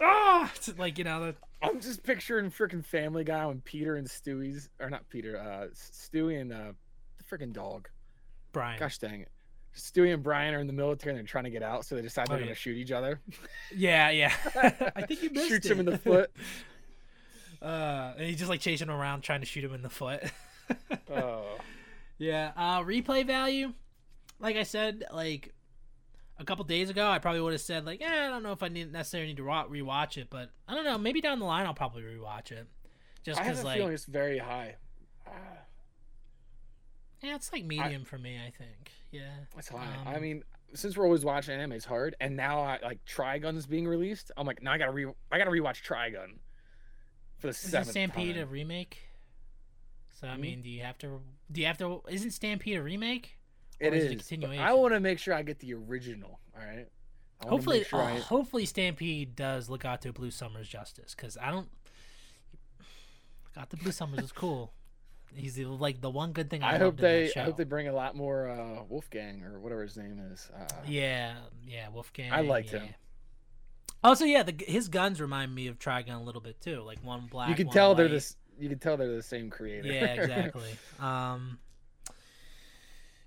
Ah, 0.00 0.52
It's 0.54 0.76
like 0.78 0.98
you 0.98 1.04
know, 1.04 1.26
the, 1.26 1.34
I'm 1.62 1.80
just 1.80 2.02
picturing 2.02 2.50
freaking 2.50 2.84
Family 2.84 3.24
Guy 3.24 3.46
when 3.46 3.60
Peter 3.62 3.96
and 3.96 4.06
Stewie's 4.06 4.68
or 4.80 4.90
not 4.90 5.08
Peter, 5.08 5.38
uh, 5.38 5.68
Stewie 5.74 6.40
and 6.40 6.52
uh, 6.52 6.72
the 7.16 7.24
freaking 7.24 7.52
dog. 7.52 7.88
Brian. 8.52 8.78
Gosh 8.78 8.98
dang 8.98 9.20
it. 9.22 9.28
Stewie 9.76 10.14
and 10.14 10.22
Brian 10.22 10.54
are 10.54 10.60
in 10.60 10.66
the 10.66 10.72
military 10.72 11.10
and 11.10 11.18
they're 11.18 11.26
trying 11.26 11.44
to 11.44 11.50
get 11.50 11.62
out, 11.62 11.84
so 11.84 11.94
they 11.96 12.02
decide 12.02 12.28
they're 12.28 12.36
Oh, 12.36 12.40
gonna 12.40 12.50
yeah. 12.50 12.54
shoot 12.54 12.76
each 12.76 12.92
other. 12.92 13.20
Yeah, 13.74 14.10
yeah. 14.10 14.32
I 14.96 15.02
think 15.02 15.22
you 15.22 15.30
missed 15.30 15.48
Shoots 15.48 15.66
it. 15.66 15.72
him 15.72 15.80
in 15.80 15.86
the 15.86 15.98
foot. 15.98 16.30
Uh, 17.62 18.12
and 18.18 18.26
he's 18.28 18.36
just 18.36 18.50
like 18.50 18.60
chasing 18.60 18.88
him 18.88 18.94
around, 18.94 19.22
trying 19.22 19.40
to 19.40 19.46
shoot 19.46 19.64
him 19.64 19.72
in 19.72 19.80
the 19.82 19.88
foot. 19.90 20.22
Oh. 21.10 21.44
Yeah. 22.18 22.52
Uh, 22.56 22.80
replay 22.82 23.26
value, 23.26 23.72
like 24.38 24.56
I 24.56 24.62
said, 24.64 25.04
like 25.12 25.54
a 26.38 26.44
couple 26.44 26.64
days 26.64 26.90
ago, 26.90 27.06
I 27.08 27.18
probably 27.18 27.40
would 27.40 27.52
have 27.52 27.60
said 27.62 27.86
like, 27.86 28.02
eh, 28.02 28.26
I 28.26 28.28
don't 28.28 28.42
know 28.42 28.52
if 28.52 28.62
I 28.62 28.68
need 28.68 28.92
necessarily 28.92 29.28
need 29.28 29.36
to 29.38 29.42
rewatch 29.44 30.16
it, 30.18 30.28
but 30.30 30.50
I 30.68 30.74
don't 30.74 30.84
know. 30.84 30.98
Maybe 30.98 31.20
down 31.22 31.38
the 31.38 31.46
line, 31.46 31.64
I'll 31.66 31.72
probably 31.74 32.02
rewatch 32.02 32.50
it, 32.52 32.66
just 33.24 33.38
because 33.40 33.64
like, 33.64 33.78
feeling 33.78 33.92
it's 33.94 34.04
very 34.04 34.38
high. 34.38 34.76
Ah, 35.26 35.30
yeah, 37.22 37.34
it's 37.36 37.50
like 37.52 37.64
medium 37.64 38.04
for 38.04 38.18
me. 38.18 38.36
I 38.38 38.50
think. 38.56 38.90
Yeah. 39.14 39.30
It's 39.56 39.68
high. 39.68 39.86
I 40.06 40.14
Um, 40.16 40.22
mean, 40.22 40.42
since 40.74 40.96
we're 40.96 41.04
always 41.04 41.24
watching 41.24 41.54
anime, 41.54 41.72
it's 41.72 41.84
hard. 41.84 42.16
And 42.20 42.36
now, 42.36 42.60
I, 42.60 42.78
like 42.82 43.04
Trigun's 43.04 43.66
being 43.66 43.86
released. 43.86 44.32
I'm 44.36 44.46
like, 44.46 44.62
now 44.62 44.72
I 44.72 44.78
gotta 44.78 44.92
re, 44.92 45.06
I 45.30 45.38
gotta 45.38 45.50
rewatch 45.50 45.82
Trigun 45.84 46.38
for 47.38 47.46
the 47.46 47.50
Is 47.50 47.58
seventh 47.58 47.90
Stampede 47.90 48.36
a 48.36 48.46
remake? 48.46 48.98
So 50.20 50.26
I 50.28 50.32
Mhm. 50.36 50.40
mean, 50.40 50.62
do 50.62 50.68
you 50.70 50.82
have 50.82 50.98
to? 50.98 51.20
Do 51.52 51.60
you 51.60 51.66
have 51.68 51.78
to? 51.78 52.02
Isn't 52.08 52.32
Stampede 52.32 52.76
a 52.76 52.82
remake? 52.82 53.38
It 53.80 53.92
is 53.94 54.04
is. 54.04 54.32
it 54.32 54.44
I 54.58 54.72
want 54.72 54.94
to 54.94 55.00
make 55.00 55.18
sure 55.18 55.34
I 55.34 55.42
get 55.42 55.58
the 55.60 55.74
original. 55.74 56.40
All 56.56 56.64
right. 56.64 56.88
Hopefully, 57.46 57.84
sure 57.84 58.00
uh, 58.00 58.14
I- 58.14 58.18
hopefully 58.18 58.64
Stampede 58.64 59.36
does 59.36 59.68
Legato 59.68 60.12
Blue 60.12 60.30
Summers 60.30 60.68
justice 60.68 61.14
because 61.14 61.36
I 61.36 61.50
don't. 61.50 61.68
Legato 63.54 63.76
Blue 63.76 63.92
Summers 63.92 64.20
is 64.24 64.32
cool. 64.32 64.72
He's 65.36 65.54
the, 65.54 65.64
like 65.64 66.00
the 66.00 66.10
one 66.10 66.32
good 66.32 66.50
thing 66.50 66.62
I, 66.62 66.74
I 66.74 66.78
hope 66.78 66.96
they. 66.96 67.30
I 67.36 67.40
hope 67.40 67.56
they 67.56 67.64
bring 67.64 67.88
a 67.88 67.92
lot 67.92 68.16
more 68.16 68.48
uh, 68.48 68.82
Wolfgang 68.88 69.42
or 69.42 69.58
whatever 69.58 69.82
his 69.82 69.96
name 69.96 70.20
is. 70.32 70.50
Uh, 70.54 70.64
Yeah, 70.86 71.34
yeah, 71.66 71.88
Wolfgang. 71.88 72.32
I 72.32 72.40
liked 72.40 72.72
yeah. 72.72 72.80
him. 72.80 72.94
Also, 74.02 74.26
yeah, 74.26 74.42
the, 74.42 74.54
his 74.66 74.88
guns 74.88 75.20
remind 75.20 75.54
me 75.54 75.66
of 75.66 75.78
Trigun 75.78 76.14
a 76.14 76.22
little 76.22 76.42
bit 76.42 76.60
too. 76.60 76.82
Like 76.82 76.98
one 77.02 77.26
black. 77.30 77.48
you 77.48 77.54
can 77.54 77.70
tell 77.70 77.94
they're 77.94 78.08
this. 78.08 78.36
You 78.58 78.68
can 78.68 78.78
tell 78.78 78.96
they're 78.96 79.14
the 79.16 79.22
same 79.22 79.50
creator. 79.50 79.88
Yeah, 79.88 80.04
exactly. 80.04 80.68
um, 81.00 81.58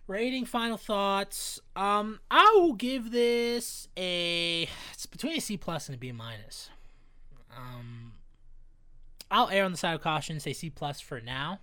rating, 0.06 0.46
final 0.46 0.78
thoughts. 0.78 1.60
Um, 1.76 2.20
I 2.30 2.56
will 2.62 2.74
give 2.74 3.12
this 3.12 3.88
a. 3.98 4.70
It's 4.94 5.06
between 5.06 5.38
a 5.38 5.42
C 5.42 5.58
plus 5.58 5.90
and 5.90 5.96
a 5.96 5.98
B 5.98 6.12
minus. 6.12 6.70
Um, 7.58 8.14
I'll 9.32 9.50
err 9.50 9.66
on 9.66 9.72
the 9.72 9.78
side 9.78 9.96
of 9.96 10.02
caution, 10.02 10.40
say 10.40 10.54
C 10.54 10.70
plus 10.70 11.02
for 11.02 11.20
now, 11.20 11.60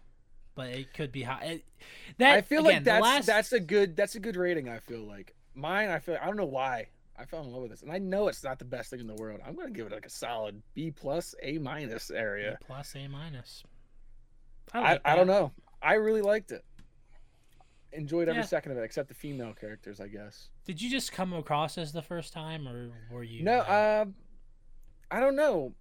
but 0.54 0.68
it 0.68 0.92
could 0.94 1.12
be 1.12 1.22
high. 1.22 1.44
It, 1.44 1.64
that 2.18 2.36
I 2.38 2.40
feel 2.42 2.60
again, 2.66 2.74
like 2.76 2.84
that's 2.84 3.02
last, 3.02 3.26
that's 3.26 3.52
a 3.52 3.60
good 3.60 3.96
that's 3.96 4.14
a 4.14 4.20
good 4.20 4.36
rating. 4.36 4.68
I 4.68 4.78
feel 4.78 5.00
like 5.02 5.34
mine. 5.54 5.88
I 5.90 5.98
feel 5.98 6.18
I 6.20 6.26
don't 6.26 6.36
know 6.36 6.44
why 6.44 6.88
I 7.18 7.24
fell 7.24 7.42
in 7.42 7.52
love 7.52 7.62
with 7.62 7.70
this, 7.70 7.82
and 7.82 7.92
I 7.92 7.98
know 7.98 8.28
it's 8.28 8.42
not 8.44 8.58
the 8.58 8.64
best 8.64 8.90
thing 8.90 9.00
in 9.00 9.06
the 9.06 9.14
world. 9.14 9.40
I'm 9.46 9.54
gonna 9.54 9.70
give 9.70 9.86
it 9.86 9.92
like 9.92 10.06
a 10.06 10.10
solid 10.10 10.62
B 10.74 10.90
plus, 10.90 11.34
A 11.42 11.58
minus 11.58 12.10
area. 12.10 12.58
B 12.60 12.66
plus, 12.66 12.94
A 12.96 13.06
minus. 13.08 13.62
I, 14.72 14.80
like 14.80 15.00
I 15.04 15.16
don't 15.16 15.26
know. 15.26 15.52
I 15.82 15.94
really 15.94 16.22
liked 16.22 16.50
it. 16.52 16.64
Enjoyed 17.92 18.28
every 18.28 18.42
Yeah. 18.42 18.46
second 18.46 18.72
of 18.72 18.78
it, 18.78 18.82
except 18.82 19.08
the 19.08 19.14
female 19.14 19.52
characters, 19.52 20.00
I 20.00 20.08
guess. 20.08 20.48
Did 20.64 20.82
you 20.82 20.90
just 20.90 21.12
come 21.12 21.32
across 21.32 21.76
this 21.76 21.92
the 21.92 22.02
first 22.02 22.32
time, 22.32 22.66
or 22.66 22.90
were 23.12 23.22
you? 23.22 23.44
No, 23.44 23.58
uh, 23.58 24.06
I 25.10 25.20
don't 25.20 25.36
know. 25.36 25.74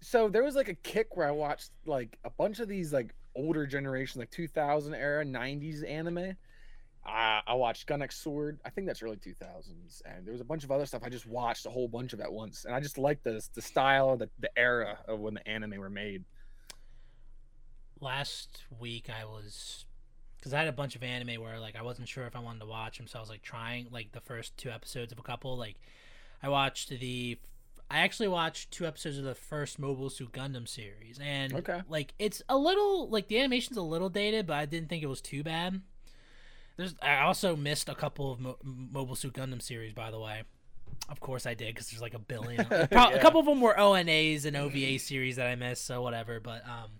So 0.00 0.28
there 0.28 0.42
was 0.44 0.54
like 0.54 0.68
a 0.68 0.74
kick 0.74 1.16
where 1.16 1.26
I 1.26 1.32
watched 1.32 1.72
like 1.84 2.18
a 2.24 2.30
bunch 2.30 2.60
of 2.60 2.68
these 2.68 2.92
like 2.92 3.14
older 3.38 3.66
generation, 3.66 4.20
like 4.20 4.30
2000 4.30 4.94
era, 4.94 5.24
90s 5.24 5.88
anime. 5.88 6.36
Uh, 7.06 7.40
I 7.46 7.54
watched 7.54 7.86
Gun 7.86 8.02
X 8.02 8.16
Sword. 8.18 8.58
I 8.66 8.70
think 8.70 8.86
that's 8.86 9.02
early 9.02 9.16
2000s, 9.16 10.02
and 10.04 10.26
there 10.26 10.32
was 10.32 10.42
a 10.42 10.44
bunch 10.44 10.64
of 10.64 10.70
other 10.70 10.84
stuff. 10.84 11.02
I 11.04 11.08
just 11.08 11.26
watched 11.26 11.64
a 11.64 11.70
whole 11.70 11.88
bunch 11.88 12.12
of 12.12 12.20
at 12.20 12.30
once, 12.30 12.66
and 12.66 12.74
I 12.74 12.80
just 12.80 12.98
liked 12.98 13.24
the 13.24 13.42
the 13.54 13.62
style, 13.62 14.16
the 14.18 14.28
the 14.40 14.50
era 14.58 14.98
of 15.08 15.20
when 15.20 15.34
the 15.34 15.48
anime 15.48 15.78
were 15.78 15.88
made. 15.90 16.24
last 18.00 18.64
week 18.78 19.08
I 19.10 19.24
was 19.24 19.84
because 20.36 20.52
I 20.54 20.58
had 20.58 20.68
a 20.68 20.72
bunch 20.72 20.94
of 20.96 21.02
anime 21.02 21.40
where 21.42 21.58
like 21.58 21.76
I 21.76 21.82
wasn't 21.82 22.08
sure 22.08 22.26
if 22.26 22.36
I 22.36 22.40
wanted 22.40 22.60
to 22.60 22.66
watch 22.66 22.98
them, 22.98 23.06
so 23.06 23.18
I 23.18 23.22
was 23.22 23.30
like 23.30 23.42
trying 23.42 23.88
like 23.90 24.12
the 24.12 24.20
first 24.20 24.56
two 24.56 24.70
episodes 24.70 25.12
of 25.12 25.18
a 25.18 25.22
couple. 25.22 25.56
Like 25.56 25.76
I 26.42 26.48
watched 26.48 26.90
the, 26.90 27.38
I 27.90 27.98
actually 28.00 28.28
watched 28.28 28.70
two 28.70 28.86
episodes 28.86 29.16
of 29.18 29.24
the 29.24 29.34
first 29.34 29.78
Mobile 29.78 30.10
Suit 30.10 30.32
Gundam 30.32 30.68
series, 30.68 31.18
and 31.22 31.54
Okay. 31.54 31.80
like 31.88 32.12
it's 32.18 32.42
a 32.48 32.56
little 32.58 33.08
like 33.08 33.28
the 33.28 33.38
animation's 33.38 33.76
a 33.78 33.82
little 33.82 34.10
dated, 34.10 34.46
but 34.46 34.56
I 34.56 34.66
didn't 34.66 34.88
think 34.88 35.02
it 35.02 35.06
was 35.06 35.20
too 35.22 35.42
bad. 35.42 35.80
There's 36.76 36.94
I 37.02 37.20
also 37.20 37.56
missed 37.56 37.88
a 37.88 37.94
couple 37.94 38.30
of 38.32 38.40
Mo- 38.40 38.58
Mobile 38.62 39.16
Suit 39.16 39.32
Gundam 39.32 39.62
series, 39.62 39.92
by 39.94 40.10
the 40.10 40.20
way. 40.20 40.42
Of 41.08 41.20
course 41.20 41.46
I 41.46 41.54
did, 41.54 41.74
because 41.74 41.90
there's 41.90 42.02
like 42.02 42.14
a 42.14 42.18
billion. 42.18 42.64
Pro- 42.90 43.10
A 43.14 43.18
couple 43.18 43.40
of 43.40 43.46
them 43.46 43.60
were 43.60 43.74
ONAs 43.74 44.44
and 44.44 44.56
OVA 44.56 44.98
series 44.98 45.36
that 45.36 45.46
I 45.46 45.54
missed, 45.54 45.84
so 45.86 46.02
whatever. 46.02 46.40
But 46.40 46.62
um, 46.66 46.90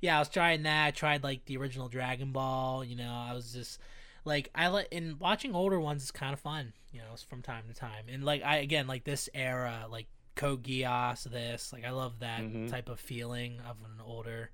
yeah, 0.00 0.16
I 0.16 0.18
was 0.20 0.28
trying 0.28 0.62
that. 0.62 0.86
I 0.86 0.90
tried 0.92 1.24
like 1.24 1.44
the 1.46 1.56
original 1.56 1.88
Dragon 1.88 2.30
Ball. 2.32 2.84
You 2.84 2.96
know, 2.96 3.10
I 3.12 3.34
was 3.34 3.52
just 3.52 3.80
like 4.24 4.50
I 4.54 4.68
like 4.68 4.88
in 4.90 5.16
watching 5.18 5.54
older 5.54 5.80
ones 5.80 6.02
is 6.04 6.10
kind 6.10 6.32
of 6.32 6.40
fun. 6.40 6.72
You 6.92 7.00
know, 7.00 7.14
from 7.28 7.42
time 7.42 7.64
to 7.68 7.74
time. 7.74 8.04
And 8.08 8.24
like 8.24 8.42
I 8.42 8.56
again 8.58 8.86
like 8.86 9.04
this 9.04 9.28
era, 9.34 9.86
like 9.90 10.06
Code 10.34 10.62
Geass, 10.62 11.24
this 11.24 11.72
like 11.72 11.84
I 11.84 11.90
love 11.90 12.20
that 12.20 12.40
Mhm. 12.42 12.70
type 12.70 12.88
of 12.88 13.00
feeling 13.00 13.60
of 13.60 13.76
an 13.84 14.00
older. 14.04 14.50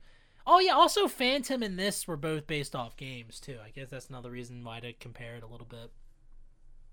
Oh 0.46 0.60
yeah, 0.60 0.72
also 0.72 1.08
Phantom 1.08 1.62
and 1.62 1.78
this 1.78 2.06
were 2.08 2.16
both 2.16 2.46
based 2.46 2.74
off 2.74 2.96
games 2.96 3.38
too. 3.40 3.58
I 3.64 3.70
guess 3.70 3.90
that's 3.90 4.08
another 4.08 4.30
reason 4.30 4.64
why 4.64 4.80
to 4.80 4.92
compare 4.94 5.36
it 5.36 5.42
a 5.42 5.46
little 5.46 5.66
bit. 5.66 5.90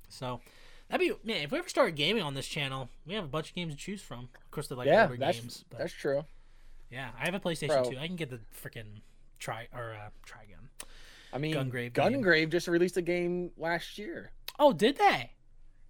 So 0.09 0.41
that'd 0.89 1.05
be 1.07 1.15
man. 1.23 1.43
If 1.43 1.51
we 1.51 1.59
ever 1.59 1.69
start 1.69 1.95
gaming 1.95 2.23
on 2.23 2.33
this 2.33 2.47
channel, 2.47 2.89
we 3.05 3.13
have 3.13 3.23
a 3.23 3.27
bunch 3.29 3.49
of 3.49 3.55
games 3.55 3.73
to 3.73 3.79
choose 3.79 4.01
from. 4.01 4.29
Of 4.43 4.51
course, 4.51 4.67
they're 4.67 4.77
like 4.77 4.87
yeah, 4.87 5.03
older 5.03 5.17
that's 5.17 5.39
games. 5.39 5.65
But 5.69 5.79
that's 5.79 5.93
true. 5.93 6.25
yeah, 6.89 7.11
I 7.19 7.25
have 7.25 7.33
a 7.33 7.39
PlayStation 7.39 7.67
Bro. 7.67 7.91
2. 7.91 7.97
I 7.99 8.07
can 8.07 8.15
get 8.15 8.29
the 8.29 8.39
freaking 8.53 9.01
try 9.39 9.67
or 9.73 9.93
uh, 9.93 10.09
Trigun. 10.25 10.64
I 11.35 11.37
mean, 11.37 11.53
Gungrave 11.53 11.93
game. 11.93 12.13
Gungrave 12.23 12.49
just 12.49 12.67
released 12.67 12.95
a 12.97 13.01
game 13.01 13.51
last 13.57 13.97
year, 13.97 14.31
Oh, 14.57 14.71
did 14.73 14.97
they? 14.97 15.31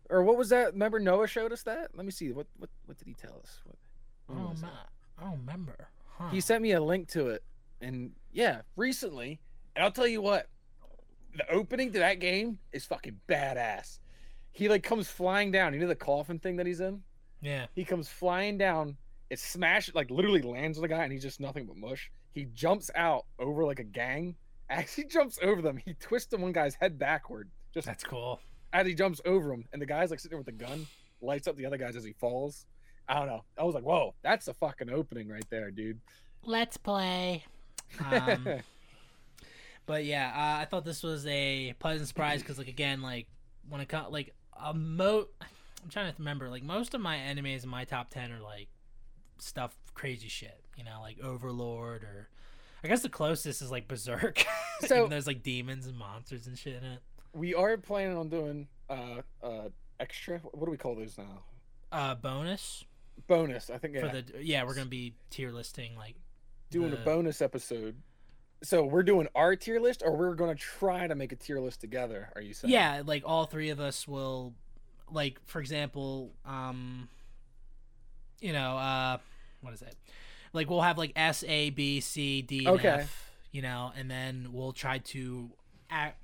or 0.10 0.24
what 0.24 0.38
was 0.38 0.50
that? 0.50 0.74
Remember 0.74 1.00
Noah 1.00 1.28
showed 1.28 1.52
us 1.52 1.64
that? 1.64 1.90
Let 1.96 2.06
me 2.06 2.12
see. 2.12 2.32
What 2.32 2.48
what 2.58 2.70
what 2.86 2.98
did 2.98 3.08
he 3.08 3.14
tell 3.14 3.40
us? 3.44 3.60
What, 3.66 3.76
when 4.28 4.40
Oh 4.46 4.50
was 4.50 4.62
that? 4.62 4.90
I 5.20 5.24
don't 5.24 5.38
remember. 5.40 5.90
Huh. 6.18 6.30
He 6.30 6.42
sent 6.42 6.62
me 6.62 6.72
a 6.72 6.82
link 6.82 7.08
to 7.10 7.28
it, 7.30 7.44
and 7.82 8.12
yeah, 8.32 8.62
recently. 8.76 9.40
And 9.76 9.84
I'll 9.84 9.92
tell 9.92 10.08
you 10.08 10.22
what, 10.22 10.48
the 11.36 11.50
opening 11.52 11.92
to 11.94 12.00
that 12.00 12.20
game 12.20 12.60
is 12.72 12.86
fucking 12.86 13.20
badass. 13.28 14.00
He 14.52 14.70
like 14.70 14.84
comes 14.84 15.08
flying 15.10 15.52
down. 15.52 15.74
You 15.74 15.80
know 15.82 15.88
the 15.88 15.96
coffin 15.96 16.40
thing 16.40 16.56
that 16.58 16.66
he's 16.66 16.80
in? 16.80 17.02
yeah. 17.42 17.66
He 17.76 17.84
comes 17.86 18.08
flying 18.08 18.58
down. 18.58 18.98
It 19.30 19.40
smashes, 19.40 19.94
like 19.96 20.10
literally 20.10 20.42
lands 20.42 20.78
on 20.78 20.82
the 20.84 20.88
guy, 20.88 21.04
and 21.04 21.12
he's 21.12 21.22
just 21.24 21.40
nothing 21.40 21.66
but 21.66 21.76
mush. 21.78 22.12
He 22.32 22.46
jumps 22.46 22.90
out 22.96 23.26
over 23.40 23.66
like 23.66 23.80
a 23.80 23.84
gang. 23.84 24.36
Actually, 24.70 25.06
jumps 25.06 25.38
over 25.42 25.62
them. 25.62 25.78
He 25.78 25.94
twists 25.94 26.30
the 26.30 26.38
one 26.38 26.52
guy's 26.52 26.76
head 26.76 26.98
backward, 26.98 27.50
just 27.74 27.86
That's 27.86 28.04
cool. 28.04 28.40
as 28.74 28.88
he 28.88 28.94
jumps 28.94 29.22
over 29.26 29.54
him, 29.54 29.66
and 29.74 29.82
the 29.82 29.86
guy's 29.86 30.10
like 30.10 30.20
sitting 30.20 30.38
there 30.38 30.44
with 30.44 30.58
the 30.58 30.66
gun, 30.66 30.88
lights 31.22 31.48
up 31.48 31.56
the 31.56 31.66
other 31.66 31.78
guys 31.78 31.96
as 31.96 32.04
he 32.04 32.14
falls. 32.14 32.66
I 33.08 33.16
don't 33.16 33.28
know. 33.28 33.44
I 33.60 33.64
was 33.64 33.76
like, 33.76 33.84
whoa, 33.84 34.16
that's 34.24 34.48
a 34.48 34.54
fucking 34.54 34.90
opening 34.90 35.30
right 35.30 35.46
there, 35.50 35.70
dude. 35.70 36.00
Let's 36.44 36.78
play. 36.78 37.44
Um, 38.04 38.48
but 39.86 40.06
yeah, 40.06 40.32
uh, 40.36 40.62
I 40.62 40.66
thought 40.66 40.86
this 40.86 41.04
was 41.04 41.26
a 41.28 41.76
pleasant 41.80 42.08
surprise 42.08 42.42
because, 42.42 42.58
like, 42.58 42.68
again, 42.68 43.02
like 43.02 43.28
when 43.70 43.82
it 43.82 43.90
comes, 43.90 44.12
like, 44.12 44.34
a 44.60 44.74
mo, 44.74 45.28
I'm 45.42 45.90
trying 45.90 46.12
to 46.12 46.18
remember, 46.18 46.50
like, 46.50 46.64
most 46.64 46.94
of 46.96 47.02
my 47.02 47.18
animes 47.18 47.64
in 47.64 47.70
my 47.70 47.84
top 47.86 48.10
ten 48.10 48.32
are 48.32 48.42
like 48.42 48.70
stuff, 49.38 49.76
crazy 49.94 50.30
shit, 50.30 50.60
you 50.76 50.84
know, 50.84 51.00
like 51.02 51.18
Overlord 51.22 52.04
or 52.04 52.30
I 52.84 52.88
guess 52.88 53.02
the 53.02 53.10
closest 53.10 53.62
is 53.62 53.72
like 53.72 53.88
Berserk. 53.88 54.46
So- 54.82 55.08
there's 55.08 55.26
like 55.28 55.42
demons 55.42 55.88
and 55.88 55.98
monsters 55.98 56.48
and 56.48 56.58
shit 56.58 56.76
in 56.76 56.84
it. 56.84 57.00
We 57.34 57.54
are 57.56 57.78
planning 57.78 58.18
on 58.18 58.30
doing 58.30 58.68
uh 58.90 59.22
uh 59.42 59.70
extra. 60.00 60.40
What 60.40 60.66
do 60.66 60.72
we 60.72 60.78
call 60.78 60.96
those 60.96 61.18
now? 61.18 61.44
Uh, 61.92 62.16
bonus 62.16 62.84
Bonus. 63.28 63.70
I 63.70 63.78
think 63.78 63.96
yeah, 63.96 64.02
for 64.02 64.22
the 64.22 64.44
yeah, 64.44 64.64
we're 64.66 64.74
gonna 64.76 64.88
be 64.88 65.16
tier 65.30 65.52
listing 65.52 65.96
like 65.96 66.16
doing 66.70 66.92
the- 66.92 67.02
a 67.02 67.06
bonus 67.06 67.42
episode. 67.42 67.96
So 68.64 68.84
we're 68.84 69.04
doing 69.04 69.28
our 69.36 69.56
tier 69.56 69.80
list, 69.80 70.02
or 70.04 70.16
we're 70.16 70.34
going 70.34 70.56
to 70.56 70.60
try 70.60 71.06
to 71.08 71.14
make 71.14 71.32
a 71.32 71.36
tier 71.36 71.60
list 71.60 71.82
together. 71.82 72.30
Are 72.36 72.42
you 72.42 72.54
saying? 72.54 72.74
yeah, 72.74 73.04
like 73.06 73.22
all 73.26 73.46
three 73.46 73.70
of 73.70 73.80
us 73.80 74.08
will, 74.08 74.54
like 75.12 75.40
for 75.46 75.60
example, 75.60 76.32
um, 76.46 77.08
you 78.40 78.54
know, 78.54 78.78
uh, 78.78 79.18
what 79.62 79.74
is 79.74 79.82
it? 79.84 79.96
Like 80.56 80.70
we'll 80.70 80.82
have 80.82 80.98
like 80.98 81.12
S 81.16 81.44
A 81.48 81.70
B 81.70 82.00
C 82.00 82.42
D 82.42 82.66
and 82.66 82.76
Okay. 82.80 82.88
F, 82.88 83.30
you 83.52 83.62
know, 83.62 83.92
and 83.96 84.10
then 84.10 84.50
we'll 84.52 84.72
try 84.74 84.98
to 85.00 85.52
act. 85.90 86.20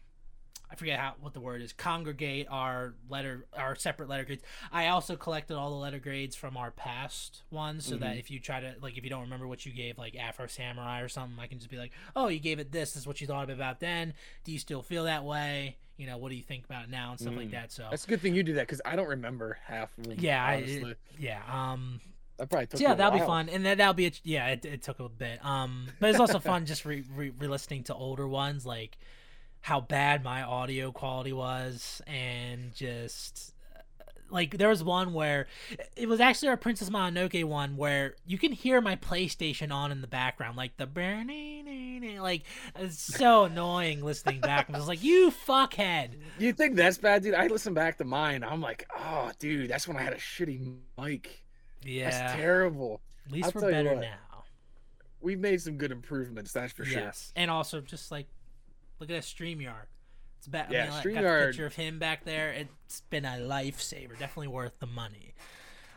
I 0.71 0.75
forget 0.75 0.97
how 0.99 1.15
what 1.19 1.34
the 1.34 1.41
word 1.41 1.61
is. 1.61 1.73
Congregate 1.73 2.47
our 2.49 2.93
letter, 3.09 3.45
our 3.57 3.75
separate 3.75 4.07
letter 4.07 4.23
grades. 4.23 4.41
I 4.71 4.88
also 4.88 5.17
collected 5.17 5.57
all 5.57 5.69
the 5.69 5.75
letter 5.75 5.99
grades 5.99 6.34
from 6.34 6.55
our 6.55 6.71
past 6.71 7.43
ones, 7.51 7.86
so 7.86 7.97
that 7.97 8.15
Mhm. 8.15 8.19
if 8.19 8.32
you 8.32 8.39
try 8.39 8.61
to 8.61 8.75
like, 8.82 8.97
if 8.97 9.03
you 9.03 9.09
don't 9.09 9.23
remember 9.23 9.47
what 9.47 9.65
you 9.65 9.73
gave 9.73 9.97
like 9.97 10.15
Afro 10.15 10.47
Samurai 10.47 11.01
or 11.01 11.09
something, 11.09 11.38
I 11.39 11.47
can 11.47 11.59
just 11.59 11.69
be 11.69 11.77
like, 11.77 11.91
oh, 12.15 12.29
you 12.29 12.39
gave 12.39 12.57
it 12.59 12.71
this. 12.71 12.93
This 12.93 13.01
is 13.01 13.07
what 13.07 13.19
you 13.19 13.27
thought 13.27 13.49
about 13.49 13.82
then. 13.82 14.13
Do 14.45 14.53
you 14.53 14.59
still 14.59 14.82
feel 14.82 15.03
that 15.03 15.25
way? 15.25 15.75
You 15.97 16.07
know, 16.07 16.17
what 16.17 16.29
do 16.29 16.36
you 16.38 16.41
think 16.41 16.63
about 16.63 16.86
it 16.86 16.89
now 16.89 17.11
and 17.11 17.19
stuff 17.19 17.36
like 17.36 17.49
Mm. 17.49 17.51
that. 17.51 17.71
So 17.73 17.88
That's 17.91 18.05
a 18.05 18.07
good 18.07 18.21
thing 18.21 18.34
you 18.34 18.41
do 18.41 18.53
that 18.53 18.65
because 18.65 18.82
I 18.86 18.95
don't 18.95 19.09
remember 19.09 19.59
half 19.65 19.95
of 19.97 20.05
them. 20.07 20.15
yeah, 20.19 20.41
I, 20.43 20.95
yeah. 21.19 21.41
Um, 21.51 21.99
that 22.42 22.50
probably 22.50 22.66
took 22.66 22.80
so 22.80 22.84
yeah, 22.84 22.96
that'll 22.96 23.20
be 23.20 23.24
fun, 23.24 23.50
and 23.50 23.64
that 23.68 23.78
that'll 23.78 23.94
be 23.94 24.08
a, 24.08 24.12
yeah. 24.24 24.48
It, 24.48 24.66
it 24.66 24.82
took 24.82 25.00
a 25.00 25.08
bit, 25.08 25.46
um, 25.46 25.86
but 26.00 26.10
it's 26.10 26.20
also 26.20 26.39
fun 26.39 26.66
just 26.66 26.86
re, 26.86 27.04
re, 27.16 27.32
re-listening 27.38 27.84
to 27.84 27.94
older 27.94 28.28
ones, 28.28 28.66
like 28.66 28.98
how 29.62 29.80
bad 29.80 30.24
my 30.24 30.42
audio 30.42 30.92
quality 30.92 31.34
was, 31.34 32.02
and 32.08 32.74
just 32.74 33.54
uh, 33.76 33.82
like 34.32 34.58
there 34.58 34.70
was 34.70 34.84
one 34.84 35.14
where 35.14 35.46
it 35.96 36.10
was 36.10 36.20
actually 36.20 36.50
our 36.50 36.58
Princess 36.58 36.89
Mononoke 36.89 37.44
one 37.44 37.78
where 37.78 38.16
you 38.26 38.39
can 38.39 38.54
hear 38.54 38.82
my 38.82 38.96
PlayStation 38.96 39.72
on 39.72 39.92
in 39.92 40.02
the 40.02 40.08
background, 40.08 40.58
like 40.58 40.78
the 40.78 40.88
burning, 40.88 42.18
like 42.20 42.42
it's 42.76 42.98
so 42.98 43.44
annoying 43.44 44.04
listening 44.04 44.42
back. 44.42 44.68
I 44.74 44.78
was 44.80 44.88
like, 44.88 45.04
you 45.04 45.32
fuckhead. 45.48 46.16
You 46.39 46.54
think 46.54 46.76
that's 46.76 46.98
bad, 46.98 47.22
dude? 47.22 47.36
I 47.36 47.46
listen 47.46 47.76
back 47.76 48.00
to 48.00 48.04
mine. 48.04 48.44
I'm 48.44 48.62
like, 48.62 48.88
oh, 48.98 49.32
dude, 49.38 49.70
that's 49.70 49.88
when 49.88 49.96
I 49.96 50.02
had 50.02 50.14
a 50.14 50.18
shitty 50.18 50.78
mic. 50.98 51.41
Yeah, 51.84 52.09
That's 52.09 52.36
terrible. 52.36 53.01
at 53.25 53.32
least 53.32 53.55
I'll 53.55 53.61
we're 53.61 53.71
better 53.71 53.95
now. 53.95 54.43
We've 55.21 55.39
made 55.39 55.61
some 55.61 55.77
good 55.77 55.91
improvements, 55.91 56.51
that's 56.51 56.73
for 56.73 56.86
sure. 56.86 57.01
Yes, 57.01 57.32
and 57.36 57.51
also 57.51 57.82
just 57.82 58.11
like 58.11 58.27
look 58.99 59.09
at 59.09 59.15
that 59.15 59.23
stream 59.23 59.59
Streamyard. 59.59 59.88
It's 60.39 60.47
bad. 60.47 60.71
Yeah, 60.71 60.82
I 60.82 61.05
mean, 61.05 61.15
like, 61.15 61.23
got 61.23 61.41
a 61.41 61.45
picture 61.45 61.67
of 61.67 61.75
him 61.75 61.99
back 61.99 62.25
there. 62.25 62.51
It's 62.51 63.01
been 63.11 63.25
a 63.25 63.38
lifesaver. 63.38 64.17
Definitely 64.17 64.47
worth 64.47 64.79
the 64.79 64.88
money. 64.88 65.36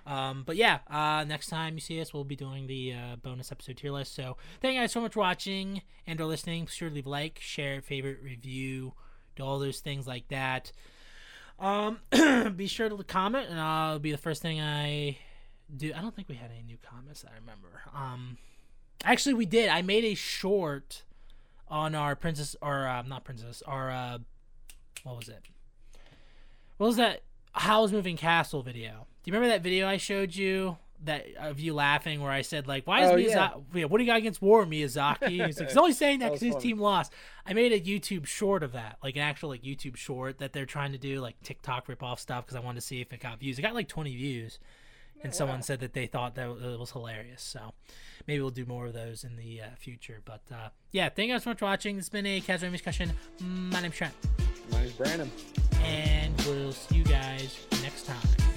Um, 0.07 0.43
but 0.45 0.57
yeah, 0.57 0.81
uh, 0.91 1.25
next 1.25 1.49
time 1.49 1.75
you 1.75 1.81
see 1.81 2.01
us, 2.01 2.13
we'll 2.13 2.25
be 2.25 2.37
doing 2.37 2.67
the 2.67 2.93
uh, 2.93 3.17
bonus 3.17 3.51
episode 3.51 3.79
tier 3.79 3.91
list. 3.91 4.15
So 4.15 4.37
thank 4.61 4.75
you 4.75 4.81
guys 4.81 4.93
so 4.93 5.01
much 5.01 5.15
for 5.15 5.21
watching 5.21 5.81
and 6.07 6.21
or 6.21 6.27
listening. 6.27 6.67
Be 6.67 6.71
sure 6.71 6.91
to 6.91 6.95
leave 6.95 7.07
a 7.07 7.11
like, 7.11 7.39
share, 7.41 7.81
favorite, 7.81 8.19
review, 8.23 8.93
do 9.37 9.43
all 9.43 9.59
those 9.59 9.81
things 9.81 10.07
like 10.07 10.29
that. 10.29 10.73
Um, 11.59 12.01
be 12.57 12.67
sure 12.67 12.89
to 12.89 13.03
comment, 13.05 13.49
and 13.49 13.59
it'll 13.59 13.99
be 13.99 14.13
the 14.13 14.19
first 14.19 14.43
thing 14.43 14.61
I 14.61 15.17
do. 15.75 15.93
I 15.95 16.01
don't 16.01 16.15
think 16.15 16.29
we 16.29 16.35
had 16.37 16.51
any 16.51 16.63
new 16.63 16.79
comments 16.83 17.25
I 17.29 17.35
remember. 17.39 17.83
Um, 17.95 18.39
actually, 19.05 19.35
we 19.35 19.47
did. 19.47 19.69
I 19.69 19.83
made 19.83 20.05
a 20.05 20.15
short 20.15 21.03
on 21.69 21.95
our 21.95 22.15
princess 22.15 22.55
or 22.61 22.87
uh, 22.87 23.03
not 23.03 23.25
princess 23.25 23.63
our 23.67 23.91
uh 23.91 24.19
what 25.03 25.17
was 25.17 25.29
it 25.31 25.43
what 26.77 26.87
was 26.89 26.97
that 26.97 27.23
howl's 27.53 27.91
moving 27.91 28.17
castle 28.19 28.63
video 28.63 29.07
do 29.23 29.31
you 29.31 29.33
remember 29.33 29.49
that 29.49 29.63
video 29.63 29.89
i 29.89 29.97
showed 29.97 30.35
you 30.37 30.77
that 31.03 31.25
of 31.39 31.59
you 31.59 31.73
laughing 31.73 32.21
where 32.21 32.31
i 32.31 32.43
said 32.43 32.69
like 32.69 32.87
why 32.87 33.03
is 33.05 33.11
Oh, 33.11 33.15
miyazaki 33.17 33.63
yeah. 33.73 33.85
what 33.87 33.97
do 33.99 34.05
you 34.05 34.11
got 34.11 34.19
against 34.19 34.43
war 34.43 34.67
miyazaki 34.67 35.47
he's 35.47 35.59
like 35.59 35.69
he's 35.71 35.77
only 35.79 35.93
saying 35.95 36.19
that 36.21 36.27
That 36.33 36.41
because 36.41 36.55
his 36.55 36.63
team 36.63 36.79
lost 36.79 37.13
i 37.47 37.55
made 37.55 37.73
a 37.73 37.81
youtube 37.81 38.27
short 38.27 38.63
of 38.63 38.73
that 38.73 38.99
like 39.03 39.17
an 39.17 39.23
actual 39.23 39.49
like 39.49 39.63
youtube 39.63 39.97
short 39.97 40.39
that 40.39 40.53
they're 40.53 40.67
trying 40.67 40.93
to 40.93 40.99
do 40.99 41.21
like 41.21 41.35
tiktok 41.43 41.89
rip 41.89 42.03
off 42.03 42.21
stuff 42.21 42.45
because 42.45 42.57
i 42.57 42.61
wanted 42.61 42.81
to 42.81 42.87
see 42.87 43.01
if 43.01 43.11
it 43.13 43.21
got 43.21 43.39
views 43.41 43.59
it 43.59 43.63
got 43.63 43.75
like 43.75 43.89
20 43.89 44.15
views 44.15 44.59
and 45.25 45.33
Oh, 45.33 45.37
someone 45.37 45.63
said 45.63 45.81
that 45.81 45.93
they 45.95 46.07
thought 46.07 46.37
that 46.37 46.49
it 46.49 46.79
was 46.79 46.93
hilarious. 46.93 47.43
So 47.43 47.73
maybe 48.29 48.41
we'll 48.41 48.51
do 48.51 48.65
more 48.67 48.87
of 48.87 48.93
those 48.93 49.25
in 49.25 49.35
the 49.37 49.63
uh, 49.63 49.67
future. 49.77 50.21
But 50.25 50.43
uh, 50.53 50.69
yeah, 50.93 51.09
thank 51.09 51.29
you 51.29 51.35
guys 51.35 51.43
so 51.43 51.51
much 51.51 51.59
for 51.59 51.65
watching. 51.65 51.97
This 51.97 52.05
has 52.05 52.11
been 52.11 52.27
a 52.27 52.41
casual 52.41 52.67
Gaming 52.69 52.73
discussion. 52.75 53.13
My 53.41 53.81
name's 53.81 53.97
Trent, 53.97 54.15
Mine's 54.71 54.93
Brandon. 54.93 55.31
and 55.83 56.33
we'll 56.47 56.71
see 56.73 56.97
you 56.99 57.05
guys 57.05 57.59
next 57.83 58.07
time. 58.07 58.54